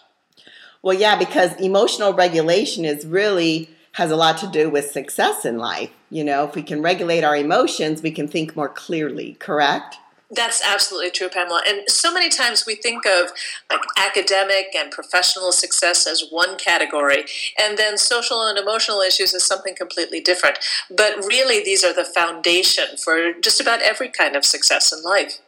Well, 0.82 0.96
yeah, 0.96 1.18
because 1.18 1.54
emotional 1.60 2.14
regulation 2.14 2.84
is 2.84 3.04
really 3.04 3.68
has 3.92 4.10
a 4.10 4.16
lot 4.16 4.38
to 4.38 4.46
do 4.46 4.70
with 4.70 4.90
success 4.90 5.44
in 5.44 5.58
life. 5.58 5.90
You 6.10 6.24
know, 6.24 6.44
if 6.44 6.54
we 6.54 6.62
can 6.62 6.82
regulate 6.82 7.24
our 7.24 7.36
emotions, 7.36 8.02
we 8.02 8.10
can 8.10 8.28
think 8.28 8.54
more 8.56 8.68
clearly, 8.68 9.34
correct? 9.34 9.96
That's 10.30 10.62
absolutely 10.62 11.10
true, 11.10 11.30
Pamela. 11.30 11.62
And 11.66 11.88
so 11.88 12.12
many 12.12 12.28
times 12.28 12.66
we 12.66 12.74
think 12.74 13.06
of 13.06 13.30
like 13.70 13.80
academic 13.96 14.74
and 14.76 14.90
professional 14.90 15.52
success 15.52 16.06
as 16.06 16.28
one 16.28 16.58
category, 16.58 17.24
and 17.58 17.78
then 17.78 17.96
social 17.96 18.42
and 18.42 18.58
emotional 18.58 19.00
issues 19.00 19.34
as 19.34 19.44
something 19.44 19.74
completely 19.74 20.20
different. 20.20 20.58
But 20.94 21.16
really, 21.26 21.64
these 21.64 21.82
are 21.82 21.94
the 21.94 22.04
foundation 22.04 22.98
for 23.02 23.32
just 23.32 23.58
about 23.58 23.80
every 23.80 24.08
kind 24.08 24.36
of 24.36 24.44
success 24.44 24.92
in 24.92 25.02
life. 25.02 25.38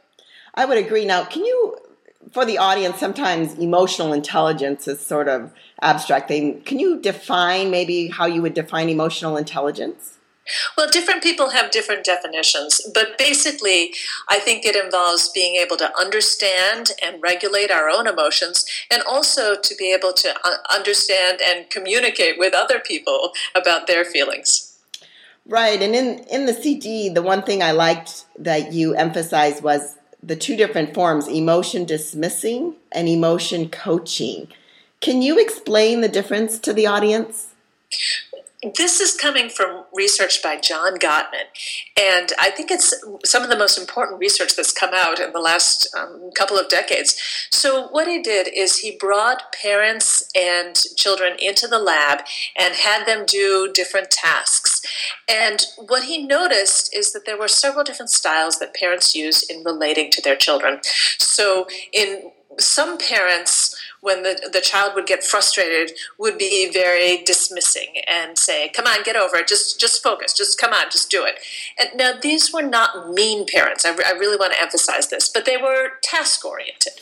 I 0.55 0.65
would 0.65 0.79
agree. 0.79 1.05
Now, 1.05 1.25
can 1.25 1.45
you, 1.45 1.77
for 2.33 2.45
the 2.45 2.59
audience, 2.59 2.99
sometimes 2.99 3.55
emotional 3.55 4.13
intelligence 4.13 4.87
is 4.87 5.01
sort 5.01 5.29
of 5.29 5.53
abstract 5.83 6.29
thing. 6.29 6.61
Can 6.63 6.79
you 6.79 7.01
define 7.01 7.71
maybe 7.71 8.09
how 8.09 8.27
you 8.27 8.43
would 8.43 8.55
define 8.55 8.89
emotional 8.89 9.37
intelligence? 9.37 10.19
Well, 10.77 10.91
different 10.91 11.23
people 11.23 11.51
have 11.51 11.71
different 11.71 12.05
definitions, 12.05 12.81
but 12.93 13.17
basically, 13.19 13.93
I 14.29 14.39
think 14.41 14.65
it 14.65 14.75
involves 14.75 15.29
being 15.29 15.57
able 15.57 15.77
to 15.77 15.93
understand 15.99 16.91
and 17.03 17.23
regulate 17.23 17.71
our 17.71 17.89
own 17.89 18.07
emotions 18.07 18.65
and 18.91 19.03
also 19.03 19.55
to 19.55 19.75
be 19.77 19.93
able 19.93 20.13
to 20.15 20.35
uh, 20.45 20.57
understand 20.69 21.41
and 21.47 21.71
communicate 21.71 22.39
with 22.39 22.55
other 22.55 22.81
people 22.81 23.33
about 23.55 23.87
their 23.87 24.05
feelings. 24.05 24.79
Right. 25.47 25.81
And 25.81 25.95
in, 25.95 26.19
in 26.31 26.47
the 26.47 26.55
CD, 26.55 27.09
the 27.09 27.23
one 27.23 27.43
thing 27.43 27.63
I 27.63 27.73
liked 27.73 28.25
that 28.39 28.73
you 28.73 28.95
emphasized 28.95 29.63
was 29.63 29.97
the 30.23 30.37
two 30.37 30.57
different 30.57 30.95
forms 30.95 31.29
emotion 31.29 31.85
dismissing 31.85 32.77
and 32.93 33.09
emotion 33.09 33.69
coaching. 33.69 34.49
Can 35.01 35.23
you 35.23 35.39
explain 35.39 36.01
the 36.01 36.09
difference 36.09 36.59
to 36.61 36.73
the 36.73 36.87
audience? 36.87 37.49
This 38.77 39.01
is 39.01 39.17
coming 39.17 39.49
from 39.49 39.85
research 39.95 40.43
by 40.43 40.61
John 40.61 40.99
Gottman, 40.99 41.49
and 41.99 42.31
I 42.39 42.51
think 42.51 42.71
it's 42.71 42.93
some 43.25 43.43
of 43.43 43.49
the 43.49 43.57
most 43.57 43.79
important 43.79 44.21
research 44.21 44.55
that's 44.55 44.71
come 44.71 44.91
out 44.93 45.19
in 45.19 45.33
the 45.33 45.39
last 45.39 45.89
um, 45.97 46.31
couple 46.35 46.59
of 46.59 46.69
decades. 46.69 47.17
So, 47.51 47.89
what 47.89 48.07
he 48.07 48.21
did 48.21 48.49
is 48.55 48.77
he 48.77 48.99
brought 49.01 49.55
parents 49.55 50.31
and 50.37 50.77
children 50.97 51.37
into 51.41 51.67
the 51.67 51.79
lab 51.79 52.19
and 52.55 52.75
had 52.75 53.07
them 53.07 53.25
do 53.25 53.71
different 53.73 54.11
tasks. 54.11 54.60
And 55.29 55.65
what 55.77 56.05
he 56.05 56.27
noticed 56.27 56.95
is 56.95 57.13
that 57.13 57.27
there 57.27 57.39
were 57.39 57.49
several 57.49 57.85
different 57.85 58.11
styles 58.11 58.59
that 58.59 58.75
parents 58.75 59.15
use 59.15 59.43
in 59.43 59.65
relating 59.65 60.11
to 60.13 60.23
their 60.23 60.37
children. 60.37 60.81
So, 61.19 61.67
in 61.93 62.33
some 62.59 62.99
parents, 62.99 63.77
when 64.01 64.23
the, 64.23 64.51
the 64.53 64.61
child 64.61 64.95
would 64.95 65.07
get 65.07 65.23
frustrated, 65.23 65.97
would 66.19 66.39
be 66.39 66.71
very 66.73 67.23
dismissing 67.23 68.03
and 68.09 68.39
say, 68.39 68.69
"Come 68.71 68.87
on, 68.87 69.03
get 69.05 69.17
over 69.17 69.37
it. 69.37 69.49
Just 69.49 69.81
just 69.81 70.03
focus. 70.03 70.33
Just 70.33 70.59
come 70.59 70.73
on, 70.73 70.87
just 70.91 71.11
do 71.11 71.25
it." 71.25 71.39
And 71.79 71.91
now 71.97 72.13
these 72.21 72.53
were 72.53 72.63
not 72.63 73.11
mean 73.11 73.47
parents. 73.47 73.85
I, 73.85 73.95
re- 73.95 74.05
I 74.07 74.13
really 74.13 74.37
want 74.37 74.53
to 74.53 74.61
emphasize 74.61 75.09
this, 75.09 75.29
but 75.29 75.45
they 75.45 75.57
were 75.57 75.93
task 76.03 76.45
oriented. 76.45 76.95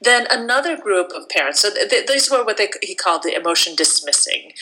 Then 0.00 0.26
another 0.30 0.76
group 0.76 1.10
of 1.12 1.28
parents. 1.28 1.60
So 1.60 1.72
th- 1.72 1.88
th- 1.88 2.06
these 2.06 2.30
were 2.30 2.44
what 2.44 2.58
they, 2.58 2.68
he 2.82 2.94
called 2.94 3.22
the 3.22 3.34
emotion 3.34 3.74
dismissing 3.74 4.52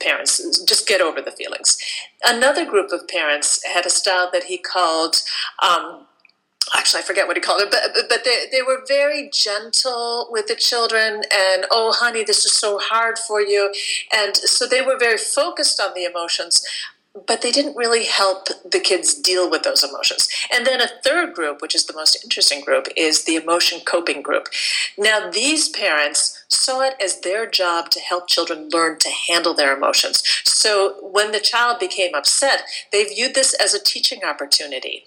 parents. 0.00 0.62
Just 0.64 0.88
get 0.88 1.00
over 1.00 1.20
the 1.20 1.30
feelings. 1.30 1.78
Another 2.24 2.64
group 2.64 2.90
of 2.92 3.06
parents 3.08 3.64
had 3.64 3.86
a 3.86 3.90
style 3.90 4.30
that 4.32 4.44
he 4.44 4.58
called. 4.58 5.22
Um, 5.62 6.06
actually 6.76 7.00
I 7.00 7.02
forget 7.02 7.26
what 7.26 7.36
he 7.36 7.40
called 7.40 7.62
it, 7.62 7.70
but 7.70 8.08
but 8.08 8.24
they 8.24 8.46
they 8.50 8.62
were 8.62 8.82
very 8.86 9.30
gentle 9.32 10.28
with 10.30 10.46
the 10.46 10.54
children 10.54 11.22
and 11.32 11.66
oh 11.70 11.92
honey, 11.92 12.24
this 12.24 12.44
is 12.44 12.52
so 12.52 12.78
hard 12.78 13.18
for 13.18 13.40
you, 13.40 13.72
and 14.14 14.36
so 14.36 14.66
they 14.66 14.82
were 14.82 14.98
very 14.98 15.18
focused 15.18 15.80
on 15.80 15.92
the 15.94 16.04
emotions. 16.04 16.64
But 17.26 17.42
they 17.42 17.50
didn't 17.50 17.76
really 17.76 18.04
help 18.04 18.46
the 18.64 18.78
kids 18.78 19.14
deal 19.14 19.50
with 19.50 19.64
those 19.64 19.82
emotions. 19.82 20.28
And 20.54 20.64
then 20.64 20.80
a 20.80 20.86
third 21.02 21.34
group, 21.34 21.60
which 21.60 21.74
is 21.74 21.86
the 21.86 21.92
most 21.92 22.22
interesting 22.22 22.60
group, 22.60 22.86
is 22.96 23.24
the 23.24 23.34
emotion 23.34 23.80
coaching 23.84 24.22
group. 24.22 24.46
Now, 24.96 25.28
these 25.28 25.68
parents 25.68 26.39
saw 26.50 26.80
it 26.80 26.94
as 27.02 27.20
their 27.20 27.48
job 27.48 27.90
to 27.90 28.00
help 28.00 28.28
children 28.28 28.68
learn 28.72 28.98
to 28.98 29.08
handle 29.28 29.54
their 29.54 29.76
emotions. 29.76 30.22
So 30.44 30.96
when 31.00 31.32
the 31.32 31.40
child 31.40 31.78
became 31.78 32.14
upset, 32.14 32.64
they 32.92 33.04
viewed 33.04 33.34
this 33.34 33.54
as 33.54 33.72
a 33.72 33.82
teaching 33.82 34.24
opportunity. 34.24 35.04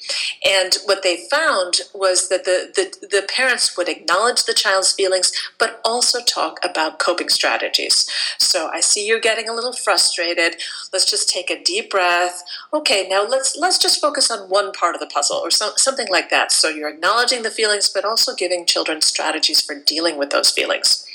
And 0.47 0.77
what 0.85 1.03
they 1.03 1.27
found 1.29 1.81
was 1.93 2.29
that 2.29 2.45
the, 2.45 2.71
the, 2.73 3.07
the 3.07 3.27
parents 3.27 3.77
would 3.77 3.89
acknowledge 3.89 4.43
the 4.43 4.53
child's 4.53 4.93
feelings, 4.93 5.31
but 5.59 5.79
also 5.85 6.19
talk 6.23 6.59
about 6.63 6.99
coping 6.99 7.29
strategies. 7.29 8.09
So 8.39 8.69
I 8.73 8.79
see 8.79 9.05
you're 9.05 9.19
getting 9.19 9.49
a 9.49 9.53
little 9.53 9.73
frustrated. 9.73 10.55
Let's 10.91 11.09
just 11.09 11.29
take 11.29 11.49
a 11.49 11.61
deep 11.61 11.91
breath. 11.91 12.43
Okay, 12.73 13.07
now 13.09 13.25
let's 13.25 13.55
let's 13.57 13.77
just 13.77 14.01
focus 14.01 14.31
on 14.31 14.49
one 14.49 14.71
part 14.71 14.95
of 14.95 15.01
the 15.01 15.07
puzzle 15.07 15.37
or 15.37 15.51
so, 15.51 15.71
something 15.75 16.07
like 16.09 16.29
that. 16.29 16.51
So 16.51 16.69
you're 16.69 16.89
acknowledging 16.89 17.43
the 17.43 17.51
feelings, 17.51 17.89
but 17.89 18.05
also 18.05 18.35
giving 18.35 18.65
children 18.65 19.01
strategies 19.01 19.61
for 19.61 19.75
dealing 19.75 20.17
with 20.17 20.29
those 20.29 20.49
feelings. 20.49 21.05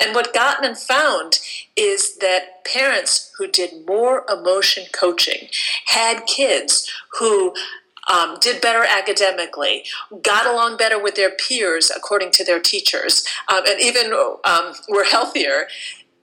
And 0.00 0.14
what 0.14 0.34
Gottman 0.34 0.76
found 0.76 1.40
is 1.76 2.16
that 2.18 2.64
parents 2.64 3.32
who 3.38 3.46
did 3.46 3.86
more 3.86 4.24
emotion 4.28 4.84
coaching 4.92 5.48
had 5.86 6.26
kids 6.26 6.90
who 7.18 7.54
um, 8.08 8.36
did 8.40 8.60
better 8.60 8.84
academically, 8.84 9.84
got 10.22 10.46
along 10.46 10.76
better 10.76 11.02
with 11.02 11.16
their 11.16 11.30
peers 11.30 11.90
according 11.94 12.30
to 12.32 12.44
their 12.44 12.60
teachers, 12.60 13.24
um, 13.52 13.64
and 13.66 13.80
even 13.80 14.12
um, 14.44 14.74
were 14.88 15.04
healthier. 15.04 15.66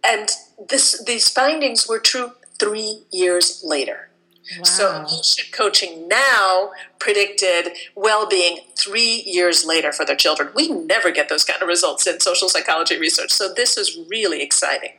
And 0.04 0.30
this, 0.70 1.04
these 1.04 1.28
findings 1.28 1.88
were 1.88 2.00
true 2.00 2.32
three 2.60 3.04
years 3.12 3.62
later. 3.66 4.10
Wow. 4.58 4.64
So 4.64 5.06
coaching 5.54 6.08
now 6.08 6.72
predicted 7.00 7.74
well-being 7.96 8.60
three 8.78 9.24
years 9.26 9.66
later 9.66 9.92
for 9.92 10.06
their 10.06 10.16
children. 10.16 10.50
We 10.54 10.70
never 10.70 11.12
get 11.12 11.30
those 11.30 11.44
kind 11.44 11.62
of 11.62 11.68
results 11.68 12.06
in 12.08 12.20
social 12.20 12.50
psychology 12.50 13.00
research. 13.00 13.32
So 13.32 13.54
this 13.54 13.78
is 13.78 13.98
really 14.10 14.42
exciting. 14.42 14.92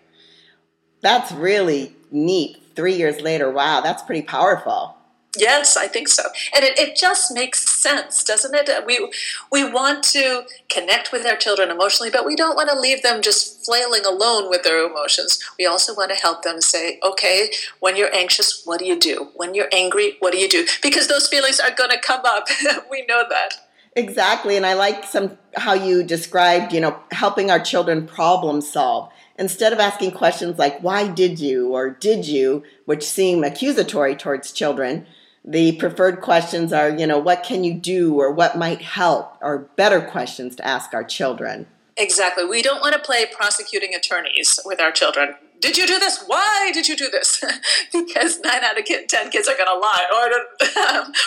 That's 1.02 1.30
really 1.32 1.94
neat. 2.10 2.62
Three 2.74 2.94
years 2.94 3.20
later, 3.20 3.50
wow, 3.50 3.82
that's 3.82 4.02
pretty 4.02 4.22
powerful. 4.22 4.96
Yes, 5.36 5.76
I 5.76 5.88
think 5.88 6.08
so. 6.08 6.22
And 6.54 6.64
it, 6.64 6.78
it 6.78 6.96
just 6.96 7.32
makes 7.34 7.68
sense, 7.68 8.22
doesn't 8.22 8.54
it? 8.54 8.68
We, 8.86 9.10
we 9.50 9.68
want 9.68 10.02
to 10.04 10.44
connect 10.70 11.12
with 11.12 11.26
our 11.26 11.36
children 11.36 11.70
emotionally, 11.70 12.10
but 12.10 12.26
we 12.26 12.36
don't 12.36 12.56
want 12.56 12.70
to 12.70 12.78
leave 12.78 13.02
them 13.02 13.22
just 13.22 13.64
flailing 13.64 14.04
alone 14.06 14.48
with 14.48 14.62
their 14.62 14.86
emotions. 14.86 15.38
We 15.58 15.66
also 15.66 15.94
want 15.94 16.10
to 16.10 16.16
help 16.16 16.42
them 16.42 16.60
say, 16.60 17.00
okay, 17.02 17.50
when 17.80 17.96
you're 17.96 18.14
anxious, 18.14 18.62
what 18.64 18.78
do 18.78 18.86
you 18.86 18.98
do? 18.98 19.30
When 19.34 19.54
you're 19.54 19.68
angry, 19.72 20.16
what 20.20 20.32
do 20.32 20.38
you 20.38 20.48
do? 20.48 20.66
Because 20.82 21.08
those 21.08 21.28
feelings 21.28 21.60
are 21.60 21.74
going 21.74 21.90
to 21.90 21.98
come 21.98 22.22
up. 22.24 22.46
we 22.90 23.04
know 23.06 23.24
that. 23.28 23.54
Exactly. 23.96 24.56
And 24.56 24.66
I 24.66 24.74
like 24.74 25.04
some 25.04 25.38
how 25.56 25.74
you 25.74 26.02
described, 26.02 26.72
you 26.72 26.80
know, 26.80 26.98
helping 27.12 27.50
our 27.50 27.60
children 27.60 28.06
problem 28.06 28.60
solve 28.60 29.12
instead 29.38 29.72
of 29.72 29.78
asking 29.80 30.12
questions 30.12 30.58
like 30.58 30.78
why 30.80 31.08
did 31.08 31.40
you 31.40 31.72
or 31.74 31.90
did 31.90 32.26
you 32.26 32.62
which 32.84 33.02
seem 33.02 33.42
accusatory 33.42 34.14
towards 34.14 34.52
children 34.52 35.06
the 35.44 35.72
preferred 35.72 36.20
questions 36.20 36.72
are, 36.72 36.88
you 36.88 37.06
know, 37.06 37.18
what 37.18 37.42
can 37.42 37.64
you 37.64 37.74
do 37.74 38.18
or 38.18 38.32
what 38.32 38.56
might 38.56 38.80
help, 38.80 39.36
or 39.40 39.68
better 39.76 40.00
questions 40.00 40.56
to 40.56 40.66
ask 40.66 40.94
our 40.94 41.04
children. 41.04 41.66
Exactly. 41.96 42.44
We 42.44 42.62
don't 42.62 42.80
want 42.80 42.94
to 42.94 43.00
play 43.00 43.26
prosecuting 43.26 43.94
attorneys 43.94 44.58
with 44.64 44.80
our 44.80 44.90
children. 44.90 45.34
Did 45.64 45.78
you 45.78 45.86
do 45.86 45.98
this? 45.98 46.22
Why 46.26 46.72
did 46.74 46.88
you 46.88 46.94
do 46.94 47.08
this? 47.08 47.42
because 47.92 48.38
nine 48.40 48.62
out 48.62 48.78
of 48.78 48.84
ten 48.84 49.30
kids 49.30 49.48
are 49.48 49.56
going 49.56 49.66
to 49.66 49.78
lie, 49.78 50.04
oh, 50.10 50.44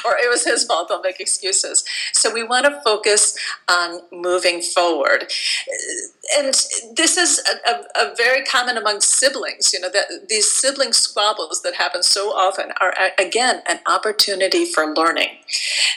or, 0.06 0.12
or 0.12 0.18
it 0.20 0.30
was 0.30 0.46
his 0.46 0.64
fault. 0.64 0.90
They'll 0.90 1.02
make 1.02 1.20
excuses. 1.20 1.84
So 2.14 2.32
we 2.32 2.44
want 2.44 2.68
to 2.68 2.80
focus 2.86 3.36
on 3.68 4.02
moving 4.12 4.62
forward, 4.62 5.26
and 6.38 6.54
this 6.96 7.18
is 7.18 7.42
a, 7.50 7.72
a, 7.72 8.12
a 8.12 8.16
very 8.16 8.44
common 8.44 8.78
among 8.78 9.02
siblings. 9.02 9.74
You 9.74 9.80
know 9.80 9.90
that 9.90 10.28
these 10.30 10.52
sibling 10.52 10.94
squabbles 10.94 11.64
that 11.64 11.74
happen 11.74 12.04
so 12.04 12.30
often 12.30 12.74
are 12.80 12.94
again 13.18 13.64
an 13.68 13.80
opportunity 13.88 14.66
for 14.66 14.94
learning. 14.94 15.30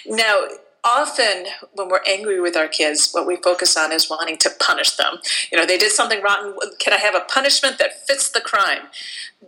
Now 0.07 0.47
often 0.85 1.47
when 1.73 1.89
we're 1.89 2.03
angry 2.07 2.41
with 2.41 2.57
our 2.57 2.69
kids, 2.69 3.11
what 3.13 3.27
we 3.27 3.37
focus 3.37 3.77
on 3.77 3.93
is 3.93 4.09
wanting 4.09 4.39
to 4.39 4.51
punish 4.59 4.97
them. 4.97 5.19
You 5.51 5.59
know, 5.59 5.67
they 5.67 5.79
did 5.79 5.93
something 5.93 6.23
rotten. 6.23 6.55
Can 6.79 6.93
I 6.93 6.99
have 6.99 7.15
a 7.15 7.21
punishment 7.21 7.79
that 7.79 8.07
fits 8.07 8.31
the 8.31 8.41
crime? 8.41 8.89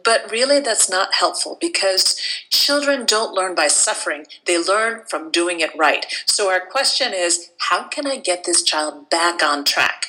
But 0.05 0.31
really, 0.31 0.61
that's 0.61 0.89
not 0.89 1.15
helpful 1.15 1.59
because 1.61 2.17
children 2.51 3.05
don't 3.05 3.35
learn 3.35 3.55
by 3.55 3.69
suffering. 3.69 4.27
They 4.47 4.63
learn 4.63 5.03
from 5.09 5.31
doing 5.31 5.61
it 5.61 5.71
right. 5.77 6.07
So, 6.27 6.51
our 6.51 6.61
question 6.61 7.13
is 7.15 7.51
how 7.59 7.89
can 7.89 8.07
I 8.07 8.19
get 8.19 8.45
this 8.45 8.63
child 8.63 9.11
back 9.11 9.43
on 9.43 9.65
track? 9.65 10.07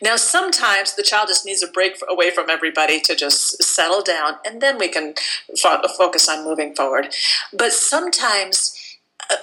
Now, 0.00 0.16
sometimes 0.16 0.94
the 0.94 1.02
child 1.02 1.28
just 1.28 1.44
needs 1.44 1.62
a 1.62 1.66
break 1.70 1.98
away 2.08 2.30
from 2.30 2.48
everybody 2.48 3.00
to 3.00 3.14
just 3.14 3.62
settle 3.62 4.02
down, 4.02 4.36
and 4.46 4.62
then 4.62 4.78
we 4.78 4.88
can 4.88 5.14
fo- 5.60 5.86
focus 5.88 6.28
on 6.28 6.44
moving 6.44 6.74
forward. 6.74 7.14
But 7.52 7.72
sometimes 7.72 8.77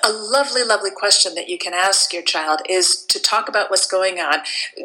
a 0.04 0.12
lovely, 0.12 0.64
lovely 0.64 0.90
question 0.90 1.36
that 1.36 1.48
you 1.48 1.58
can 1.58 1.74
ask 1.74 2.12
your 2.12 2.24
child 2.24 2.62
is 2.68 3.04
to 3.04 3.20
talk 3.20 3.48
about 3.48 3.70
what's 3.70 3.88
going 3.88 4.20
on. 4.20 4.40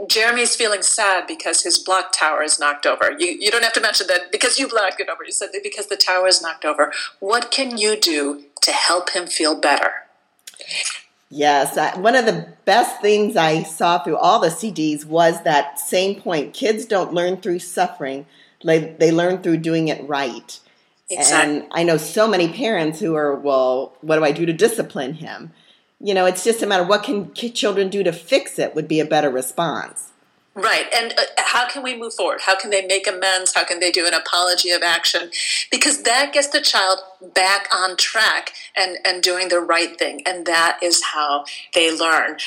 Jeremy's 0.08 0.56
feeling 0.56 0.82
sad 0.82 1.26
because 1.26 1.62
his 1.62 1.78
block 1.78 2.12
tower 2.12 2.42
is 2.42 2.60
knocked 2.60 2.86
over. 2.86 3.12
You, 3.18 3.28
you 3.28 3.50
don't 3.50 3.64
have 3.64 3.72
to 3.74 3.80
mention 3.80 4.06
that 4.08 4.30
because 4.30 4.58
you 4.58 4.68
blocked 4.68 5.00
it 5.00 5.08
over. 5.08 5.24
You 5.24 5.32
said 5.32 5.50
because 5.62 5.86
the 5.86 5.96
tower 5.96 6.26
is 6.26 6.42
knocked 6.42 6.64
over. 6.64 6.92
What 7.18 7.50
can 7.50 7.78
you 7.78 7.98
do 7.98 8.44
to 8.60 8.72
help 8.72 9.10
him 9.10 9.26
feel 9.26 9.58
better? 9.58 9.92
Yes, 11.30 11.78
I, 11.78 11.96
one 11.98 12.16
of 12.16 12.26
the 12.26 12.48
best 12.64 13.00
things 13.00 13.36
I 13.36 13.62
saw 13.62 14.02
through 14.02 14.16
all 14.16 14.40
the 14.40 14.48
CDs 14.48 15.04
was 15.04 15.42
that 15.44 15.78
same 15.78 16.20
point. 16.20 16.54
Kids 16.54 16.84
don't 16.84 17.14
learn 17.14 17.40
through 17.40 17.60
suffering, 17.60 18.26
they, 18.64 18.96
they 18.98 19.12
learn 19.12 19.42
through 19.42 19.58
doing 19.58 19.88
it 19.88 20.06
right. 20.06 20.58
Exactly. 21.10 21.58
And 21.58 21.66
I 21.72 21.82
know 21.82 21.96
so 21.96 22.28
many 22.28 22.52
parents 22.52 23.00
who 23.00 23.14
are, 23.16 23.34
well, 23.34 23.96
what 24.00 24.16
do 24.16 24.24
I 24.24 24.32
do 24.32 24.46
to 24.46 24.52
discipline 24.52 25.14
him? 25.14 25.52
You 26.00 26.14
know, 26.14 26.24
it's 26.24 26.44
just 26.44 26.62
a 26.62 26.66
matter 26.66 26.82
of 26.82 26.88
what 26.88 27.02
can 27.02 27.34
children 27.34 27.90
do 27.90 28.02
to 28.02 28.12
fix 28.12 28.58
it 28.58 28.74
would 28.74 28.88
be 28.88 29.00
a 29.00 29.04
better 29.04 29.28
response. 29.28 30.12
Right. 30.54 30.86
And 30.92 31.12
uh, 31.12 31.22
how 31.38 31.68
can 31.68 31.82
we 31.82 31.96
move 31.96 32.12
forward? 32.14 32.40
How 32.42 32.56
can 32.56 32.70
they 32.70 32.84
make 32.84 33.06
amends? 33.06 33.54
How 33.54 33.64
can 33.64 33.78
they 33.78 33.90
do 33.90 34.06
an 34.06 34.14
apology 34.14 34.70
of 34.70 34.82
action? 34.82 35.30
Because 35.70 36.02
that 36.02 36.32
gets 36.32 36.48
the 36.48 36.60
child 36.60 36.98
back 37.34 37.68
on 37.72 37.96
track 37.96 38.52
and, 38.76 38.98
and 39.04 39.22
doing 39.22 39.48
the 39.48 39.60
right 39.60 39.96
thing. 39.96 40.22
And 40.26 40.46
that 40.46 40.78
is 40.82 41.02
how 41.14 41.44
they 41.74 41.96
learn. 41.96 42.38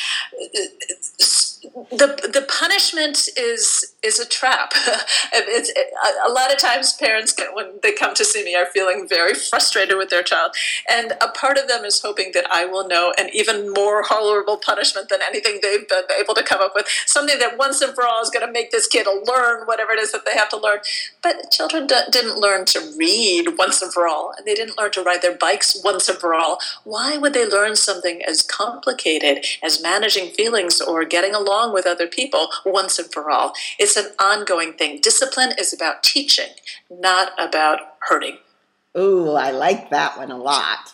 The, 1.92 2.30
the 2.34 2.46
punishment 2.50 3.30
is 3.38 3.93
is 4.04 4.20
a 4.20 4.26
trap. 4.28 4.74
it's, 5.34 5.70
it, 5.70 5.88
a 6.28 6.32
lot 6.32 6.52
of 6.52 6.58
times 6.58 6.94
parents 6.94 7.34
get, 7.34 7.56
when 7.56 7.80
they 7.82 7.94
come 7.94 8.14
to 8.16 8.26
see 8.26 8.44
me 8.44 8.56
are 8.56 8.66
feeling 8.68 9.08
very 9.08 9.34
frustrated 9.34 9.98
with 9.98 10.10
their 10.10 10.24
child. 10.24 10.56
And 10.90 11.14
a 11.22 11.30
part 11.30 11.58
of 11.58 11.68
them 11.68 11.86
is 11.86 12.02
hoping 12.02 12.32
that 12.34 12.46
I 12.52 12.66
will 12.66 12.88
know 12.88 13.14
an 13.18 13.30
even 13.34 13.72
more 13.74 14.04
horrible 14.04 14.58
punishment 14.58 15.10
than 15.10 15.20
anything 15.28 15.60
they've 15.62 15.88
been 15.88 16.04
able 16.20 16.36
to 16.36 16.44
come 16.44 16.62
up 16.62 16.74
with. 16.76 16.88
Something 17.06 17.40
that 17.40 17.58
once 17.58 17.82
and 17.82 17.94
for 17.96 18.06
all 18.06 18.22
is 18.22 18.30
going 18.30 18.46
to 18.46 18.52
make 18.52 18.72
this 18.72 18.88
kid 18.88 19.08
learn 19.08 19.66
whatever 19.66 19.92
it 19.92 20.00
is 20.00 20.12
that 20.12 20.26
they 20.26 20.34
have 20.34 20.50
to 20.50 20.58
learn. 20.58 20.80
But 21.22 21.52
children 21.52 21.88
d- 21.88 21.96
didn't 22.12 22.38
learn 22.38 22.66
to 22.66 22.94
read 22.98 23.58
once 23.58 23.82
and 23.82 23.94
for 23.94 24.08
all 24.08 24.34
and 24.38 24.46
they 24.46 24.54
didn't 24.54 24.78
learn 24.78 24.92
to 24.92 25.02
ride 25.02 25.22
their 25.22 25.36
bikes 25.36 25.80
once 25.84 26.10
and 26.10 26.18
for 26.18 26.34
all. 26.34 26.60
Why 26.84 27.18
would 27.18 27.34
they 27.34 27.48
learn 27.48 27.76
something 27.76 28.22
as 28.24 28.42
complicated 28.42 29.46
as 29.62 29.82
managing 29.82 30.32
feelings 30.32 30.82
or 30.82 31.06
getting 31.06 31.34
along 31.34 31.74
with 31.74 31.86
other 31.86 32.08
people 32.08 32.50
once 32.66 33.00
and 33.00 33.12
for 33.12 33.30
all? 33.30 33.54
It's 33.80 33.93
it's 33.96 34.08
an 34.08 34.14
ongoing 34.20 34.74
thing. 34.74 35.00
Discipline 35.02 35.54
is 35.58 35.74
about 35.74 36.04
teaching, 36.04 36.50
not 36.90 37.32
about 37.38 37.80
hurting. 38.00 38.38
Ooh, 38.98 39.32
I 39.32 39.52
like 39.52 39.90
that 39.90 40.18
one 40.18 40.32
a 40.32 40.38
lot. 40.38 40.94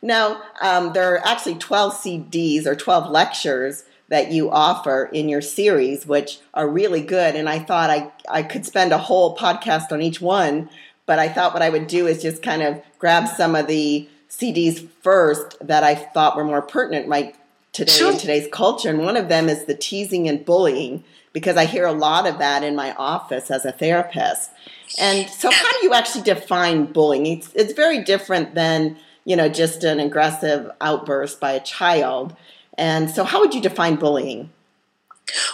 Now, 0.00 0.42
um, 0.60 0.92
there 0.92 1.14
are 1.14 1.26
actually 1.26 1.56
12 1.56 1.94
CDs 1.94 2.66
or 2.66 2.76
12 2.76 3.10
lectures 3.10 3.84
that 4.08 4.30
you 4.30 4.50
offer 4.50 5.10
in 5.12 5.28
your 5.28 5.42
series, 5.42 6.06
which 6.06 6.38
are 6.54 6.68
really 6.68 7.02
good. 7.02 7.34
And 7.34 7.48
I 7.48 7.58
thought 7.58 7.90
I, 7.90 8.10
I 8.28 8.42
could 8.42 8.64
spend 8.64 8.92
a 8.92 8.98
whole 8.98 9.36
podcast 9.36 9.92
on 9.92 10.00
each 10.00 10.20
one, 10.20 10.70
but 11.04 11.18
I 11.18 11.28
thought 11.28 11.52
what 11.52 11.62
I 11.62 11.70
would 11.70 11.88
do 11.88 12.06
is 12.06 12.22
just 12.22 12.42
kind 12.42 12.62
of 12.62 12.80
grab 12.98 13.28
some 13.28 13.54
of 13.54 13.66
the 13.66 14.08
CDs 14.30 14.86
first 15.02 15.56
that 15.60 15.82
I 15.82 15.94
thought 15.94 16.36
were 16.36 16.44
more 16.44 16.62
pertinent 16.62 17.08
right 17.08 17.34
today 17.72 17.92
sure. 17.92 18.12
in 18.12 18.18
today's 18.18 18.48
culture. 18.52 18.88
And 18.88 19.00
one 19.00 19.16
of 19.16 19.28
them 19.28 19.48
is 19.48 19.64
the 19.64 19.74
teasing 19.74 20.28
and 20.28 20.44
bullying 20.44 21.04
because 21.32 21.56
I 21.56 21.64
hear 21.64 21.86
a 21.86 21.92
lot 21.92 22.26
of 22.26 22.38
that 22.38 22.62
in 22.62 22.74
my 22.74 22.94
office 22.94 23.50
as 23.50 23.64
a 23.64 23.72
therapist. 23.72 24.50
And 24.98 25.28
so, 25.28 25.50
how 25.50 25.70
do 25.72 25.86
you 25.86 25.94
actually 25.94 26.22
define 26.22 26.86
bullying? 26.86 27.26
It's, 27.26 27.52
it's 27.54 27.72
very 27.72 28.02
different 28.02 28.54
than 28.54 28.96
you 29.24 29.36
know 29.36 29.48
just 29.48 29.84
an 29.84 30.00
aggressive 30.00 30.70
outburst 30.80 31.40
by 31.40 31.52
a 31.52 31.60
child. 31.60 32.34
And 32.76 33.10
so, 33.10 33.24
how 33.24 33.40
would 33.40 33.54
you 33.54 33.60
define 33.60 33.96
bullying? 33.96 34.50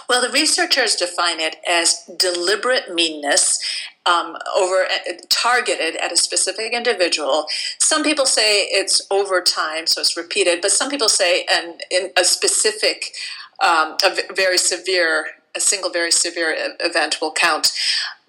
Well, 0.07 0.21
the 0.21 0.31
researchers 0.31 0.95
define 0.95 1.39
it 1.39 1.57
as 1.67 2.09
deliberate 2.17 2.93
meanness 2.93 3.59
um, 4.05 4.37
over 4.57 4.85
uh, 4.85 5.13
targeted 5.29 5.95
at 5.97 6.11
a 6.11 6.17
specific 6.17 6.73
individual. 6.73 7.47
Some 7.79 8.03
people 8.03 8.25
say 8.25 8.61
it's 8.63 9.01
over 9.11 9.41
time, 9.41 9.87
so 9.87 10.01
it's 10.01 10.15
repeated, 10.15 10.61
but 10.61 10.71
some 10.71 10.89
people 10.89 11.09
say 11.09 11.45
and 11.51 11.81
in 11.91 12.11
a 12.15 12.23
specific, 12.23 13.11
um, 13.61 13.97
a 14.03 14.33
very 14.33 14.57
severe 14.57 15.27
a 15.55 15.59
single 15.59 15.89
very 15.89 16.11
severe 16.11 16.55
event 16.79 17.19
will 17.21 17.31
count. 17.31 17.71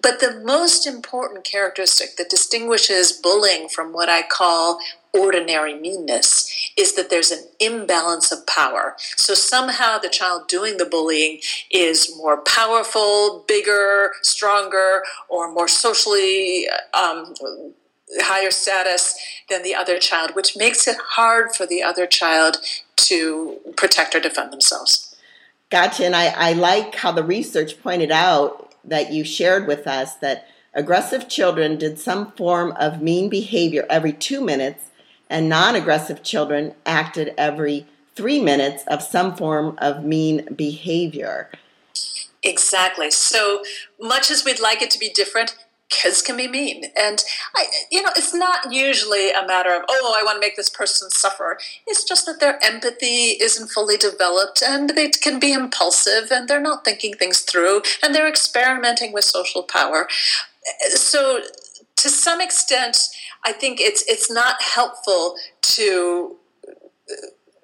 But 0.01 0.19
the 0.19 0.41
most 0.45 0.85
important 0.85 1.43
characteristic 1.43 2.17
that 2.17 2.29
distinguishes 2.29 3.11
bullying 3.11 3.67
from 3.67 3.93
what 3.93 4.09
I 4.09 4.21
call 4.21 4.79
ordinary 5.13 5.73
meanness 5.73 6.71
is 6.77 6.93
that 6.93 7.09
there's 7.09 7.31
an 7.31 7.43
imbalance 7.59 8.31
of 8.31 8.45
power. 8.45 8.95
So 9.15 9.33
somehow 9.33 9.97
the 9.97 10.09
child 10.09 10.47
doing 10.47 10.77
the 10.77 10.85
bullying 10.85 11.39
is 11.71 12.15
more 12.17 12.37
powerful, 12.37 13.43
bigger, 13.47 14.11
stronger, 14.21 15.03
or 15.27 15.51
more 15.51 15.67
socially 15.67 16.67
um, 16.93 17.33
higher 18.19 18.51
status 18.51 19.17
than 19.49 19.63
the 19.63 19.75
other 19.75 19.97
child, 19.97 20.35
which 20.35 20.55
makes 20.55 20.87
it 20.87 20.97
hard 20.97 21.55
for 21.55 21.65
the 21.65 21.81
other 21.81 22.05
child 22.05 22.57
to 22.95 23.59
protect 23.75 24.15
or 24.15 24.19
defend 24.19 24.53
themselves. 24.53 25.06
Gotcha. 25.69 26.05
And 26.05 26.15
I, 26.15 26.27
I 26.27 26.53
like 26.53 26.95
how 26.95 27.11
the 27.11 27.23
research 27.23 27.81
pointed 27.81 28.11
out 28.11 28.73
that 28.85 29.11
you 29.11 29.23
shared 29.23 29.67
with 29.67 29.85
us 29.85 30.15
that 30.15 30.47
aggressive 30.73 31.27
children 31.27 31.77
did 31.77 31.99
some 31.99 32.31
form 32.31 32.71
of 32.79 33.01
mean 33.01 33.29
behavior 33.29 33.85
every 33.89 34.13
two 34.13 34.39
minutes, 34.41 34.85
and 35.29 35.49
non 35.49 35.75
aggressive 35.75 36.23
children 36.23 36.73
acted 36.85 37.33
every 37.37 37.85
three 38.15 38.41
minutes 38.41 38.83
of 38.87 39.03
some 39.03 39.35
form 39.35 39.77
of 39.79 40.03
mean 40.03 40.47
behavior. 40.55 41.49
Exactly. 42.43 43.11
So 43.11 43.63
much 43.99 44.31
as 44.31 44.45
we'd 44.45 44.61
like 44.61 44.81
it 44.81 44.89
to 44.91 44.99
be 44.99 45.09
different, 45.09 45.55
kids 45.89 46.21
can 46.21 46.37
be 46.37 46.47
mean. 46.47 46.85
And 46.97 47.23
I, 47.55 47.65
you 47.91 48.01
know 48.01 48.09
it's 48.15 48.33
not 48.33 48.71
usually 48.71 49.31
a 49.31 49.45
matter 49.45 49.73
of 49.73 49.83
oh 49.89 50.15
i 50.17 50.23
want 50.23 50.35
to 50.35 50.39
make 50.39 50.55
this 50.55 50.69
person 50.69 51.09
suffer. 51.09 51.57
It's 51.85 52.03
just 52.03 52.25
that 52.25 52.39
their 52.39 52.63
empathy 52.63 53.37
isn't 53.41 53.69
fully 53.69 53.97
developed 53.97 54.61
and 54.61 54.91
they 54.91 55.09
can 55.09 55.39
be 55.39 55.53
impulsive 55.53 56.31
and 56.31 56.47
they're 56.47 56.61
not 56.61 56.83
thinking 56.83 57.13
things 57.13 57.41
through 57.41 57.81
and 58.03 58.13
they're 58.13 58.27
experimenting 58.27 59.13
with 59.13 59.23
social 59.23 59.63
power. 59.63 60.07
So 60.89 61.41
to 61.97 62.09
some 62.09 62.39
extent 62.39 62.97
i 63.43 63.51
think 63.51 63.81
it's 63.81 64.03
it's 64.07 64.31
not 64.31 64.61
helpful 64.61 65.35
to 65.61 66.37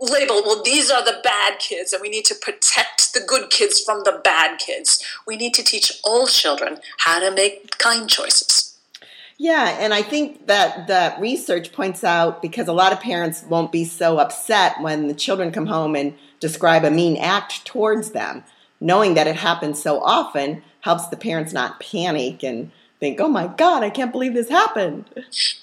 label, 0.06 0.42
well, 0.46 0.62
these 0.64 0.90
are 0.92 1.04
the 1.04 1.20
bad 1.24 1.60
kids, 1.60 1.94
and 1.94 2.02
we 2.02 2.10
need 2.10 2.26
to 2.26 2.36
protect 2.36 3.14
the 3.14 3.22
good 3.26 3.50
kids 3.50 3.82
from 3.82 4.04
the 4.04 4.22
bad 4.24 4.60
kids. 4.60 5.04
We 5.26 5.36
need 5.36 5.54
to 5.56 5.64
teach 5.64 6.00
all 6.04 6.28
children 6.28 6.80
how 7.00 7.20
to 7.20 7.34
make 7.34 7.78
kind 7.78 8.10
choices. 8.10 8.78
Yeah, 9.38 9.78
and 9.80 9.94
I 9.94 10.04
think 10.04 10.48
that 10.48 10.88
that 10.88 11.20
research 11.20 11.72
points 11.74 12.04
out 12.04 12.42
because 12.42 12.68
a 12.68 12.74
lot 12.74 12.94
of 12.94 13.02
parents 13.02 13.44
won't 13.44 13.72
be 13.72 13.84
so 13.84 14.20
upset 14.20 14.80
when 14.80 15.08
the 15.08 15.14
children 15.14 15.52
come 15.52 15.66
home 15.66 15.96
and 15.96 16.14
describe 16.40 16.86
a 16.86 16.92
mean 16.92 17.18
act 17.18 17.66
towards 17.66 18.12
them. 18.12 18.44
Knowing 18.80 19.16
that 19.16 19.28
it 19.28 19.36
happens 19.36 19.82
so 19.82 20.02
often 20.02 20.62
helps 20.82 21.08
the 21.08 21.18
parents 21.18 21.54
not 21.54 21.80
panic 21.80 22.44
and 22.44 22.72
think, 23.04 23.20
oh 23.20 23.28
my 23.28 23.48
God, 23.48 23.84
I 23.84 23.90
can't 23.90 24.14
believe 24.14 24.34
this 24.34 24.48
happened. 24.48 25.04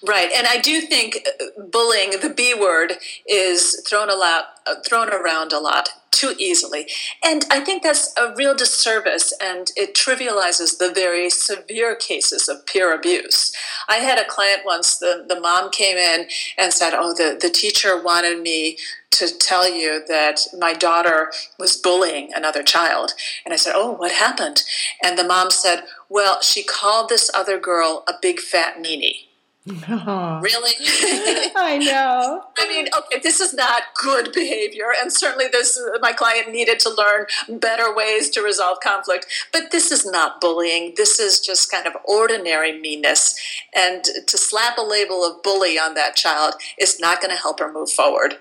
Right. 0.07 0.30
And 0.36 0.47
I 0.47 0.59
do 0.59 0.82
think 0.82 1.26
uh, 1.26 1.62
bullying, 1.72 2.11
the 2.20 2.28
B 2.28 2.53
word, 2.53 2.99
is 3.26 3.82
thrown, 3.88 4.11
a 4.11 4.14
lot, 4.14 4.61
uh, 4.66 4.74
thrown 4.86 5.09
around 5.09 5.51
a 5.55 5.59
lot 5.59 5.88
too 6.11 6.34
easily. 6.38 6.86
And 7.24 7.46
I 7.50 7.61
think 7.61 7.82
that's 7.82 8.12
a 8.16 8.34
real 8.34 8.54
disservice 8.54 9.32
and 9.42 9.70
it 9.76 9.94
trivializes 9.94 10.78
the 10.78 10.92
very 10.92 11.30
severe 11.30 11.94
cases 11.94 12.48
of 12.48 12.66
peer 12.66 12.94
abuse. 12.94 13.54
I 13.88 13.96
had 13.96 14.18
a 14.18 14.28
client 14.28 14.61
once, 14.64 14.98
the, 14.98 15.24
the 15.28 15.40
mom 15.40 15.70
came 15.70 15.96
in 15.96 16.26
and 16.58 16.72
said, 16.72 16.92
Oh, 16.94 17.14
the, 17.14 17.38
the 17.40 17.50
teacher 17.50 18.00
wanted 18.00 18.40
me 18.42 18.76
to 19.12 19.28
tell 19.38 19.68
you 19.68 20.02
that 20.08 20.40
my 20.58 20.72
daughter 20.72 21.32
was 21.58 21.76
bullying 21.76 22.30
another 22.34 22.62
child. 22.62 23.12
And 23.44 23.52
I 23.52 23.56
said, 23.56 23.74
Oh, 23.74 23.92
what 23.92 24.12
happened? 24.12 24.62
And 25.02 25.18
the 25.18 25.24
mom 25.24 25.50
said, 25.50 25.84
Well, 26.08 26.40
she 26.42 26.62
called 26.62 27.08
this 27.08 27.30
other 27.34 27.58
girl 27.58 28.04
a 28.08 28.14
big 28.20 28.40
fat 28.40 28.76
meanie. 28.76 29.29
Oh. 29.68 30.40
Really? 30.42 30.72
I 31.54 31.78
know. 31.78 32.44
I 32.58 32.66
mean, 32.66 32.88
okay, 32.96 33.20
this 33.22 33.40
is 33.40 33.52
not 33.52 33.82
good 33.94 34.32
behavior, 34.32 34.86
and 35.00 35.12
certainly 35.12 35.46
this 35.52 35.78
my 36.00 36.12
client 36.12 36.50
needed 36.50 36.80
to 36.80 36.90
learn 36.90 37.26
better 37.61 37.94
ways 37.94 38.30
to 38.30 38.42
resolve 38.42 38.78
conflict. 38.82 39.26
But 39.52 39.70
this 39.70 39.92
is 39.92 40.06
not 40.06 40.40
bullying. 40.40 40.94
This 40.96 41.20
is 41.20 41.40
just 41.40 41.70
kind 41.70 41.86
of 41.86 41.92
ordinary 42.04 42.80
meanness, 42.80 43.38
and 43.74 44.02
to 44.26 44.38
slap 44.38 44.78
a 44.78 44.82
label 44.82 45.24
of 45.24 45.42
bully 45.42 45.78
on 45.78 45.94
that 45.94 46.16
child 46.16 46.54
is 46.78 46.98
not 46.98 47.20
going 47.20 47.34
to 47.34 47.40
help 47.40 47.61
her 47.61 47.70
move 47.70 47.90
forward. 47.90 48.38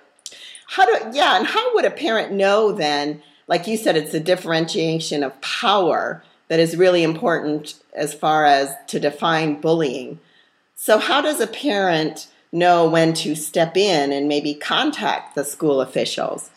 How 0.67 0.85
do 0.85 1.11
yeah, 1.11 1.35
and 1.35 1.45
how 1.45 1.73
would 1.75 1.85
a 1.85 1.91
parent 1.91 2.31
know 2.31 2.71
then? 2.71 3.21
Like 3.47 3.67
you 3.67 3.75
said, 3.75 3.97
it's 3.97 4.13
a 4.13 4.19
differentiation 4.19 5.23
of 5.23 5.39
power 5.41 6.23
that 6.47 6.59
is 6.59 6.77
really 6.77 7.03
important 7.03 7.73
as 7.93 8.13
far 8.13 8.45
as 8.45 8.73
to 8.87 8.99
define 8.99 9.59
bullying. 9.59 10.19
So, 10.81 10.97
how 10.97 11.19
does 11.19 11.41
a 11.41 11.45
parent 11.45 12.29
know 12.53 12.89
when 12.89 13.13
to 13.15 13.35
step 13.35 13.75
in 13.75 14.13
and 14.13 14.29
maybe 14.29 14.53
contact 14.53 15.35
the 15.35 15.43
school 15.43 15.81
officials? 15.81 16.51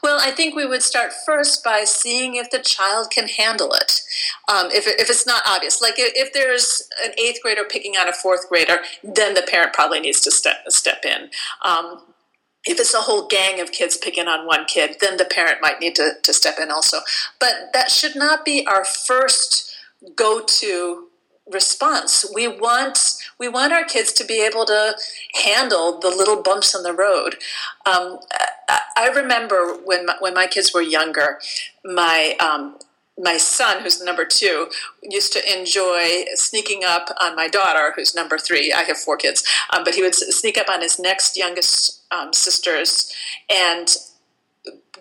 Well, 0.00 0.20
I 0.20 0.30
think 0.30 0.54
we 0.54 0.64
would 0.64 0.82
start 0.84 1.10
first 1.26 1.64
by 1.64 1.82
seeing 1.82 2.36
if 2.36 2.52
the 2.52 2.60
child 2.60 3.10
can 3.10 3.26
handle 3.26 3.72
it. 3.72 4.00
Um, 4.48 4.70
if, 4.70 4.86
if 4.86 5.10
it's 5.10 5.26
not 5.26 5.42
obvious, 5.44 5.82
like 5.82 5.98
if, 5.98 6.12
if, 6.14 6.32
there's 6.32 6.88
an 7.04 7.10
eighth 7.18 7.42
grader 7.42 7.64
picking 7.68 7.96
on 7.96 8.08
a 8.08 8.12
fourth 8.12 8.48
grader, 8.48 8.78
then 9.02 9.34
the 9.34 9.42
parent 9.42 9.72
probably 9.72 9.98
needs 9.98 10.20
to 10.20 10.30
step 10.30 10.58
step 10.68 11.04
in. 11.04 11.30
Um, 11.64 12.00
if 12.64 12.78
it's 12.78 12.94
a 12.94 12.98
whole 12.98 13.26
gang 13.26 13.60
of 13.60 13.72
kids 13.72 13.96
picking 13.96 14.28
on 14.28 14.46
one 14.46 14.66
kid, 14.66 14.98
then 15.00 15.16
the 15.16 15.24
parent 15.24 15.58
might 15.60 15.80
need 15.80 15.96
to, 15.96 16.12
to 16.22 16.32
step 16.32 16.58
in 16.60 16.70
also. 16.70 16.98
But 17.40 17.70
that 17.74 17.90
should 17.90 18.14
not 18.14 18.44
be 18.44 18.64
our 18.68 18.84
first 18.84 19.74
go 20.14 20.44
to 20.44 21.08
response. 21.50 22.30
We 22.34 22.46
want 22.46 23.16
we 23.38 23.48
want 23.48 23.72
our 23.72 23.84
kids 23.84 24.12
to 24.12 24.24
be 24.24 24.44
able 24.44 24.64
to 24.66 24.96
handle 25.44 25.98
the 25.98 26.08
little 26.08 26.40
bumps 26.42 26.74
in 26.74 26.82
the 26.82 26.92
road. 26.92 27.36
Um, 27.86 28.18
I 28.96 29.08
remember 29.14 29.76
when 29.84 30.06
my, 30.06 30.16
when 30.20 30.34
my 30.34 30.46
kids 30.46 30.72
were 30.72 30.82
younger, 30.82 31.40
my 31.84 32.36
um, 32.38 32.78
my 33.18 33.36
son, 33.36 33.82
who's 33.82 34.02
number 34.02 34.24
two, 34.24 34.68
used 35.02 35.32
to 35.34 35.58
enjoy 35.58 36.24
sneaking 36.34 36.82
up 36.84 37.10
on 37.20 37.36
my 37.36 37.48
daughter, 37.48 37.92
who's 37.94 38.14
number 38.14 38.38
three. 38.38 38.72
I 38.72 38.82
have 38.82 38.96
four 38.96 39.16
kids, 39.16 39.44
um, 39.70 39.84
but 39.84 39.94
he 39.94 40.02
would 40.02 40.14
sneak 40.14 40.56
up 40.56 40.68
on 40.68 40.80
his 40.80 40.98
next 40.98 41.36
youngest 41.36 42.02
um, 42.10 42.32
sisters 42.32 43.12
and 43.50 43.94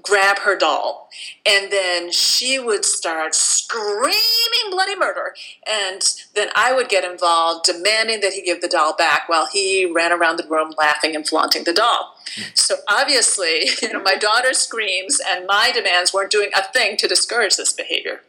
grab 0.02 0.40
her 0.40 0.58
doll. 0.58 1.10
And 1.46 1.72
then 1.72 2.12
she 2.12 2.60
would 2.60 2.86
start 2.86 3.36
screaming 3.36 4.70
bloody 4.70 4.96
murder. 4.96 5.34
And 5.70 6.02
then 6.36 6.50
I 6.56 6.74
would 6.74 6.90
get 6.90 7.04
involved, 7.04 7.66
demanding 7.66 8.22
that 8.22 8.34
he 8.34 8.42
give 8.42 8.62
the 8.62 8.68
doll 8.68 8.96
back 8.96 9.28
while 9.28 9.48
he 9.48 9.86
ran 9.86 10.12
around 10.12 10.38
the 10.38 10.48
room 10.48 10.74
laughing 10.78 11.16
and 11.16 11.28
flaunting 11.28 11.64
the 11.64 11.74
doll. 11.74 12.16
So 12.54 12.76
obviously, 12.90 13.70
you 13.82 13.94
know, 13.94 14.02
my 14.02 14.16
daughter's 14.16 14.60
screams 14.60 15.22
and 15.26 15.46
my 15.46 15.72
demands 15.74 16.14
weren't 16.14 16.32
doing 16.32 16.52
a 16.56 16.64
thing 16.72 16.98
to 16.98 17.08
discourage 17.08 17.58
this 17.58 17.74
behavior. 17.74 18.22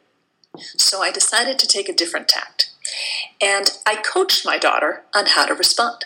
So 0.77 1.01
I 1.01 1.11
decided 1.11 1.59
to 1.59 1.67
take 1.67 1.89
a 1.89 1.95
different 1.95 2.29
tact. 2.29 2.71
And 3.41 3.71
I 3.87 3.97
coached 3.97 4.45
my 4.45 4.59
daughter 4.59 5.03
on 5.15 5.27
how 5.27 5.47
to 5.47 5.55
respond. 5.55 6.05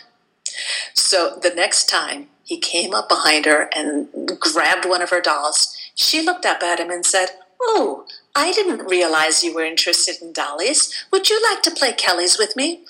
So 0.93 1.37
the 1.41 1.53
next 1.53 1.89
time 1.89 2.29
he 2.47 2.57
came 2.57 2.93
up 2.93 3.09
behind 3.09 3.43
her 3.45 3.69
and 3.75 4.07
grabbed 4.39 4.87
one 4.87 5.01
of 5.01 5.09
her 5.09 5.19
dolls. 5.19 5.75
She 5.95 6.21
looked 6.21 6.45
up 6.45 6.63
at 6.63 6.79
him 6.79 6.89
and 6.89 7.05
said, 7.05 7.27
Oh, 7.61 8.05
I 8.33 8.53
didn't 8.53 8.87
realize 8.87 9.43
you 9.43 9.53
were 9.53 9.65
interested 9.65 10.21
in 10.21 10.31
dollies. 10.31 10.93
Would 11.11 11.29
you 11.29 11.43
like 11.43 11.61
to 11.63 11.71
play 11.71 11.91
Kelly's 11.91 12.37
with 12.37 12.55
me? 12.55 12.85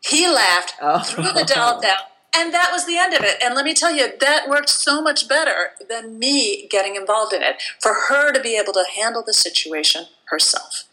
He 0.00 0.28
laughed, 0.28 0.74
oh. 0.80 1.00
threw 1.00 1.24
the 1.24 1.44
doll 1.44 1.80
down, 1.80 1.98
and 2.36 2.54
that 2.54 2.70
was 2.70 2.86
the 2.86 2.98
end 2.98 3.12
of 3.14 3.24
it. 3.24 3.42
And 3.42 3.56
let 3.56 3.64
me 3.64 3.74
tell 3.74 3.92
you, 3.92 4.12
that 4.20 4.48
worked 4.48 4.70
so 4.70 5.02
much 5.02 5.28
better 5.28 5.72
than 5.88 6.18
me 6.20 6.68
getting 6.68 6.94
involved 6.94 7.32
in 7.32 7.42
it 7.42 7.60
for 7.80 7.92
her 8.08 8.32
to 8.32 8.40
be 8.40 8.56
able 8.56 8.72
to 8.74 8.84
handle 8.94 9.24
the 9.26 9.34
situation 9.34 10.04
herself. 10.26 10.84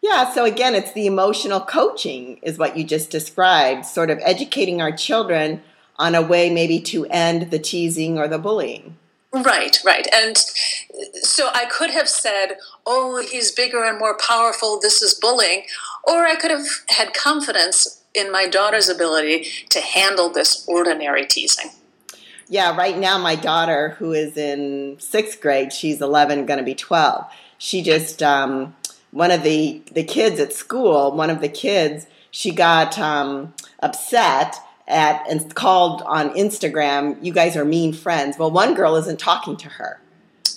Yeah, 0.00 0.32
so 0.32 0.46
again, 0.46 0.74
it's 0.74 0.92
the 0.92 1.06
emotional 1.06 1.60
coaching, 1.60 2.38
is 2.42 2.56
what 2.56 2.76
you 2.76 2.84
just 2.84 3.10
described, 3.10 3.84
sort 3.84 4.08
of 4.08 4.18
educating 4.22 4.80
our 4.80 4.96
children 4.96 5.62
on 5.98 6.14
a 6.14 6.22
way 6.22 6.50
maybe 6.50 6.80
to 6.80 7.06
end 7.06 7.50
the 7.50 7.58
teasing 7.58 8.18
or 8.18 8.28
the 8.28 8.38
bullying. 8.38 8.96
Right, 9.32 9.78
right. 9.84 10.06
And 10.14 10.36
so 11.22 11.50
I 11.52 11.66
could 11.66 11.90
have 11.90 12.08
said, 12.08 12.56
oh, 12.86 13.22
he's 13.30 13.50
bigger 13.50 13.84
and 13.84 13.98
more 13.98 14.16
powerful, 14.16 14.78
this 14.80 15.02
is 15.02 15.14
bullying. 15.14 15.64
Or 16.04 16.26
I 16.26 16.36
could 16.36 16.50
have 16.50 16.66
had 16.88 17.12
confidence 17.12 18.02
in 18.14 18.32
my 18.32 18.46
daughter's 18.46 18.88
ability 18.88 19.46
to 19.70 19.80
handle 19.80 20.30
this 20.30 20.66
ordinary 20.66 21.26
teasing. 21.26 21.70
Yeah, 22.48 22.76
right 22.76 22.96
now, 22.96 23.18
my 23.18 23.34
daughter, 23.34 23.90
who 23.98 24.12
is 24.12 24.36
in 24.36 24.96
sixth 25.00 25.40
grade, 25.40 25.72
she's 25.72 26.00
11, 26.00 26.46
going 26.46 26.58
to 26.58 26.64
be 26.64 26.76
12. 26.76 27.24
She 27.58 27.82
just, 27.82 28.22
um, 28.22 28.74
one 29.10 29.32
of 29.32 29.42
the, 29.42 29.82
the 29.92 30.04
kids 30.04 30.38
at 30.38 30.52
school, 30.52 31.12
one 31.12 31.28
of 31.28 31.40
the 31.40 31.48
kids, 31.48 32.06
she 32.30 32.52
got 32.52 32.98
um, 32.98 33.52
upset 33.80 34.56
at 34.88 35.28
and 35.28 35.54
called 35.54 36.02
on 36.02 36.30
Instagram, 36.30 37.22
you 37.24 37.32
guys 37.32 37.56
are 37.56 37.64
mean 37.64 37.92
friends. 37.92 38.38
Well, 38.38 38.50
one 38.50 38.74
girl 38.74 38.96
isn't 38.96 39.18
talking 39.18 39.56
to 39.58 39.68
her. 39.68 40.00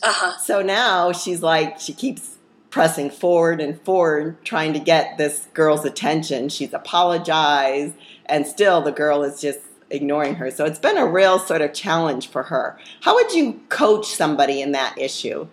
Uh-huh. 0.04 0.38
So 0.38 0.62
now 0.62 1.12
she's 1.12 1.42
like, 1.42 1.80
she 1.80 1.94
keeps 1.94 2.38
pressing 2.70 3.10
forward 3.10 3.60
and 3.60 3.82
forward, 3.82 4.44
trying 4.46 4.74
to 4.74 4.80
get 4.80 5.18
this 5.18 5.48
girl's 5.54 5.86
attention. 5.86 6.50
She's 6.50 6.74
apologized, 6.74 7.96
and 8.28 8.46
still 8.46 8.82
the 8.82 8.92
girl 8.92 9.24
is 9.24 9.42
just 9.42 9.60
ignoring 9.90 10.36
her. 10.36 10.52
So 10.52 10.66
it's 10.66 10.80
been 10.80 10.98
a 10.98 11.08
real 11.08 11.40
sort 11.40 11.62
of 11.62 11.74
challenge 11.74 12.28
for 12.28 12.44
her. 12.44 12.78
How 13.02 13.16
would 13.16 13.34
you 13.34 13.60
coach 13.70 14.06
somebody 14.06 14.62
in 14.62 14.72
that 14.74 14.98
issue? 14.98 15.48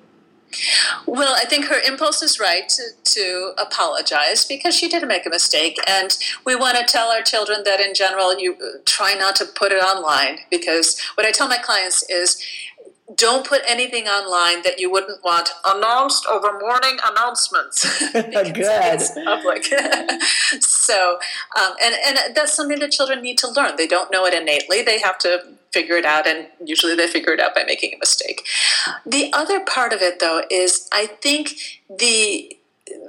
Well, 1.06 1.34
I 1.36 1.44
think 1.44 1.66
her 1.66 1.80
impulse 1.86 2.22
is 2.22 2.40
right 2.40 2.68
to, 2.68 2.82
to, 3.04 3.52
apologize 3.58 4.44
because 4.44 4.76
she 4.76 4.88
did 4.88 5.06
make 5.06 5.26
a 5.26 5.30
mistake. 5.30 5.78
And 5.86 6.16
we 6.44 6.54
want 6.54 6.76
to 6.78 6.84
tell 6.84 7.08
our 7.08 7.22
children 7.22 7.62
that 7.64 7.80
in 7.80 7.94
general, 7.94 8.38
you 8.38 8.56
try 8.84 9.14
not 9.14 9.36
to 9.36 9.44
put 9.44 9.72
it 9.72 9.82
online 9.82 10.38
because 10.50 11.00
what 11.14 11.26
I 11.26 11.32
tell 11.32 11.48
my 11.48 11.58
clients 11.58 12.08
is 12.08 12.42
don't 13.14 13.46
put 13.46 13.62
anything 13.66 14.06
online 14.06 14.62
that 14.62 14.80
you 14.80 14.90
wouldn't 14.90 15.22
want 15.22 15.50
announced 15.64 16.26
over 16.26 16.58
morning 16.58 16.98
announcements. 17.06 17.84
Good. 18.12 19.00
public. 19.24 19.64
so, 20.60 21.18
um, 21.56 21.74
and, 21.82 21.94
and 22.06 22.34
that's 22.34 22.54
something 22.54 22.80
that 22.80 22.90
children 22.90 23.22
need 23.22 23.38
to 23.38 23.50
learn. 23.50 23.76
They 23.76 23.86
don't 23.86 24.10
know 24.10 24.26
it 24.26 24.34
innately. 24.34 24.82
They 24.82 24.98
have 25.00 25.18
to 25.18 25.40
figure 25.76 25.96
it 25.96 26.06
out, 26.06 26.26
and 26.26 26.46
usually 26.64 26.96
they 26.96 27.06
figure 27.06 27.34
it 27.34 27.40
out 27.40 27.54
by 27.54 27.64
making 27.64 27.92
a 27.94 27.98
mistake. 27.98 28.38
The 29.04 29.30
other 29.40 29.60
part 29.60 29.92
of 29.92 30.00
it, 30.00 30.20
though, 30.20 30.42
is 30.50 30.88
I 30.92 31.06
think 31.06 31.44
the 32.04 32.56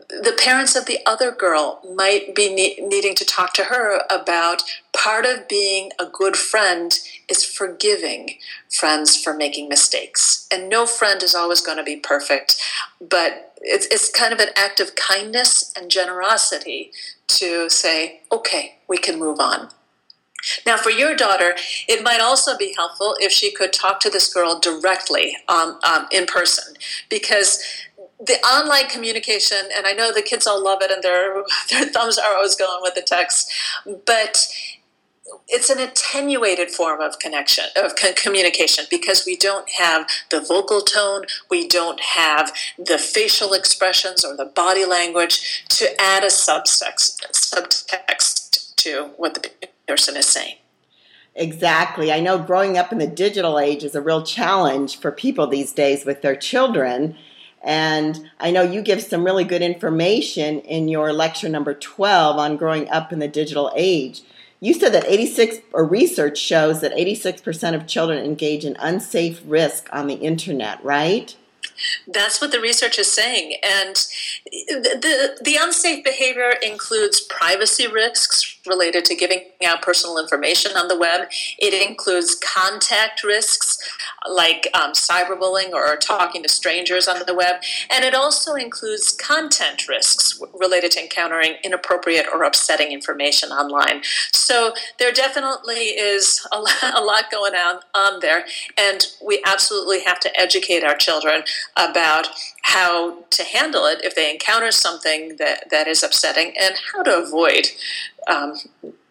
the 0.10 0.36
parents 0.44 0.76
of 0.76 0.86
the 0.86 1.00
other 1.06 1.32
girl 1.32 1.66
might 1.96 2.34
be 2.34 2.48
ne- 2.54 2.80
needing 2.82 3.14
to 3.16 3.26
talk 3.26 3.54
to 3.54 3.66
her 3.66 4.02
about 4.10 4.64
part 4.92 5.26
of 5.26 5.48
being 5.48 5.92
a 6.00 6.06
good 6.06 6.36
friend 6.36 7.00
is 7.30 7.44
forgiving 7.44 8.40
friends 8.80 9.16
for 9.22 9.34
making 9.36 9.70
mistakes. 9.70 10.48
And 10.52 10.70
no 10.70 10.88
friend 10.88 11.22
is 11.22 11.36
always 11.36 11.62
going 11.62 11.78
to 11.78 11.84
be 11.84 11.98
perfect, 11.98 12.60
but 13.00 13.54
it's, 13.62 13.86
it's 13.88 14.10
kind 14.12 14.34
of 14.34 14.40
an 14.40 14.50
act 14.56 14.80
of 14.80 14.96
kindness 14.96 15.74
and 15.78 15.92
generosity 15.92 16.92
to 17.28 17.70
say, 17.70 18.22
okay, 18.32 18.78
we 18.88 18.98
can 18.98 19.20
move 19.20 19.40
on. 19.40 19.70
Now, 20.66 20.78
for 20.78 20.92
your 20.92 21.16
daughter, 21.16 21.56
it 21.88 22.04
might 22.04 22.22
also 22.22 22.58
be 22.58 22.74
helpful 22.76 23.16
if 23.20 23.32
she 23.32 23.52
could 23.52 23.74
talk 23.74 24.00
to 24.02 24.10
this 24.10 24.32
girl 24.32 24.60
directly 24.60 25.36
um, 25.48 25.80
um, 25.84 26.08
in 26.12 26.26
person. 26.26 26.76
Because 27.10 27.64
the 28.20 28.40
online 28.46 28.88
communication, 28.88 29.58
and 29.76 29.86
I 29.86 29.94
know 29.94 30.14
the 30.14 30.22
kids 30.22 30.48
all 30.48 30.64
love 30.64 30.80
it 30.82 30.92
and 30.92 31.04
their, 31.04 31.44
their 31.70 31.86
thumbs 31.86 32.18
are 32.18 32.36
always 32.36 32.56
going 32.56 32.80
with 32.82 32.96
the 32.96 33.02
text, 33.02 33.52
but 34.06 34.48
it's 35.50 35.70
an 35.70 35.80
attenuated 35.80 36.72
form 36.72 37.02
of 37.02 37.20
connection 37.20 37.66
of 37.76 37.96
communication 38.16 38.86
because 38.90 39.26
we 39.26 39.36
don't 39.36 39.70
have 39.72 40.08
the 40.32 40.40
vocal 40.40 40.80
tone 40.82 41.26
we 41.50 41.68
don't 41.68 42.00
have 42.00 42.54
the 42.78 42.98
facial 42.98 43.52
expressions 43.54 44.24
or 44.24 44.38
the 44.38 44.46
body 44.46 44.86
language 44.86 45.66
to 45.68 45.90
add 46.00 46.24
a 46.24 46.28
subtext 46.28 47.26
subtext 47.34 48.74
to 48.78 49.12
what 49.18 49.34
the 49.34 49.68
person 49.88 50.18
is 50.18 50.26
saying 50.26 50.56
Exactly. 51.38 52.12
I 52.12 52.20
know 52.20 52.40
growing 52.40 52.80
up 52.80 52.92
in 52.92 52.98
the 52.98 53.06
digital 53.06 53.60
age 53.60 53.84
is 53.84 53.94
a 53.94 54.02
real 54.02 54.24
challenge 54.24 55.00
for 55.00 55.12
people 55.12 55.46
these 55.46 55.72
days 55.72 56.04
with 56.04 56.24
their 56.24 56.36
children. 56.36 57.16
And 57.64 58.28
I 58.40 58.50
know 58.50 58.64
you 58.64 58.82
give 58.82 59.04
some 59.04 59.24
really 59.24 59.44
good 59.44 59.62
information 59.62 60.60
in 60.62 60.88
your 60.88 61.14
lecture 61.14 61.48
number 61.48 61.76
12 61.76 62.38
on 62.38 62.58
growing 62.58 62.90
up 62.90 63.14
in 63.14 63.20
the 63.20 63.28
digital 63.28 63.72
age. 63.76 64.24
You 64.60 64.74
said 64.74 64.94
that 64.94 65.06
86 65.06 65.58
or 65.74 65.86
research 65.86 66.40
shows 66.40 66.82
that 66.82 66.94
86% 66.94 67.76
of 67.76 67.86
children 67.86 68.26
engage 68.26 68.66
in 68.66 68.76
unsafe 68.80 69.40
risk 69.46 69.88
on 69.92 70.08
the 70.08 70.16
internet, 70.16 70.84
right? 70.84 71.36
That's 72.08 72.42
what 72.42 72.52
the 72.52 72.60
research 72.60 72.98
is 72.98 73.12
saying. 73.12 73.58
And 73.64 73.96
the, 74.46 74.98
the, 75.00 75.44
the, 75.44 75.58
unsafe 75.62 76.04
behavior 76.04 76.56
includes 76.64 77.22
privacy 77.22 77.86
risks 77.86 78.57
related 78.68 79.06
to 79.06 79.16
giving 79.16 79.42
out 79.66 79.82
personal 79.82 80.18
information 80.18 80.76
on 80.76 80.88
the 80.88 80.98
web. 80.98 81.28
It 81.58 81.74
includes 81.74 82.36
contact 82.36 83.24
risks 83.24 83.67
like 84.30 84.68
um, 84.74 84.92
cyberbullying 84.92 85.74
or 85.74 85.96
talking 85.98 86.44
to 86.44 86.50
strangers 86.50 87.08
on 87.08 87.18
the 87.26 87.34
web. 87.34 87.62
And 87.90 88.04
it 88.04 88.14
also 88.14 88.56
includes 88.56 89.12
content 89.12 89.88
risks 89.88 90.42
related 90.54 90.92
to 90.92 91.02
encountering 91.02 91.56
inappropriate 91.64 92.28
or 92.34 92.44
upsetting 92.44 92.92
information 92.92 93.50
online. 93.50 94.02
So 94.34 94.74
there 95.00 95.12
definitely 95.12 95.90
is 95.98 96.46
a 96.52 96.60
lot, 96.60 96.84
a 96.96 97.02
lot 97.02 97.32
going 97.32 97.54
on, 97.54 97.80
on 97.94 98.20
there. 98.20 98.46
And 98.78 99.06
we 99.26 99.42
absolutely 99.46 100.02
have 100.02 100.20
to 100.22 100.40
educate 100.40 100.84
our 100.84 100.96
children 100.96 101.44
about 101.76 102.30
how 102.64 103.24
to 103.30 103.44
handle 103.44 103.86
it 103.86 104.04
if 104.04 104.16
they 104.16 104.32
encounter 104.32 104.72
something 104.72 105.38
that, 105.38 105.70
that 105.72 105.88
is 105.88 106.04
upsetting 106.04 106.54
and 106.60 106.76
how 106.92 107.04
to 107.04 107.18
avoid 107.18 107.68
um, 108.28 108.56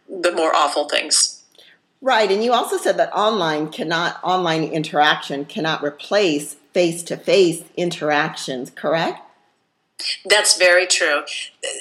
the 0.09 0.33
more 0.33 0.55
awful 0.55 0.89
things. 0.89 1.36
Right, 2.03 2.31
and 2.31 2.45
you 2.45 2.53
also 2.53 2.77
said 2.77 2.99
that 2.99 3.13
online 3.15 3.71
cannot 3.71 4.21
online 4.23 4.65
interaction 4.65 5.45
cannot 5.45 5.83
replace 5.83 6.55
face-to-face 6.73 7.65
interactions, 7.77 8.71
correct? 8.71 9.21
That's 10.27 10.59
very 10.59 10.87
true. 10.87 11.23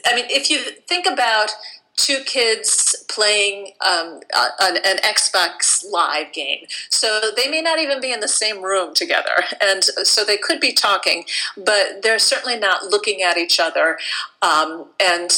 I 0.05 0.15
mean, 0.15 0.25
if 0.29 0.49
you 0.49 0.59
think 0.87 1.05
about 1.05 1.51
two 1.97 2.19
kids 2.25 3.05
playing 3.09 3.71
um, 3.85 4.19
an, 4.59 4.77
an, 4.85 4.97
Xbox 4.97 5.89
Live 5.89 6.33
game. 6.33 6.65
So 6.89 7.31
they 7.37 7.47
may 7.49 7.61
not 7.61 7.79
even 7.79 8.01
be 8.01 8.11
in 8.11 8.19
the 8.19 8.27
same 8.27 8.61
room 8.61 8.93
together. 8.93 9.31
And 9.61 9.83
so 9.83 10.25
they 10.25 10.37
could 10.37 10.59
be 10.59 10.73
talking, 10.73 11.23
but 11.55 12.01
they're 12.01 12.19
certainly 12.19 12.59
not 12.59 12.85
looking 12.85 13.21
at 13.21 13.37
each 13.37 13.59
other. 13.59 13.97
Um, 14.41 14.87
and 14.99 15.31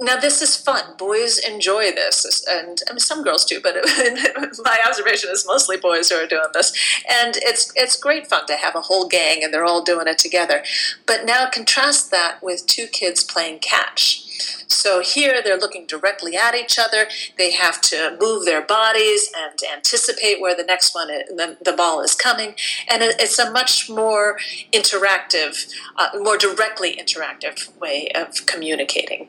now 0.00 0.16
this 0.16 0.42
is 0.42 0.56
fun. 0.56 0.96
Boys 0.98 1.38
enjoy 1.38 1.90
this, 1.92 2.44
and 2.48 2.80
I 2.88 2.92
mean, 2.92 2.98
some 2.98 3.22
girls 3.22 3.44
do, 3.44 3.60
but 3.60 3.74
my 4.64 4.78
observation 4.86 5.30
is 5.30 5.46
mostly 5.46 5.76
boys 5.76 6.10
who 6.10 6.16
are 6.16 6.26
doing 6.26 6.48
this. 6.52 6.72
And 7.08 7.36
it's 7.38 7.72
it's 7.76 7.96
great 7.96 8.26
fun 8.26 8.46
to 8.46 8.56
have 8.56 8.74
a 8.74 8.82
whole 8.82 9.08
gang 9.08 9.42
and 9.42 9.52
they're 9.52 9.64
all 9.64 9.82
doing 9.82 10.06
it 10.06 10.18
together. 10.18 10.62
But 11.06 11.24
now 11.24 11.48
contrast 11.48 12.10
that 12.10 12.42
with 12.42 12.66
two 12.66 12.86
kids 12.86 13.24
playing 13.24 13.60
catch. 13.60 14.22
So 14.68 15.00
here 15.00 15.40
they're 15.42 15.58
looking 15.58 15.86
directly 15.86 16.36
at 16.36 16.54
each 16.54 16.78
other. 16.78 17.06
They 17.38 17.52
have 17.52 17.80
to 17.82 18.16
move 18.20 18.44
their 18.44 18.60
bodies 18.60 19.30
and 19.34 19.58
anticipate 19.74 20.40
where 20.40 20.54
the 20.54 20.64
next 20.64 20.94
one, 20.94 21.08
is, 21.10 21.28
the, 21.28 21.56
the 21.64 21.72
ball 21.72 22.02
is 22.02 22.14
coming, 22.14 22.54
and 22.90 23.02
it's 23.02 23.38
a 23.38 23.50
much 23.50 23.88
more 23.88 24.38
interactive, 24.72 25.72
uh, 25.96 26.10
more 26.20 26.36
directly 26.36 26.96
interactive 26.96 27.74
way 27.78 28.10
of 28.14 28.44
communicating. 28.46 29.28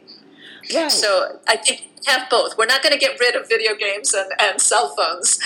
Right. 0.73 0.91
So 0.91 1.39
I 1.47 1.57
think 1.57 1.87
have 2.07 2.29
both. 2.29 2.57
We're 2.57 2.65
not 2.65 2.81
going 2.81 2.93
to 2.93 2.99
get 2.99 3.19
rid 3.19 3.35
of 3.35 3.47
video 3.47 3.75
games 3.75 4.13
and, 4.13 4.31
and 4.39 4.61
cell 4.61 4.95
phones, 4.95 5.39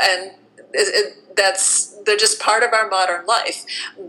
and 0.00 0.32
it, 0.72 0.74
it, 0.74 1.36
that's 1.36 1.96
they're 2.04 2.16
just 2.16 2.40
part 2.40 2.62
of 2.62 2.72
our 2.72 2.88
modern 2.88 3.26
life. 3.26 3.64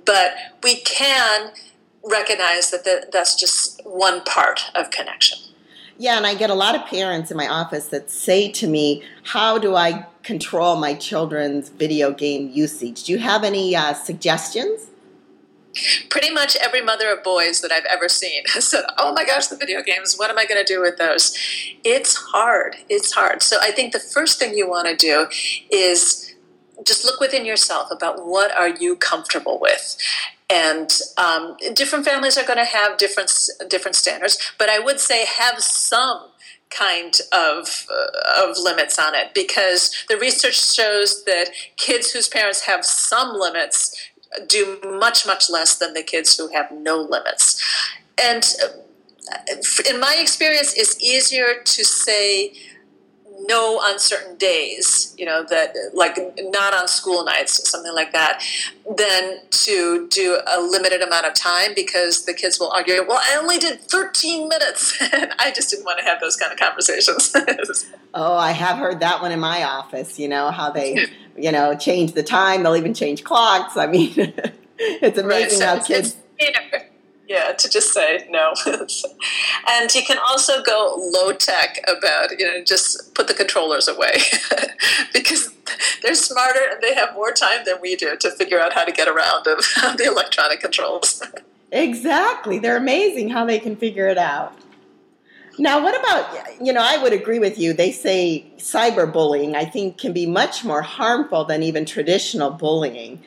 But 0.05 0.35
we 0.63 0.81
can 0.81 1.51
recognize 2.03 2.71
that 2.71 2.83
the, 2.83 3.07
that's 3.11 3.35
just 3.35 3.81
one 3.85 4.21
part 4.23 4.71
of 4.75 4.91
connection. 4.91 5.39
Yeah, 5.97 6.17
and 6.17 6.27
I 6.27 6.35
get 6.35 6.51
a 6.51 6.55
lot 6.55 6.75
of 6.75 6.85
parents 6.85 7.31
in 7.31 7.37
my 7.37 7.47
office 7.47 7.87
that 7.87 8.11
say 8.11 8.51
to 8.53 8.67
me, 8.67 9.03
"How 9.23 9.57
do 9.57 9.75
I 9.75 10.05
control 10.23 10.75
my 10.75 10.93
children's 10.93 11.69
video 11.69 12.11
game 12.11 12.49
usage?" 12.49 13.05
Do 13.05 13.13
you 13.13 13.19
have 13.19 13.43
any 13.43 13.75
uh, 13.75 13.93
suggestions? 13.93 14.86
Pretty 16.09 16.31
much 16.31 16.55
every 16.57 16.81
mother 16.81 17.11
of 17.11 17.23
boys 17.23 17.61
that 17.61 17.71
I've 17.71 17.85
ever 17.85 18.09
seen 18.09 18.43
has 18.53 18.67
said, 18.67 18.83
"Oh 18.97 19.13
my 19.13 19.25
gosh, 19.25 19.47
the 19.47 19.55
video 19.55 19.81
games! 19.81 20.15
What 20.17 20.29
am 20.29 20.37
I 20.37 20.45
going 20.45 20.63
to 20.63 20.73
do 20.73 20.81
with 20.81 20.97
those?" 20.97 21.37
It's 21.83 22.15
hard. 22.15 22.77
It's 22.89 23.13
hard. 23.13 23.41
So 23.41 23.57
I 23.61 23.71
think 23.71 23.93
the 23.93 23.99
first 23.99 24.39
thing 24.39 24.55
you 24.55 24.69
want 24.69 24.87
to 24.87 24.95
do 24.95 25.27
is 25.71 26.35
just 26.85 27.05
look 27.05 27.19
within 27.19 27.45
yourself 27.45 27.89
about 27.91 28.25
what 28.25 28.51
are 28.55 28.69
you 28.69 28.95
comfortable 28.95 29.59
with 29.59 29.97
and 30.49 31.01
um, 31.17 31.57
different 31.73 32.05
families 32.05 32.37
are 32.37 32.45
going 32.45 32.59
to 32.59 32.65
have 32.65 32.97
different 32.97 33.31
different 33.67 33.95
standards 33.95 34.37
but 34.57 34.69
i 34.69 34.79
would 34.79 34.99
say 34.99 35.25
have 35.25 35.59
some 35.59 36.21
kind 36.69 37.19
of 37.33 37.87
uh, 37.89 38.43
of 38.45 38.57
limits 38.57 38.99
on 38.99 39.15
it 39.15 39.33
because 39.33 40.05
the 40.09 40.17
research 40.17 40.73
shows 40.73 41.23
that 41.25 41.49
kids 41.77 42.11
whose 42.11 42.27
parents 42.27 42.61
have 42.61 42.85
some 42.85 43.33
limits 43.39 43.95
do 44.47 44.79
much 44.83 45.25
much 45.25 45.49
less 45.49 45.77
than 45.77 45.93
the 45.93 46.03
kids 46.03 46.37
who 46.37 46.47
have 46.49 46.71
no 46.71 46.97
limits. 46.97 47.61
And 48.21 48.43
uh, 48.63 49.89
in 49.89 49.99
my 49.99 50.17
experience 50.19 50.73
it's 50.75 51.01
easier 51.01 51.61
to 51.63 51.85
say 51.85 52.53
no 53.47 53.81
uncertain 53.83 54.35
days, 54.37 55.13
you 55.17 55.25
know, 55.25 55.43
that 55.49 55.75
like 55.93 56.17
not 56.39 56.73
on 56.73 56.87
school 56.87 57.23
nights, 57.25 57.69
something 57.69 57.93
like 57.93 58.11
that, 58.13 58.43
than 58.97 59.39
to 59.49 60.07
do 60.09 60.39
a 60.47 60.61
limited 60.61 61.01
amount 61.01 61.25
of 61.25 61.33
time 61.33 61.71
because 61.75 62.25
the 62.25 62.33
kids 62.33 62.59
will 62.59 62.69
argue, 62.71 63.05
well, 63.07 63.19
I 63.23 63.37
only 63.37 63.57
did 63.57 63.81
13 63.81 64.47
minutes. 64.47 64.97
and 65.13 65.31
I 65.39 65.51
just 65.51 65.69
didn't 65.69 65.85
want 65.85 65.99
to 65.99 66.05
have 66.05 66.19
those 66.19 66.35
kind 66.35 66.51
of 66.51 66.59
conversations. 66.59 67.33
oh, 68.13 68.35
I 68.35 68.51
have 68.51 68.77
heard 68.77 68.99
that 68.99 69.21
one 69.21 69.31
in 69.31 69.39
my 69.39 69.63
office, 69.63 70.19
you 70.19 70.27
know, 70.27 70.51
how 70.51 70.71
they, 70.71 71.07
you 71.37 71.51
know, 71.51 71.75
change 71.75 72.13
the 72.13 72.23
time. 72.23 72.63
They'll 72.63 72.75
even 72.75 72.93
change 72.93 73.23
clocks. 73.23 73.77
I 73.77 73.87
mean, 73.87 74.13
it's 74.77 75.17
amazing 75.17 75.27
right, 75.27 75.51
so 75.51 75.65
how 75.65 75.83
kids. 75.83 76.17
You 76.39 76.51
know, 76.51 76.79
yeah, 77.27 77.51
to 77.51 77.69
just 77.69 77.93
say 77.93 78.25
no. 78.29 78.53
and 78.65 79.93
you 79.93 80.03
can 80.03 80.17
also 80.17 80.63
go 80.63 80.95
low 81.13 81.33
tech 81.33 81.79
about, 81.87 82.31
you 82.39 82.45
know, 82.45 82.63
just 82.63 83.13
put 83.13 83.27
the 83.27 83.33
controllers 83.33 83.87
away 83.87 84.13
because 85.13 85.53
they're 86.01 86.15
smarter 86.15 86.61
and 86.71 86.81
they 86.81 86.95
have 86.95 87.13
more 87.13 87.31
time 87.31 87.65
than 87.65 87.75
we 87.81 87.95
do 87.95 88.15
to 88.17 88.31
figure 88.31 88.59
out 88.59 88.73
how 88.73 88.85
to 88.85 88.91
get 88.91 89.07
around 89.07 89.45
of 89.47 89.57
the 89.97 90.05
electronic 90.05 90.61
controls. 90.61 91.21
exactly. 91.71 92.59
They're 92.59 92.77
amazing 92.77 93.29
how 93.29 93.45
they 93.45 93.59
can 93.59 93.75
figure 93.75 94.07
it 94.07 94.17
out. 94.17 94.57
Now, 95.59 95.81
what 95.81 95.99
about, 95.99 96.61
you 96.61 96.71
know, 96.71 96.83
I 96.83 97.01
would 97.01 97.13
agree 97.13 97.39
with 97.39 97.57
you. 97.57 97.73
They 97.73 97.91
say 97.91 98.45
cyberbullying, 98.57 99.55
I 99.55 99.65
think, 99.65 99.97
can 99.97 100.13
be 100.13 100.27
much 100.27 100.63
more 100.63 100.83
harmful 100.83 101.45
than 101.45 101.63
even 101.63 101.83
traditional 101.83 102.51
bullying. 102.51 103.23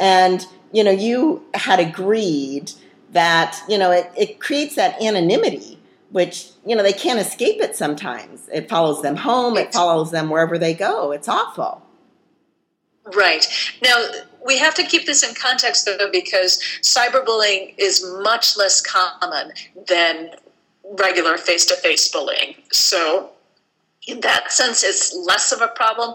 And, 0.00 0.46
you 0.72 0.84
know, 0.84 0.92
you 0.92 1.44
had 1.54 1.80
agreed 1.80 2.70
that 3.12 3.60
you 3.68 3.78
know 3.78 3.90
it, 3.90 4.10
it 4.16 4.40
creates 4.40 4.74
that 4.76 5.00
anonymity 5.02 5.78
which 6.10 6.50
you 6.64 6.74
know 6.74 6.82
they 6.82 6.92
can't 6.92 7.18
escape 7.18 7.60
it 7.60 7.76
sometimes. 7.76 8.48
It 8.52 8.68
follows 8.68 9.02
them 9.02 9.16
home. 9.16 9.56
It 9.56 9.72
follows 9.72 10.10
them 10.10 10.30
wherever 10.30 10.58
they 10.58 10.74
go. 10.74 11.12
It's 11.12 11.28
awful. 11.28 11.82
Right. 13.14 13.46
Now 13.82 14.08
we 14.44 14.58
have 14.58 14.74
to 14.74 14.82
keep 14.84 15.06
this 15.06 15.22
in 15.22 15.34
context 15.34 15.86
though 15.86 16.10
because 16.10 16.62
cyberbullying 16.82 17.74
is 17.78 18.04
much 18.22 18.56
less 18.56 18.80
common 18.80 19.52
than 19.88 20.30
regular 20.98 21.36
face-to-face 21.36 22.10
bullying. 22.10 22.54
So 22.72 23.30
in 24.06 24.20
that 24.20 24.50
sense, 24.50 24.82
it's 24.82 25.14
less 25.14 25.52
of 25.52 25.60
a 25.60 25.68
problem. 25.68 26.14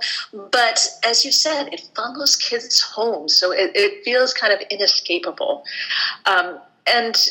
But 0.52 0.88
as 1.06 1.24
you 1.24 1.32
said, 1.32 1.72
it 1.72 1.88
follows 1.96 2.36
kids 2.36 2.82
home, 2.82 3.30
so 3.30 3.52
it, 3.52 3.72
it 3.76 4.04
feels 4.04 4.34
kind 4.34 4.52
of 4.52 4.60
inescapable. 4.72 5.64
Um, 6.26 6.60
and 6.88 7.28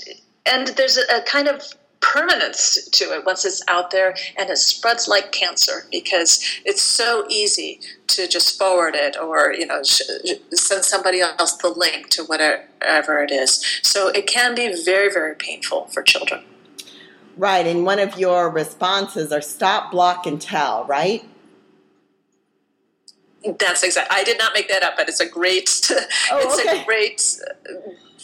and 0.46 0.68
there's 0.68 0.96
a, 0.96 1.02
a 1.16 1.22
kind 1.22 1.48
of 1.48 1.62
permanence 2.00 2.88
to 2.90 3.04
it 3.14 3.24
once 3.24 3.44
it's 3.44 3.62
out 3.68 3.92
there 3.92 4.14
and 4.36 4.50
it 4.50 4.58
spreads 4.58 5.06
like 5.06 5.30
cancer 5.30 5.86
because 5.90 6.42
it's 6.64 6.82
so 6.82 7.24
easy 7.30 7.80
to 8.08 8.26
just 8.26 8.58
forward 8.58 8.94
it 8.96 9.16
or 9.16 9.52
you 9.52 9.64
know 9.64 9.82
send 9.82 10.84
somebody 10.84 11.20
else 11.20 11.56
the 11.58 11.68
link 11.68 12.10
to 12.10 12.24
whatever 12.24 13.22
it 13.22 13.30
is. 13.30 13.64
So 13.82 14.08
it 14.08 14.26
can 14.26 14.54
be 14.54 14.74
very 14.84 15.10
very 15.12 15.34
painful 15.36 15.86
for 15.86 16.02
children. 16.02 16.44
Right 17.36 17.66
and 17.66 17.84
one 17.84 17.98
of 17.98 18.18
your 18.18 18.50
responses 18.50 19.32
are 19.32 19.40
stop 19.40 19.92
block 19.92 20.26
and 20.26 20.40
tell 20.40 20.84
right 20.84 21.24
that's 23.58 23.82
exactly 23.82 24.16
i 24.16 24.22
did 24.24 24.38
not 24.38 24.52
make 24.54 24.68
that 24.68 24.82
up 24.82 24.94
but 24.96 25.08
it's 25.08 25.20
a 25.20 25.28
great 25.28 25.68
oh, 25.90 26.06
it's 26.32 26.60
okay. 26.60 26.82
a 26.82 26.84
great 26.84 27.20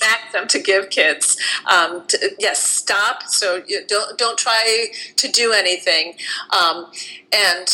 maxim 0.01 0.47
to 0.49 0.59
give 0.59 0.91
kids. 0.91 1.37
Um, 1.71 2.07
to, 2.07 2.31
yes, 2.39 2.63
stop. 2.63 3.25
So 3.25 3.63
you 3.67 3.85
don't 3.87 4.19
don't 4.19 4.39
try 4.39 4.87
to 5.17 5.29
do 5.29 5.53
anything, 5.53 6.15
um, 6.51 6.91
and 7.33 7.69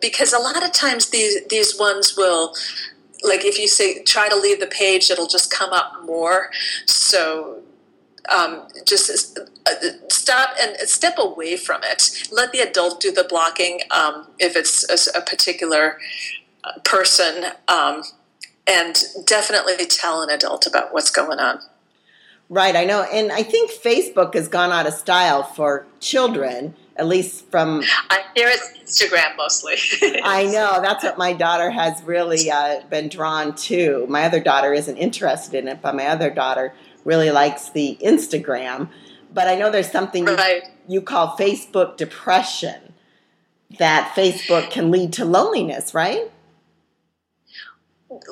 because 0.00 0.32
a 0.32 0.38
lot 0.38 0.62
of 0.64 0.72
times 0.72 1.10
these 1.10 1.44
these 1.46 1.78
ones 1.78 2.16
will. 2.16 2.54
Like 3.24 3.46
if 3.46 3.58
you 3.58 3.66
say 3.66 4.04
try 4.04 4.28
to 4.28 4.36
leave 4.36 4.60
the 4.60 4.66
page, 4.66 5.10
it'll 5.10 5.26
just 5.26 5.50
come 5.50 5.72
up 5.72 6.04
more. 6.04 6.50
So 6.84 7.62
um, 8.28 8.68
just 8.86 9.38
uh, 9.38 9.72
stop 10.08 10.50
and 10.60 10.76
step 10.88 11.14
away 11.18 11.56
from 11.56 11.80
it. 11.82 12.28
Let 12.30 12.52
the 12.52 12.60
adult 12.60 13.00
do 13.00 13.10
the 13.10 13.24
blocking 13.24 13.80
um, 13.90 14.26
if 14.38 14.54
it's 14.54 14.84
a, 14.88 15.18
a 15.18 15.22
particular 15.22 15.92
uh, 15.92 16.35
person. 16.84 17.44
Um, 17.68 18.02
and 18.66 18.96
definitely 19.24 19.86
tell 19.86 20.22
an 20.22 20.30
adult 20.30 20.66
about 20.66 20.92
what's 20.92 21.10
going 21.10 21.38
on. 21.38 21.60
Right, 22.48 22.76
I 22.76 22.84
know. 22.84 23.02
And 23.02 23.32
I 23.32 23.42
think 23.42 23.70
Facebook 23.70 24.34
has 24.34 24.48
gone 24.48 24.70
out 24.70 24.86
of 24.86 24.94
style 24.94 25.42
for 25.42 25.86
children, 26.00 26.74
at 26.96 27.06
least 27.06 27.50
from. 27.50 27.82
I 28.08 28.22
hear 28.34 28.48
it's 28.48 28.72
Instagram 28.78 29.36
mostly. 29.36 29.74
I 30.22 30.44
know. 30.44 30.80
That's 30.80 31.02
what 31.02 31.18
my 31.18 31.32
daughter 31.32 31.70
has 31.70 32.02
really 32.04 32.50
uh, 32.50 32.82
been 32.88 33.08
drawn 33.08 33.54
to. 33.56 34.06
My 34.08 34.24
other 34.24 34.40
daughter 34.40 34.72
isn't 34.72 34.96
interested 34.96 35.56
in 35.56 35.68
it, 35.68 35.82
but 35.82 35.96
my 35.96 36.06
other 36.06 36.30
daughter 36.30 36.72
really 37.04 37.30
likes 37.30 37.70
the 37.70 37.98
Instagram. 38.00 38.90
But 39.34 39.48
I 39.48 39.56
know 39.56 39.70
there's 39.70 39.90
something 39.90 40.24
right. 40.24 40.62
you, 40.86 40.94
you 40.94 41.02
call 41.02 41.36
Facebook 41.36 41.96
depression, 41.96 42.94
that 43.78 44.12
Facebook 44.14 44.70
can 44.70 44.92
lead 44.92 45.12
to 45.14 45.24
loneliness, 45.24 45.92
right? 45.92 46.30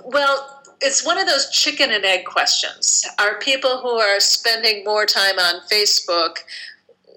Well, 0.04 0.62
it's 0.80 1.04
one 1.04 1.18
of 1.18 1.26
those 1.26 1.50
chicken 1.50 1.90
and 1.90 2.04
egg 2.04 2.24
questions. 2.24 3.06
Are 3.18 3.38
people 3.38 3.78
who 3.78 3.90
are 3.90 4.20
spending 4.20 4.84
more 4.84 5.06
time 5.06 5.38
on 5.38 5.60
Facebook 5.70 6.38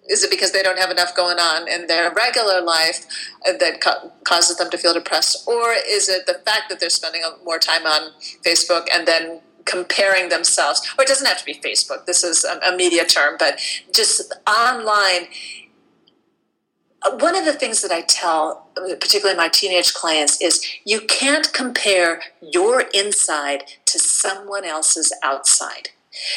is 0.09 0.23
it 0.23 0.31
because 0.31 0.51
they 0.51 0.63
don't 0.63 0.79
have 0.79 0.91
enough 0.91 1.15
going 1.15 1.37
on 1.37 1.67
in 1.67 1.87
their 1.87 2.11
regular 2.13 2.61
life 2.61 3.05
uh, 3.47 3.53
that 3.59 3.81
ca- 3.81 4.09
causes 4.23 4.57
them 4.57 4.69
to 4.69 4.77
feel 4.77 4.93
depressed 4.93 5.47
or 5.47 5.73
is 5.87 6.09
it 6.09 6.25
the 6.25 6.35
fact 6.45 6.69
that 6.69 6.79
they're 6.79 6.89
spending 6.89 7.21
more 7.43 7.59
time 7.59 7.85
on 7.85 8.11
facebook 8.45 8.87
and 8.93 9.07
then 9.07 9.41
comparing 9.65 10.29
themselves 10.29 10.81
or 10.97 11.03
it 11.03 11.07
doesn't 11.07 11.27
have 11.27 11.37
to 11.37 11.45
be 11.45 11.55
facebook 11.55 12.05
this 12.05 12.23
is 12.23 12.43
a, 12.45 12.57
a 12.71 12.75
media 12.75 13.05
term 13.05 13.35
but 13.37 13.59
just 13.93 14.33
online 14.47 15.27
one 17.15 17.35
of 17.35 17.45
the 17.45 17.53
things 17.53 17.81
that 17.81 17.91
I 17.91 18.01
tell, 18.01 18.67
particularly 18.75 19.37
my 19.37 19.49
teenage 19.49 19.93
clients, 19.93 20.41
is 20.41 20.65
you 20.85 21.01
can't 21.01 21.51
compare 21.53 22.21
your 22.41 22.85
inside 22.93 23.63
to 23.85 23.99
someone 23.99 24.65
else's 24.65 25.13
outside. 25.23 25.89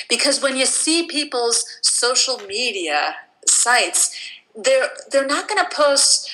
Because 0.09 0.43
when 0.43 0.57
you 0.57 0.67
see 0.67 1.07
people's 1.07 1.65
social 1.81 2.39
media 2.47 3.17
sites, 3.47 4.15
they're 4.55 4.89
they're 5.11 5.27
not 5.27 5.49
going 5.49 5.65
to 5.65 5.75
post 5.75 6.31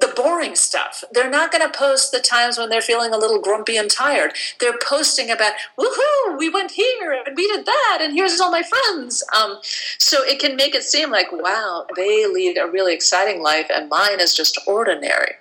the 0.00 0.12
boring 0.16 0.56
stuff. 0.56 1.04
They're 1.12 1.30
not 1.30 1.52
going 1.52 1.66
to 1.66 1.78
post 1.78 2.10
the 2.10 2.18
times 2.18 2.58
when 2.58 2.68
they're 2.68 2.82
feeling 2.82 3.12
a 3.12 3.18
little 3.18 3.40
grumpy 3.40 3.76
and 3.76 3.90
tired. 3.90 4.32
They're 4.58 4.78
posting 4.78 5.30
about, 5.30 5.52
woohoo, 5.78 6.36
we 6.36 6.48
went 6.48 6.72
here 6.72 7.12
and 7.12 7.36
we 7.36 7.46
did 7.46 7.64
that, 7.64 7.98
and 8.00 8.12
here's 8.12 8.40
all 8.40 8.50
my 8.50 8.62
friends. 8.62 9.24
Um, 9.36 9.58
so 9.98 10.24
it 10.24 10.40
can 10.40 10.56
make 10.56 10.74
it 10.74 10.82
seem 10.82 11.10
like, 11.10 11.30
wow, 11.30 11.86
they 11.96 12.26
lead 12.26 12.58
a 12.58 12.66
really 12.66 12.92
exciting 12.92 13.42
life, 13.42 13.70
and 13.72 13.88
mine 13.88 14.20
is 14.20 14.34
just 14.34 14.60
ordinary. 14.66 15.34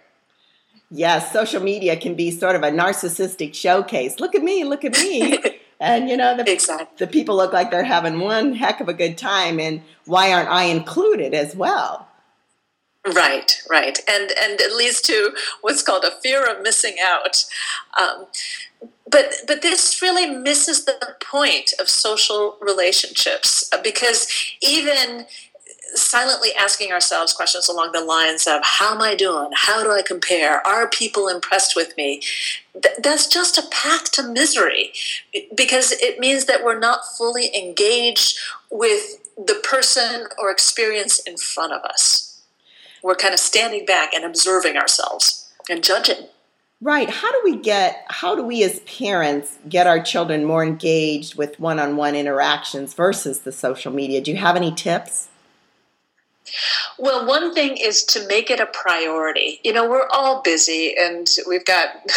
Yes, 0.91 1.33
social 1.33 1.61
media 1.63 1.97
can 1.97 2.13
be 2.13 2.29
sort 2.29 2.55
of 2.55 2.61
a 2.61 2.69
narcissistic 2.69 3.55
showcase. 3.55 4.19
Look 4.19 4.35
at 4.35 4.43
me, 4.43 4.63
look 4.63 4.85
at 4.85 4.93
me. 4.93 5.39
and 5.79 6.07
you 6.07 6.15
know, 6.15 6.37
the, 6.37 6.51
exactly. 6.51 6.87
the 6.97 7.07
people 7.07 7.35
look 7.35 7.51
like 7.51 7.71
they're 7.71 7.83
having 7.83 8.19
one 8.19 8.53
heck 8.53 8.79
of 8.79 8.87
a 8.87 8.93
good 8.93 9.17
time, 9.17 9.59
and 9.59 9.81
why 10.05 10.31
aren't 10.31 10.49
I 10.49 10.65
included 10.65 11.33
as 11.33 11.55
well? 11.55 12.07
Right, 13.05 13.61
right, 13.69 13.99
and 14.09 14.31
and 14.41 14.61
it 14.61 14.73
leads 14.73 15.01
to 15.01 15.33
what's 15.59 15.81
called 15.83 16.05
a 16.05 16.11
fear 16.21 16.45
of 16.45 16.63
missing 16.63 16.95
out. 17.03 17.43
Um, 17.99 18.27
but 19.09 19.35
but 19.45 19.61
this 19.61 20.01
really 20.01 20.27
misses 20.27 20.85
the 20.85 21.15
point 21.21 21.73
of 21.81 21.89
social 21.89 22.57
relationships 22.61 23.69
uh, 23.73 23.81
because 23.81 24.27
even 24.61 25.25
silently 25.95 26.49
asking 26.59 26.91
ourselves 26.93 27.33
questions 27.33 27.67
along 27.69 27.91
the 27.91 28.03
lines 28.03 28.47
of 28.47 28.61
how 28.63 28.95
am 28.95 29.01
i 29.01 29.15
doing? 29.15 29.49
How 29.53 29.83
do 29.83 29.91
i 29.91 30.01
compare? 30.01 30.65
Are 30.65 30.87
people 30.89 31.27
impressed 31.27 31.75
with 31.75 31.95
me? 31.97 32.21
Th- 32.81 32.95
that's 33.03 33.27
just 33.27 33.57
a 33.57 33.67
path 33.69 34.11
to 34.13 34.23
misery 34.23 34.93
because 35.55 35.91
it 35.91 36.19
means 36.19 36.45
that 36.45 36.63
we're 36.63 36.79
not 36.79 37.01
fully 37.17 37.55
engaged 37.55 38.39
with 38.71 39.19
the 39.37 39.61
person 39.63 40.27
or 40.39 40.49
experience 40.49 41.19
in 41.19 41.37
front 41.37 41.73
of 41.73 41.83
us 41.83 42.22
we're 43.03 43.15
kind 43.15 43.33
of 43.33 43.39
standing 43.39 43.85
back 43.85 44.13
and 44.13 44.23
observing 44.23 44.77
ourselves 44.77 45.51
and 45.69 45.83
judging. 45.83 46.27
Right. 46.81 47.09
How 47.09 47.31
do 47.31 47.39
we 47.43 47.57
get, 47.57 48.05
how 48.09 48.35
do 48.35 48.43
we 48.43 48.63
as 48.63 48.79
parents 48.81 49.57
get 49.69 49.87
our 49.87 50.01
children 50.01 50.43
more 50.43 50.63
engaged 50.63 51.35
with 51.35 51.59
one 51.59 51.79
on 51.79 51.95
one 51.95 52.15
interactions 52.15 52.93
versus 52.93 53.39
the 53.39 53.51
social 53.51 53.93
media? 53.93 54.19
Do 54.19 54.31
you 54.31 54.37
have 54.37 54.55
any 54.55 54.73
tips? 54.73 55.29
Well, 56.99 57.25
one 57.25 57.53
thing 57.53 57.77
is 57.77 58.03
to 58.05 58.27
make 58.27 58.51
it 58.51 58.59
a 58.59 58.65
priority. 58.65 59.59
You 59.63 59.73
know, 59.73 59.89
we're 59.89 60.09
all 60.09 60.41
busy 60.41 60.93
and 60.97 61.27
we've 61.47 61.65
got 61.65 61.89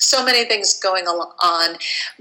so 0.00 0.24
many 0.24 0.44
things 0.46 0.78
going 0.80 1.04
on, 1.04 1.76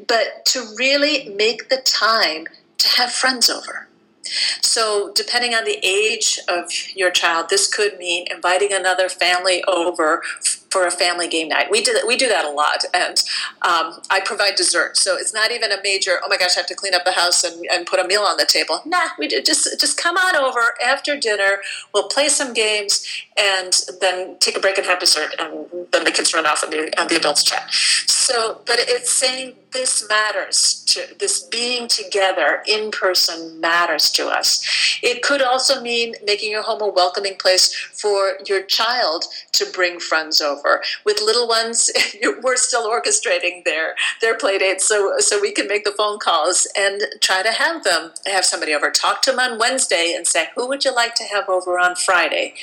but 0.08 0.46
to 0.46 0.64
really 0.78 1.30
make 1.30 1.70
the 1.70 1.82
time 1.82 2.48
to 2.78 2.88
have 2.90 3.12
friends 3.12 3.50
over 3.50 3.88
so, 4.24 5.12
depending 5.16 5.54
on 5.54 5.66
the 5.66 5.80
age 5.84 6.40
of 6.48 6.72
your 6.96 7.12
child, 7.12 7.48
this 7.50 7.68
could 7.68 7.98
mean 7.98 8.28
inviting 8.30 8.72
another 8.72 9.10
family 9.10 9.64
over 9.68 10.22
for 10.70 10.88
a 10.88 10.92
family 10.92 11.28
game 11.28 11.50
night. 11.50 11.70
We 11.70 11.82
do 11.82 11.94
that. 11.94 12.08
We 12.08 12.16
do 12.16 12.28
that 12.30 12.46
a 12.46 12.50
lot, 12.50 12.86
and 12.94 13.22
um, 13.64 14.02
I 14.10 14.22
provide 14.24 14.56
dessert. 14.56 14.98
So 14.98 15.18
it's 15.18 15.34
not 15.34 15.52
even 15.52 15.72
a 15.72 15.78
major. 15.84 16.20
Oh 16.24 16.30
my 16.30 16.38
gosh, 16.38 16.56
I 16.56 16.62
have 16.62 16.68
to 16.68 16.76
clean 16.76 16.94
up 16.94 17.04
the 17.04 17.12
house 17.12 17.44
and, 17.44 17.66
and 17.72 17.86
put 17.86 18.00
a 18.00 18.08
meal 18.08 18.22
on 18.22 18.38
the 18.38 18.46
table. 18.46 18.82
Nah, 18.86 19.10
we 19.18 19.28
do 19.28 19.42
just 19.42 19.80
just 19.80 19.98
come 19.98 20.18
on 20.18 20.36
over 20.36 20.76
after 20.84 21.20
dinner. 21.20 21.58
We'll 21.94 22.08
play 22.08 22.30
some 22.30 22.54
games 22.54 23.06
and 23.38 23.74
then 24.00 24.38
take 24.40 24.56
a 24.56 24.60
break 24.60 24.78
and 24.78 24.88
have 24.88 25.00
dessert, 25.00 25.36
and 25.40 25.88
then 25.92 26.04
the 26.04 26.12
kids 26.12 26.34
run 26.34 26.46
off 26.46 26.64
and 26.64 26.72
the, 26.72 27.00
and 27.00 27.10
the 27.10 27.18
adults 27.18 27.44
chat. 27.44 27.70
So, 27.72 28.62
but 28.66 28.78
it's 28.80 29.12
saying 29.12 29.56
this 29.72 30.08
matters 30.08 30.84
to 30.86 31.16
this 31.20 31.44
being 31.44 31.88
together 31.88 32.62
in 32.68 32.92
person 32.92 33.60
matters 33.60 34.12
to 34.12 34.28
us. 34.28 35.00
It 35.02 35.22
could 35.22 35.42
also 35.42 35.82
mean 35.82 36.16
making 36.26 36.52
your 36.52 36.64
home 36.64 36.82
a 36.82 36.88
welcoming 36.88 37.36
place 37.36 37.74
for 37.74 38.38
your 38.46 38.64
child 38.64 39.26
to 39.54 39.66
bring 39.74 40.00
friends 40.00 40.42
over. 40.42 40.82
With 41.06 41.22
little 41.22 41.48
ones, 41.48 41.90
we're 42.44 42.58
still 42.58 42.90
orchestrating 42.90 43.64
their 43.64 43.96
their 44.20 44.38
play 44.38 44.58
dates, 44.58 44.88
so 44.88 45.16
so 45.20 45.40
we 45.40 45.52
can 45.52 45.68
make 45.68 45.84
the 45.84 45.92
phone 45.92 46.20
calls 46.20 46.68
and 46.78 47.02
try 47.22 47.42
to 47.42 47.52
have 47.52 47.84
them 47.84 48.12
have 48.26 48.46
somebody 48.46 48.74
over. 48.74 48.92
Talk 48.92 49.22
to 49.24 49.32
them 49.32 49.40
on 49.40 49.60
Wednesday 49.60 50.14
and 50.16 50.28
say, 50.28 50.50
who 50.56 50.68
would 50.68 50.86
you 50.86 50.94
like 50.94 51.16
to 51.16 51.24
have 51.24 51.48
over 51.50 51.80
on 51.80 51.96
Friday, 51.96 52.54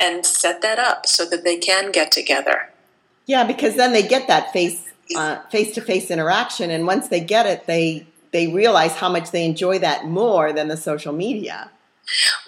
and 0.00 0.26
set 0.26 0.62
that 0.62 0.78
up 0.78 1.06
so 1.06 1.24
that 1.24 1.44
they 1.44 1.56
can 1.56 1.90
get 1.90 2.10
together. 2.12 2.70
Yeah, 3.26 3.44
because 3.44 3.76
then 3.76 3.92
they 3.92 4.06
get 4.06 4.28
that 4.28 4.52
face 4.52 4.85
face 5.50 5.74
to 5.74 5.80
face 5.80 6.10
interaction, 6.10 6.70
and 6.70 6.86
once 6.86 7.08
they 7.08 7.20
get 7.20 7.46
it, 7.46 7.66
they 7.66 8.06
they 8.32 8.48
realize 8.48 8.92
how 8.92 9.08
much 9.08 9.30
they 9.30 9.44
enjoy 9.44 9.78
that 9.78 10.06
more 10.06 10.52
than 10.52 10.68
the 10.68 10.76
social 10.76 11.12
media. 11.12 11.70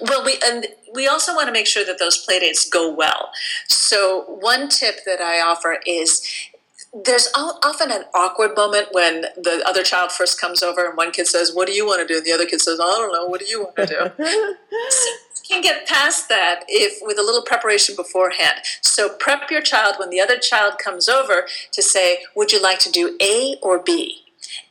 Well, 0.00 0.24
we 0.24 0.38
and 0.44 0.66
we 0.94 1.06
also 1.08 1.34
want 1.34 1.46
to 1.46 1.52
make 1.52 1.66
sure 1.66 1.84
that 1.84 1.98
those 1.98 2.24
playdates 2.24 2.70
go 2.70 2.92
well. 2.92 3.30
So 3.68 4.24
one 4.40 4.68
tip 4.68 5.04
that 5.04 5.20
I 5.20 5.40
offer 5.40 5.78
is 5.86 6.22
there's 7.04 7.28
often 7.34 7.90
an 7.90 8.04
awkward 8.14 8.56
moment 8.56 8.88
when 8.92 9.22
the 9.36 9.62
other 9.66 9.82
child 9.82 10.10
first 10.10 10.40
comes 10.40 10.62
over 10.62 10.86
and 10.86 10.96
one 10.96 11.10
kid 11.10 11.26
says, 11.26 11.52
"What 11.52 11.66
do 11.66 11.74
you 11.74 11.86
want 11.86 12.00
to 12.00 12.06
do?" 12.06 12.18
and 12.18 12.24
the 12.24 12.32
other 12.32 12.46
kid 12.46 12.60
says, 12.60 12.80
"I 12.80 12.84
don't 12.84 13.12
know. 13.12 13.26
What 13.26 13.40
do 13.40 13.46
you 13.46 13.64
want 13.64 13.76
to 13.76 13.86
do?" 13.86 14.54
can 15.48 15.62
get 15.62 15.86
past 15.86 16.28
that 16.28 16.64
if 16.68 16.98
with 17.02 17.18
a 17.18 17.22
little 17.22 17.42
preparation 17.42 17.94
beforehand. 17.96 18.60
So 18.82 19.08
prep 19.08 19.50
your 19.50 19.62
child 19.62 19.96
when 19.98 20.10
the 20.10 20.20
other 20.20 20.38
child 20.38 20.78
comes 20.78 21.08
over 21.08 21.46
to 21.72 21.82
say, 21.82 22.24
"Would 22.34 22.52
you 22.52 22.60
like 22.60 22.78
to 22.80 22.90
do 22.90 23.16
A 23.20 23.56
or 23.62 23.78
B?" 23.78 24.24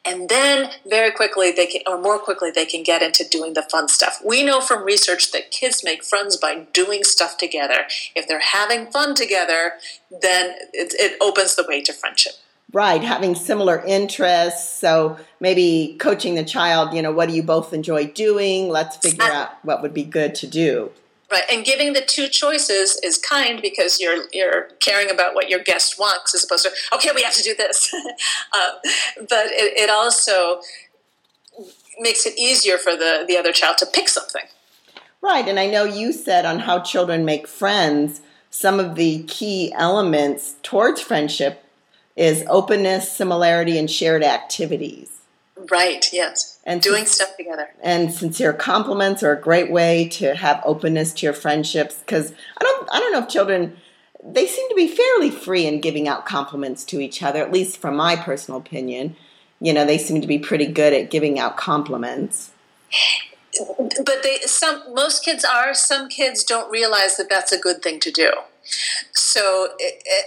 and 0.05 0.29
then 0.29 0.71
very 0.85 1.11
quickly 1.11 1.51
they 1.51 1.67
can 1.67 1.81
or 1.85 1.99
more 1.99 2.17
quickly 2.17 2.49
they 2.49 2.65
can 2.65 2.83
get 2.83 3.01
into 3.01 3.23
doing 3.27 3.53
the 3.53 3.61
fun 3.63 3.87
stuff 3.87 4.21
we 4.25 4.43
know 4.43 4.61
from 4.61 4.83
research 4.83 5.31
that 5.31 5.51
kids 5.51 5.83
make 5.83 6.03
friends 6.03 6.37
by 6.37 6.65
doing 6.73 7.03
stuff 7.03 7.37
together 7.37 7.85
if 8.15 8.27
they're 8.27 8.39
having 8.39 8.87
fun 8.87 9.13
together 9.13 9.73
then 10.09 10.55
it, 10.73 10.93
it 10.99 11.17
opens 11.21 11.55
the 11.55 11.65
way 11.67 11.81
to 11.81 11.93
friendship 11.93 12.33
right 12.73 13.03
having 13.03 13.35
similar 13.35 13.83
interests 13.85 14.79
so 14.79 15.17
maybe 15.39 15.95
coaching 15.99 16.35
the 16.35 16.43
child 16.43 16.93
you 16.93 17.01
know 17.01 17.11
what 17.11 17.29
do 17.29 17.35
you 17.35 17.43
both 17.43 17.73
enjoy 17.73 18.05
doing 18.05 18.69
let's 18.69 18.97
figure 18.97 19.23
out 19.23 19.63
what 19.63 19.81
would 19.81 19.93
be 19.93 20.03
good 20.03 20.35
to 20.35 20.47
do 20.47 20.91
Right, 21.29 21.43
and 21.51 21.65
giving 21.65 21.91
the 21.91 21.99
two 21.99 22.29
choices 22.29 22.97
is 23.03 23.17
kind 23.17 23.61
because 23.61 23.99
you're 23.99 24.23
you're 24.31 24.69
caring 24.79 25.11
about 25.11 25.35
what 25.35 25.49
your 25.49 25.59
guest 25.59 25.99
wants 25.99 26.33
as 26.33 26.45
opposed 26.45 26.63
to 26.63 26.95
okay, 26.95 27.09
we 27.13 27.21
have 27.21 27.33
to 27.33 27.43
do 27.43 27.53
this. 27.53 27.93
uh, 28.53 28.71
but 29.17 29.47
it, 29.47 29.77
it 29.77 29.89
also 29.89 30.61
makes 31.99 32.25
it 32.25 32.37
easier 32.37 32.77
for 32.77 32.95
the 32.95 33.25
the 33.27 33.35
other 33.35 33.51
child 33.51 33.77
to 33.79 33.85
pick 33.85 34.07
something. 34.07 34.43
Right, 35.21 35.45
and 35.45 35.59
I 35.59 35.67
know 35.67 35.83
you 35.83 36.13
said 36.13 36.45
on 36.45 36.59
how 36.59 36.79
children 36.79 37.25
make 37.25 37.45
friends. 37.45 38.21
Some 38.49 38.79
of 38.79 38.95
the 38.95 39.23
key 39.23 39.73
elements 39.73 40.55
towards 40.63 41.01
friendship 41.01 41.61
is 42.17 42.43
openness, 42.49 43.11
similarity, 43.11 43.77
and 43.77 43.89
shared 43.89 44.23
activities. 44.23 45.21
Right, 45.71 46.05
yes. 46.11 46.59
And 46.65 46.81
doing 46.81 47.05
stuff 47.05 47.37
together. 47.37 47.69
And 47.81 48.11
sincere 48.11 48.53
compliments 48.53 49.23
are 49.23 49.31
a 49.31 49.41
great 49.41 49.71
way 49.71 50.09
to 50.09 50.35
have 50.35 50.61
openness 50.65 51.13
to 51.13 51.25
your 51.25 51.33
friendships 51.33 51.99
because 51.99 52.33
I 52.59 52.63
don't 52.63 52.89
I 52.91 52.99
don't 52.99 53.11
know 53.13 53.19
if 53.19 53.29
children 53.29 53.77
they 54.23 54.45
seem 54.45 54.67
to 54.69 54.75
be 54.75 54.87
fairly 54.87 55.31
free 55.31 55.65
in 55.65 55.79
giving 55.79 56.07
out 56.07 56.25
compliments 56.25 56.83
to 56.85 56.99
each 56.99 57.23
other, 57.23 57.41
at 57.41 57.51
least 57.51 57.77
from 57.77 57.95
my 57.95 58.15
personal 58.15 58.59
opinion. 58.59 59.15
You 59.59 59.73
know, 59.73 59.85
they 59.85 59.97
seem 59.97 60.21
to 60.21 60.27
be 60.27 60.37
pretty 60.37 60.67
good 60.67 60.93
at 60.93 61.09
giving 61.09 61.39
out 61.39 61.55
compliments. 61.57 62.51
But 63.79 64.23
they 64.23 64.39
some 64.45 64.93
most 64.93 65.23
kids 65.23 65.45
are, 65.45 65.73
some 65.73 66.09
kids 66.09 66.43
don't 66.43 66.69
realize 66.69 67.17
that 67.17 67.29
that's 67.29 67.51
a 67.51 67.59
good 67.59 67.81
thing 67.81 67.99
to 68.01 68.11
do. 68.11 68.31
So, 69.17 69.69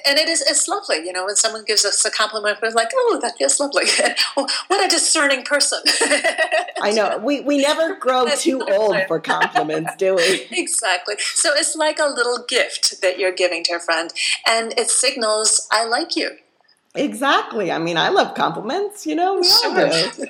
and 0.06 0.18
it 0.18 0.28
is, 0.28 0.40
it's 0.42 0.66
lovely, 0.66 0.96
you 0.96 1.12
know, 1.12 1.24
when 1.24 1.36
someone 1.36 1.64
gives 1.64 1.84
us 1.84 2.04
a 2.04 2.10
compliment, 2.10 2.58
we're 2.60 2.70
like, 2.70 2.90
oh, 2.92 3.18
that 3.22 3.36
feels 3.36 3.60
lovely. 3.60 3.84
Oh, 4.36 4.46
what 4.68 4.84
a 4.84 4.88
discerning 4.88 5.42
person. 5.44 5.80
I 6.80 6.92
know. 6.92 7.18
We, 7.30 7.40
we 7.40 7.58
never 7.58 7.96
grow 7.96 8.26
too 8.36 8.62
old 8.62 8.96
for 9.06 9.20
compliments, 9.20 9.94
do 9.96 10.16
we? 10.16 10.46
exactly. 10.50 11.14
So 11.18 11.50
it's 11.54 11.76
like 11.76 11.98
a 11.98 12.06
little 12.06 12.44
gift 12.48 13.00
that 13.02 13.18
you're 13.18 13.32
giving 13.32 13.62
to 13.64 13.74
a 13.74 13.80
friend, 13.80 14.12
and 14.46 14.72
it 14.78 14.90
signals, 14.90 15.68
I 15.70 15.84
like 15.84 16.16
you. 16.16 16.30
Exactly. 16.94 17.70
I 17.70 17.78
mean, 17.78 17.96
I 17.96 18.08
love 18.08 18.34
compliments, 18.34 19.06
you 19.06 19.14
know, 19.14 19.36
we 19.36 19.46
sure. 19.46 19.86
all 19.86 20.10
do. 20.10 20.26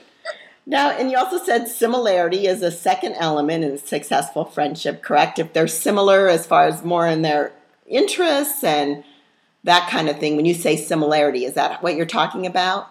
Now, 0.66 0.90
and 0.90 1.10
you 1.10 1.16
also 1.16 1.38
said 1.38 1.68
similarity 1.68 2.46
is 2.46 2.62
a 2.62 2.70
second 2.70 3.14
element 3.14 3.64
in 3.64 3.78
successful 3.78 4.44
friendship, 4.44 5.02
correct? 5.02 5.38
If 5.38 5.52
they're 5.52 5.68
similar 5.68 6.28
as 6.28 6.46
far 6.46 6.66
as 6.66 6.84
more 6.84 7.06
in 7.06 7.22
their 7.22 7.52
interests 7.90 8.64
and 8.64 9.04
that 9.64 9.90
kind 9.90 10.08
of 10.08 10.18
thing. 10.18 10.36
When 10.36 10.46
you 10.46 10.54
say 10.54 10.76
similarity, 10.76 11.44
is 11.44 11.54
that 11.54 11.82
what 11.82 11.96
you're 11.96 12.06
talking 12.06 12.46
about? 12.46 12.88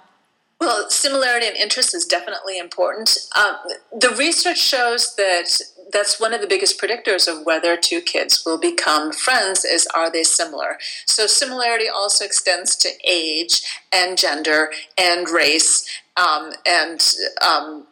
Well, 0.59 0.89
similarity 0.89 1.47
in 1.47 1.55
interest 1.55 1.95
is 1.95 2.05
definitely 2.05 2.59
important. 2.59 3.17
Um, 3.35 3.55
the 3.97 4.09
research 4.09 4.59
shows 4.59 5.15
that 5.15 5.61
that's 5.91 6.19
one 6.19 6.33
of 6.33 6.41
the 6.41 6.47
biggest 6.47 6.79
predictors 6.79 7.27
of 7.27 7.45
whether 7.45 7.77
two 7.77 8.01
kids 8.01 8.43
will 8.45 8.59
become 8.59 9.11
friends 9.11 9.63
is 9.63 9.87
are 9.95 10.11
they 10.11 10.23
similar. 10.23 10.77
So 11.05 11.27
similarity 11.27 11.87
also 11.87 12.25
extends 12.25 12.75
to 12.77 12.89
age 13.07 13.63
and 13.91 14.17
gender 14.17 14.71
and 14.97 15.29
race 15.29 15.87
um, 16.17 16.51
and 16.67 17.15
um, 17.41 17.87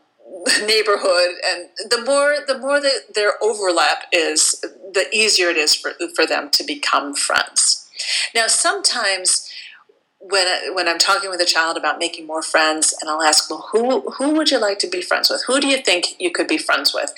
neighborhood 0.65 1.35
and 1.45 1.69
the 1.89 2.03
more 2.05 2.37
the 2.47 2.57
more 2.57 2.79
that 2.79 3.13
their 3.15 3.33
overlap 3.41 4.03
is 4.11 4.63
the 4.93 5.05
easier 5.13 5.49
it 5.49 5.57
is 5.57 5.75
for, 5.75 5.91
for 6.15 6.25
them 6.25 6.49
to 6.49 6.63
become 6.63 7.13
friends 7.13 7.89
now 8.35 8.47
sometimes 8.47 9.49
when 10.19 10.73
when 10.73 10.87
I'm 10.87 10.97
talking 10.97 11.29
with 11.29 11.41
a 11.41 11.45
child 11.45 11.77
about 11.77 11.99
making 11.99 12.25
more 12.25 12.41
friends, 12.41 12.93
and 12.99 13.09
I'll 13.09 13.21
ask, 13.21 13.49
well, 13.49 13.69
who 13.71 14.01
who 14.11 14.33
would 14.33 14.51
you 14.51 14.59
like 14.59 14.79
to 14.79 14.89
be 14.89 15.01
friends 15.01 15.29
with? 15.29 15.43
Who 15.47 15.59
do 15.59 15.67
you 15.67 15.77
think 15.77 16.19
you 16.19 16.31
could 16.31 16.47
be 16.47 16.57
friends 16.57 16.93
with? 16.93 17.13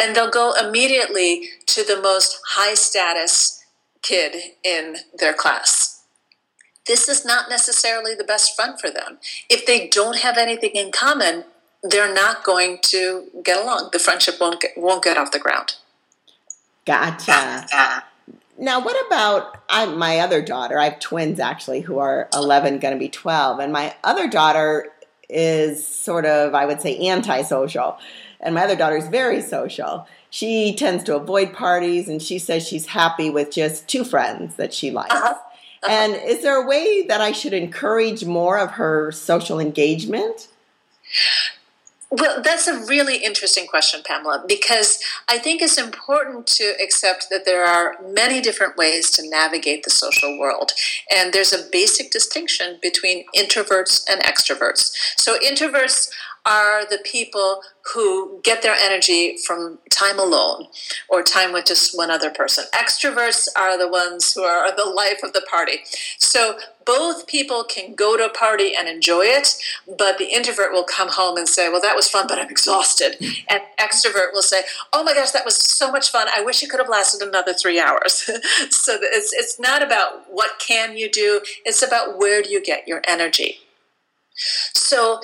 And 0.00 0.14
they'll 0.14 0.30
go 0.30 0.54
immediately 0.54 1.48
to 1.66 1.84
the 1.84 2.00
most 2.00 2.40
high 2.48 2.74
status 2.74 3.64
kid 4.02 4.54
in 4.64 4.96
their 5.18 5.34
class. 5.34 6.02
This 6.86 7.08
is 7.08 7.24
not 7.24 7.48
necessarily 7.48 8.14
the 8.14 8.24
best 8.24 8.56
friend 8.56 8.80
for 8.80 8.90
them. 8.90 9.18
If 9.48 9.66
they 9.66 9.86
don't 9.86 10.18
have 10.18 10.36
anything 10.36 10.70
in 10.70 10.90
common, 10.90 11.44
they're 11.82 12.12
not 12.12 12.44
going 12.44 12.78
to 12.82 13.24
get 13.42 13.62
along. 13.62 13.90
The 13.92 13.98
friendship 13.98 14.36
won't 14.40 14.60
get, 14.60 14.72
won't 14.76 15.02
get 15.02 15.16
off 15.16 15.32
the 15.32 15.38
ground. 15.38 15.76
Gotcha. 16.84 17.66
Now, 18.60 18.84
what 18.84 19.06
about 19.06 19.56
I, 19.70 19.86
my 19.86 20.18
other 20.18 20.42
daughter? 20.42 20.78
I 20.78 20.90
have 20.90 21.00
twins 21.00 21.40
actually 21.40 21.80
who 21.80 21.98
are 21.98 22.28
11, 22.34 22.78
going 22.78 22.92
to 22.92 22.98
be 22.98 23.08
12. 23.08 23.58
And 23.58 23.72
my 23.72 23.94
other 24.04 24.28
daughter 24.28 24.88
is 25.30 25.86
sort 25.86 26.26
of, 26.26 26.54
I 26.54 26.66
would 26.66 26.82
say, 26.82 27.08
antisocial. 27.08 27.96
And 28.38 28.54
my 28.54 28.64
other 28.64 28.76
daughter 28.76 28.98
is 28.98 29.08
very 29.08 29.40
social. 29.40 30.06
She 30.28 30.74
tends 30.74 31.04
to 31.04 31.16
avoid 31.16 31.54
parties 31.54 32.06
and 32.06 32.22
she 32.22 32.38
says 32.38 32.66
she's 32.66 32.86
happy 32.86 33.30
with 33.30 33.50
just 33.50 33.88
two 33.88 34.04
friends 34.04 34.56
that 34.56 34.74
she 34.74 34.90
likes. 34.90 35.14
Uh-huh. 35.14 35.34
Uh-huh. 35.82 35.90
And 35.90 36.14
is 36.14 36.42
there 36.42 36.62
a 36.62 36.66
way 36.66 37.06
that 37.08 37.22
I 37.22 37.32
should 37.32 37.54
encourage 37.54 38.26
more 38.26 38.58
of 38.58 38.72
her 38.72 39.10
social 39.10 39.58
engagement? 39.58 40.48
Well, 42.12 42.42
that's 42.42 42.66
a 42.66 42.84
really 42.86 43.18
interesting 43.18 43.68
question, 43.68 44.02
Pamela, 44.04 44.44
because 44.48 44.98
I 45.28 45.38
think 45.38 45.62
it's 45.62 45.78
important 45.78 46.48
to 46.48 46.74
accept 46.82 47.28
that 47.30 47.44
there 47.44 47.64
are 47.64 47.94
many 48.04 48.40
different 48.40 48.76
ways 48.76 49.12
to 49.12 49.28
navigate 49.28 49.84
the 49.84 49.90
social 49.90 50.36
world. 50.36 50.72
And 51.14 51.32
there's 51.32 51.52
a 51.52 51.68
basic 51.70 52.10
distinction 52.10 52.80
between 52.82 53.26
introverts 53.36 54.02
and 54.10 54.20
extroverts. 54.22 54.90
So, 55.18 55.38
introverts 55.38 56.10
are 56.46 56.84
the 56.86 56.98
people 57.04 57.62
who 57.94 58.40
get 58.42 58.62
their 58.62 58.74
energy 58.74 59.36
from 59.36 59.78
time 59.90 60.18
alone 60.18 60.66
or 61.08 61.22
time 61.22 61.52
with 61.52 61.66
just 61.66 61.96
one 61.96 62.10
other 62.10 62.30
person. 62.30 62.64
Extroverts 62.72 63.48
are 63.56 63.78
the 63.78 63.88
ones 63.88 64.32
who 64.32 64.42
are 64.42 64.74
the 64.74 64.90
life 64.96 65.20
of 65.22 65.32
the 65.32 65.44
party. 65.50 65.78
So 66.18 66.58
both 66.86 67.26
people 67.26 67.64
can 67.64 67.94
go 67.94 68.16
to 68.16 68.24
a 68.24 68.32
party 68.32 68.72
and 68.76 68.88
enjoy 68.88 69.22
it, 69.22 69.56
but 69.98 70.18
the 70.18 70.32
introvert 70.32 70.72
will 70.72 70.84
come 70.84 71.08
home 71.08 71.36
and 71.36 71.48
say, 71.48 71.68
Well, 71.68 71.80
that 71.80 71.96
was 71.96 72.08
fun, 72.08 72.26
but 72.26 72.38
I'm 72.38 72.50
exhausted. 72.50 73.16
And 73.50 73.62
extrovert 73.78 74.32
will 74.32 74.42
say, 74.42 74.62
Oh 74.92 75.02
my 75.02 75.14
gosh, 75.14 75.30
that 75.32 75.44
was 75.44 75.56
so 75.56 75.90
much 75.90 76.10
fun. 76.10 76.28
I 76.34 76.42
wish 76.42 76.62
it 76.62 76.70
could 76.70 76.80
have 76.80 76.88
lasted 76.88 77.26
another 77.26 77.52
three 77.52 77.80
hours. 77.80 78.14
so 78.70 78.98
it's, 79.00 79.32
it's 79.32 79.58
not 79.58 79.82
about 79.82 80.24
what 80.30 80.58
can 80.58 80.96
you 80.96 81.10
do, 81.10 81.40
it's 81.64 81.82
about 81.82 82.18
where 82.18 82.42
do 82.42 82.50
you 82.50 82.62
get 82.62 82.86
your 82.86 83.02
energy. 83.06 83.58
So 84.74 85.20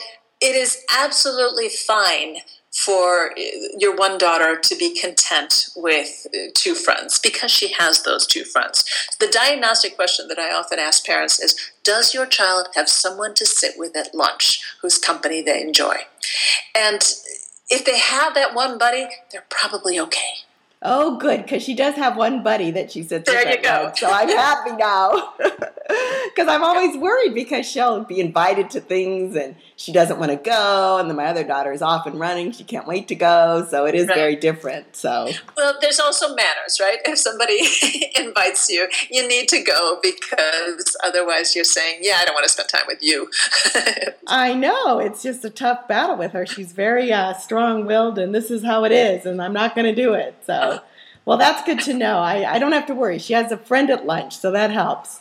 it 0.47 0.55
is 0.55 0.84
absolutely 0.97 1.68
fine 1.68 2.36
for 2.72 3.32
your 3.78 3.97
one 3.97 4.16
daughter 4.16 4.57
to 4.57 4.76
be 4.76 4.94
content 4.94 5.66
with 5.74 6.26
two 6.55 6.74
friends 6.74 7.18
because 7.18 7.51
she 7.51 7.72
has 7.72 8.03
those 8.03 8.26
two 8.26 8.44
friends. 8.44 8.84
The 9.18 9.26
diagnostic 9.26 9.97
question 9.97 10.28
that 10.28 10.38
I 10.38 10.55
often 10.55 10.78
ask 10.78 11.05
parents 11.05 11.40
is 11.40 11.57
Does 11.82 12.14
your 12.14 12.26
child 12.26 12.68
have 12.76 12.88
someone 12.88 13.34
to 13.34 13.47
sit 13.47 13.74
with 13.76 13.97
at 13.97 14.14
lunch 14.14 14.61
whose 14.82 14.99
company 14.99 15.42
they 15.42 15.61
enjoy? 15.61 15.97
And 16.76 17.03
if 17.68 17.84
they 17.84 17.99
have 17.99 18.34
that 18.34 18.55
one 18.55 18.78
buddy, 18.78 19.09
they're 19.32 19.47
probably 19.49 19.99
okay. 19.99 20.45
Oh, 20.83 21.16
good, 21.16 21.43
because 21.43 21.62
she 21.62 21.74
does 21.74 21.95
have 21.95 22.16
one 22.16 22.43
buddy 22.43 22.70
that 22.72 22.93
she 22.93 23.03
sits 23.03 23.31
there 23.31 23.45
with. 23.45 23.57
you 23.57 23.62
go. 23.62 23.93
so 23.95 24.11
I'm 24.11 24.29
happy 24.29 24.72
now. 24.77 25.35
Because 25.89 26.49
I'm 26.49 26.64
always 26.64 26.97
worried 26.99 27.33
because 27.33 27.64
she'll 27.64 28.03
be 28.05 28.20
invited 28.20 28.70
to 28.70 28.81
things 28.81 29.37
and 29.37 29.55
she 29.77 29.93
doesn't 29.93 30.18
want 30.18 30.33
to 30.33 30.37
go, 30.37 30.99
and 30.99 31.09
then 31.09 31.16
my 31.16 31.27
other 31.27 31.45
daughter 31.45 31.70
is 31.70 31.81
off 31.81 32.07
and 32.07 32.18
running. 32.18 32.51
She 32.53 32.64
can't 32.64 32.87
wait 32.87 33.09
to 33.09 33.14
go. 33.14 33.66
So 33.70 33.87
it 33.87 33.95
is 33.95 34.09
right. 34.09 34.16
very 34.16 34.37
different. 34.37 34.97
So 34.97 35.31
well, 35.57 35.74
there's 35.81 36.01
also 36.01 36.35
manners, 36.35 36.79
right? 36.81 36.99
If 37.05 37.18
somebody 37.18 37.61
invites 38.18 38.68
you, 38.68 38.89
you 39.11 39.29
need 39.29 39.49
to 39.49 39.62
go 39.62 39.99
because 40.03 40.97
otherwise 41.05 41.55
you're 41.55 41.64
saying, 41.64 42.01
"Yeah, 42.03 42.18
I 42.20 42.24
don't 42.24 42.35
want 42.35 42.45
to 42.45 42.51
spend 42.51 42.68
time 42.68 42.85
with 42.87 43.03
you." 43.03 43.31
I 44.27 44.55
know 44.55 44.99
it's 44.99 45.22
just 45.22 45.45
a 45.45 45.51
tough 45.51 45.87
battle 45.89 46.16
with 46.16 46.33
her. 46.33 46.47
She's 46.47 46.72
very 46.72 47.12
uh, 47.12 47.35
strong-willed, 47.35 48.18
and 48.18 48.35
this 48.35 48.51
is 48.51 48.64
how 48.64 48.85
it 48.85 48.93
is, 48.93 49.24
and 49.27 49.41
I'm 49.41 49.53
not 49.53 49.74
going 49.74 49.87
to 49.87 49.95
do 49.95 50.14
it. 50.14 50.35
So. 50.47 50.66
Well, 51.27 51.37
that's 51.37 51.62
good 51.64 51.81
to 51.81 51.93
know. 51.93 52.18
I, 52.18 52.55
I 52.55 52.59
don't 52.59 52.72
have 52.72 52.87
to 52.87 52.95
worry. 52.95 53.18
She 53.18 53.35
has 53.35 53.53
a 53.53 53.59
friend 53.59 53.91
at 53.91 54.07
lunch, 54.07 54.39
so 54.39 54.53
that 54.53 54.70
helps. 54.70 55.20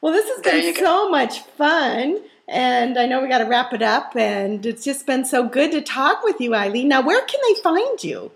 Well, 0.00 0.12
this 0.12 0.28
has 0.28 0.42
been 0.42 0.74
so 0.74 1.08
much 1.08 1.40
fun. 1.40 2.18
And 2.48 2.98
I 2.98 3.06
know 3.06 3.22
we 3.22 3.28
got 3.28 3.38
to 3.38 3.44
wrap 3.44 3.72
it 3.72 3.82
up. 3.82 4.16
And 4.16 4.66
it's 4.66 4.84
just 4.84 5.06
been 5.06 5.24
so 5.24 5.48
good 5.48 5.70
to 5.72 5.80
talk 5.80 6.24
with 6.24 6.40
you, 6.40 6.54
Eileen. 6.54 6.88
Now, 6.88 7.02
where 7.02 7.24
can 7.24 7.40
they 7.48 7.60
find 7.62 8.02
you? 8.02 8.32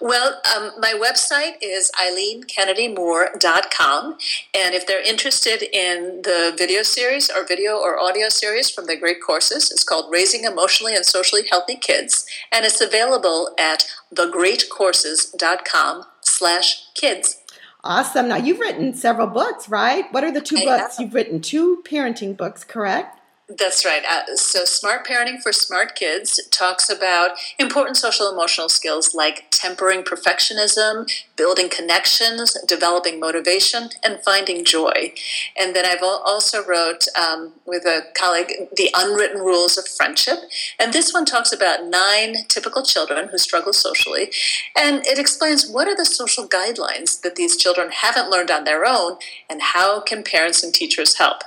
Well, 0.00 0.40
um, 0.56 0.72
my 0.78 0.94
website 0.94 1.56
is 1.60 1.90
eileenkennedymoore.com. 2.00 4.16
And 4.54 4.74
if 4.74 4.86
they're 4.86 5.02
interested 5.02 5.62
in 5.62 6.22
the 6.22 6.54
video 6.56 6.82
series 6.82 7.30
or 7.30 7.46
video 7.46 7.76
or 7.76 7.98
audio 7.98 8.28
series 8.28 8.70
from 8.70 8.86
the 8.86 8.96
Great 8.96 9.22
Courses, 9.24 9.70
it's 9.70 9.84
called 9.84 10.10
Raising 10.10 10.44
Emotionally 10.44 10.94
and 10.94 11.04
Socially 11.04 11.42
Healthy 11.50 11.76
Kids. 11.76 12.26
And 12.50 12.64
it's 12.64 12.80
available 12.80 13.54
at 13.58 13.84
thegreatcourses.com 14.14 16.04
slash 16.22 16.86
kids. 16.94 17.36
Awesome. 17.82 18.28
Now, 18.28 18.36
you've 18.36 18.60
written 18.60 18.94
several 18.94 19.26
books, 19.26 19.68
right? 19.68 20.10
What 20.12 20.24
are 20.24 20.32
the 20.32 20.40
two 20.40 20.58
I 20.58 20.64
books? 20.64 20.96
Have. 20.96 21.06
You've 21.06 21.14
written 21.14 21.40
two 21.40 21.82
parenting 21.86 22.36
books, 22.36 22.62
correct? 22.62 23.19
That's 23.58 23.84
right. 23.84 24.04
Uh, 24.08 24.36
so, 24.36 24.64
Smart 24.64 25.04
Parenting 25.04 25.42
for 25.42 25.52
Smart 25.52 25.96
Kids 25.96 26.40
talks 26.52 26.88
about 26.88 27.30
important 27.58 27.96
social 27.96 28.28
emotional 28.30 28.68
skills 28.68 29.12
like 29.12 29.46
tempering 29.50 30.04
perfectionism, 30.04 31.10
building 31.40 31.70
connections, 31.70 32.54
developing 32.68 33.18
motivation, 33.18 33.88
and 34.04 34.20
finding 34.22 34.62
joy. 34.62 35.10
And 35.58 35.74
then 35.74 35.86
I've 35.86 36.02
also 36.02 36.62
wrote 36.62 37.06
um, 37.18 37.54
with 37.64 37.86
a 37.86 38.02
colleague 38.14 38.52
the 38.76 38.90
Unwritten 38.94 39.40
Rules 39.40 39.78
of 39.78 39.88
Friendship, 39.88 40.36
and 40.78 40.92
this 40.92 41.14
one 41.14 41.24
talks 41.24 41.50
about 41.50 41.86
nine 41.86 42.44
typical 42.48 42.82
children 42.82 43.28
who 43.28 43.38
struggle 43.38 43.72
socially, 43.72 44.30
and 44.78 45.02
it 45.06 45.18
explains 45.18 45.66
what 45.66 45.88
are 45.88 45.96
the 45.96 46.04
social 46.04 46.46
guidelines 46.46 47.22
that 47.22 47.36
these 47.36 47.56
children 47.56 47.88
haven't 47.90 48.28
learned 48.28 48.50
on 48.50 48.64
their 48.64 48.84
own, 48.84 49.16
and 49.48 49.62
how 49.62 49.98
can 50.02 50.22
parents 50.22 50.62
and 50.62 50.74
teachers 50.74 51.16
help. 51.16 51.38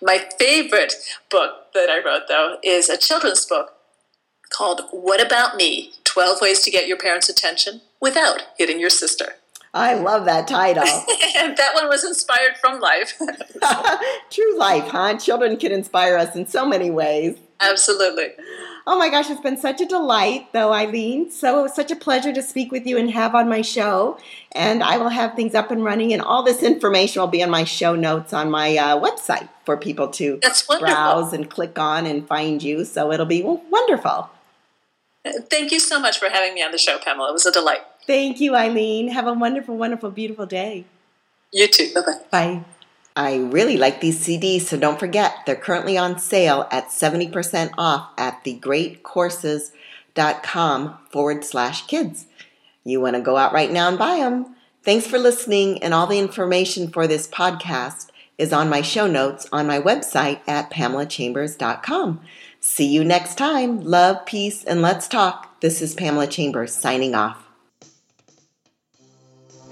My 0.00 0.28
favorite 0.38 0.94
book 1.30 1.74
that 1.74 1.90
I 1.90 2.02
wrote, 2.02 2.22
though, 2.26 2.56
is 2.64 2.88
a 2.88 2.96
children's 2.96 3.44
book 3.44 3.74
called 4.48 4.80
What 4.92 5.20
About 5.20 5.56
Me 5.56 5.92
12 6.04 6.40
Ways 6.40 6.60
to 6.60 6.70
Get 6.70 6.86
Your 6.86 6.96
Parents' 6.96 7.28
Attention 7.28 7.82
Without 8.00 8.44
Hitting 8.56 8.80
Your 8.80 8.88
Sister. 8.88 9.34
I 9.74 9.94
love 9.94 10.26
that 10.26 10.46
title. 10.46 10.84
that 10.84 11.70
one 11.74 11.88
was 11.88 12.04
inspired 12.04 12.56
from 12.60 12.80
life. 12.80 13.18
True 14.30 14.58
life, 14.58 14.88
huh? 14.88 15.16
Children 15.16 15.56
can 15.56 15.72
inspire 15.72 16.16
us 16.16 16.36
in 16.36 16.46
so 16.46 16.66
many 16.66 16.90
ways. 16.90 17.38
Absolutely. 17.58 18.32
Oh 18.86 18.98
my 18.98 19.08
gosh, 19.08 19.30
it's 19.30 19.40
been 19.40 19.56
such 19.56 19.80
a 19.80 19.86
delight, 19.86 20.52
though, 20.52 20.72
Eileen. 20.72 21.30
So 21.30 21.60
it 21.60 21.62
was 21.62 21.74
such 21.74 21.90
a 21.90 21.96
pleasure 21.96 22.32
to 22.32 22.42
speak 22.42 22.72
with 22.72 22.86
you 22.86 22.98
and 22.98 23.10
have 23.12 23.34
on 23.34 23.48
my 23.48 23.62
show. 23.62 24.18
And 24.50 24.82
I 24.82 24.98
will 24.98 25.08
have 25.08 25.34
things 25.34 25.54
up 25.54 25.70
and 25.70 25.84
running, 25.84 26.12
and 26.12 26.20
all 26.20 26.42
this 26.42 26.62
information 26.62 27.20
will 27.20 27.28
be 27.28 27.42
on 27.42 27.50
my 27.50 27.64
show 27.64 27.94
notes 27.94 28.32
on 28.32 28.50
my 28.50 28.76
uh, 28.76 29.00
website 29.00 29.48
for 29.64 29.76
people 29.76 30.08
to 30.08 30.40
browse 30.80 31.32
and 31.32 31.48
click 31.48 31.78
on 31.78 32.04
and 32.04 32.26
find 32.26 32.62
you. 32.62 32.84
So 32.84 33.12
it'll 33.12 33.24
be 33.24 33.42
wonderful. 33.42 34.28
Thank 35.48 35.70
you 35.70 35.78
so 35.78 36.00
much 36.00 36.18
for 36.18 36.28
having 36.28 36.54
me 36.54 36.62
on 36.62 36.72
the 36.72 36.78
show, 36.78 36.98
Pamela. 36.98 37.30
It 37.30 37.34
was 37.34 37.46
a 37.46 37.52
delight. 37.52 37.82
Thank 38.06 38.40
you, 38.40 38.56
Eileen. 38.56 39.08
Have 39.08 39.26
a 39.26 39.32
wonderful, 39.32 39.76
wonderful, 39.76 40.10
beautiful 40.10 40.46
day. 40.46 40.84
You 41.52 41.68
too. 41.68 41.90
Bye-bye. 41.94 42.18
Bye. 42.30 42.64
I 43.14 43.36
really 43.36 43.76
like 43.76 44.00
these 44.00 44.26
CDs, 44.26 44.62
so 44.62 44.78
don't 44.78 44.98
forget, 44.98 45.34
they're 45.44 45.54
currently 45.54 45.98
on 45.98 46.18
sale 46.18 46.66
at 46.70 46.88
70% 46.88 47.72
off 47.76 48.08
at 48.16 48.42
thegreatcourses.com 48.42 50.98
forward 51.10 51.44
slash 51.44 51.86
kids. 51.86 52.24
You 52.84 53.02
want 53.02 53.16
to 53.16 53.22
go 53.22 53.36
out 53.36 53.52
right 53.52 53.70
now 53.70 53.88
and 53.88 53.98
buy 53.98 54.16
them. 54.16 54.56
Thanks 54.82 55.06
for 55.06 55.18
listening, 55.18 55.82
and 55.82 55.92
all 55.92 56.06
the 56.06 56.18
information 56.18 56.88
for 56.88 57.06
this 57.06 57.28
podcast 57.28 58.08
is 58.38 58.50
on 58.52 58.70
my 58.70 58.80
show 58.80 59.06
notes 59.06 59.46
on 59.52 59.66
my 59.66 59.78
website 59.78 60.40
at 60.48 60.70
pamelachambers.com. 60.70 62.20
See 62.60 62.86
you 62.86 63.04
next 63.04 63.36
time. 63.36 63.84
Love, 63.84 64.24
peace, 64.24 64.64
and 64.64 64.80
let's 64.80 65.06
talk. 65.06 65.60
This 65.60 65.82
is 65.82 65.94
Pamela 65.94 66.26
Chambers 66.26 66.74
signing 66.74 67.14
off. 67.14 67.41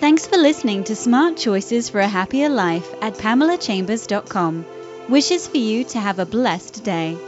Thanks 0.00 0.26
for 0.26 0.38
listening 0.38 0.84
to 0.84 0.96
Smart 0.96 1.36
Choices 1.36 1.90
for 1.90 2.00
a 2.00 2.08
Happier 2.08 2.48
Life 2.48 2.88
at 3.02 3.12
pamelachambers.com. 3.14 4.64
Wishes 5.10 5.46
for 5.46 5.58
you 5.58 5.84
to 5.84 6.00
have 6.00 6.18
a 6.18 6.24
blessed 6.24 6.82
day. 6.82 7.18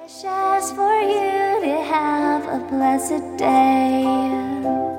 Wishes 0.00 0.70
for 0.72 1.02
you 1.02 1.60
to 1.60 1.82
have 1.90 2.46
a 2.46 2.64
blessed 2.70 3.36
day. 3.36 4.93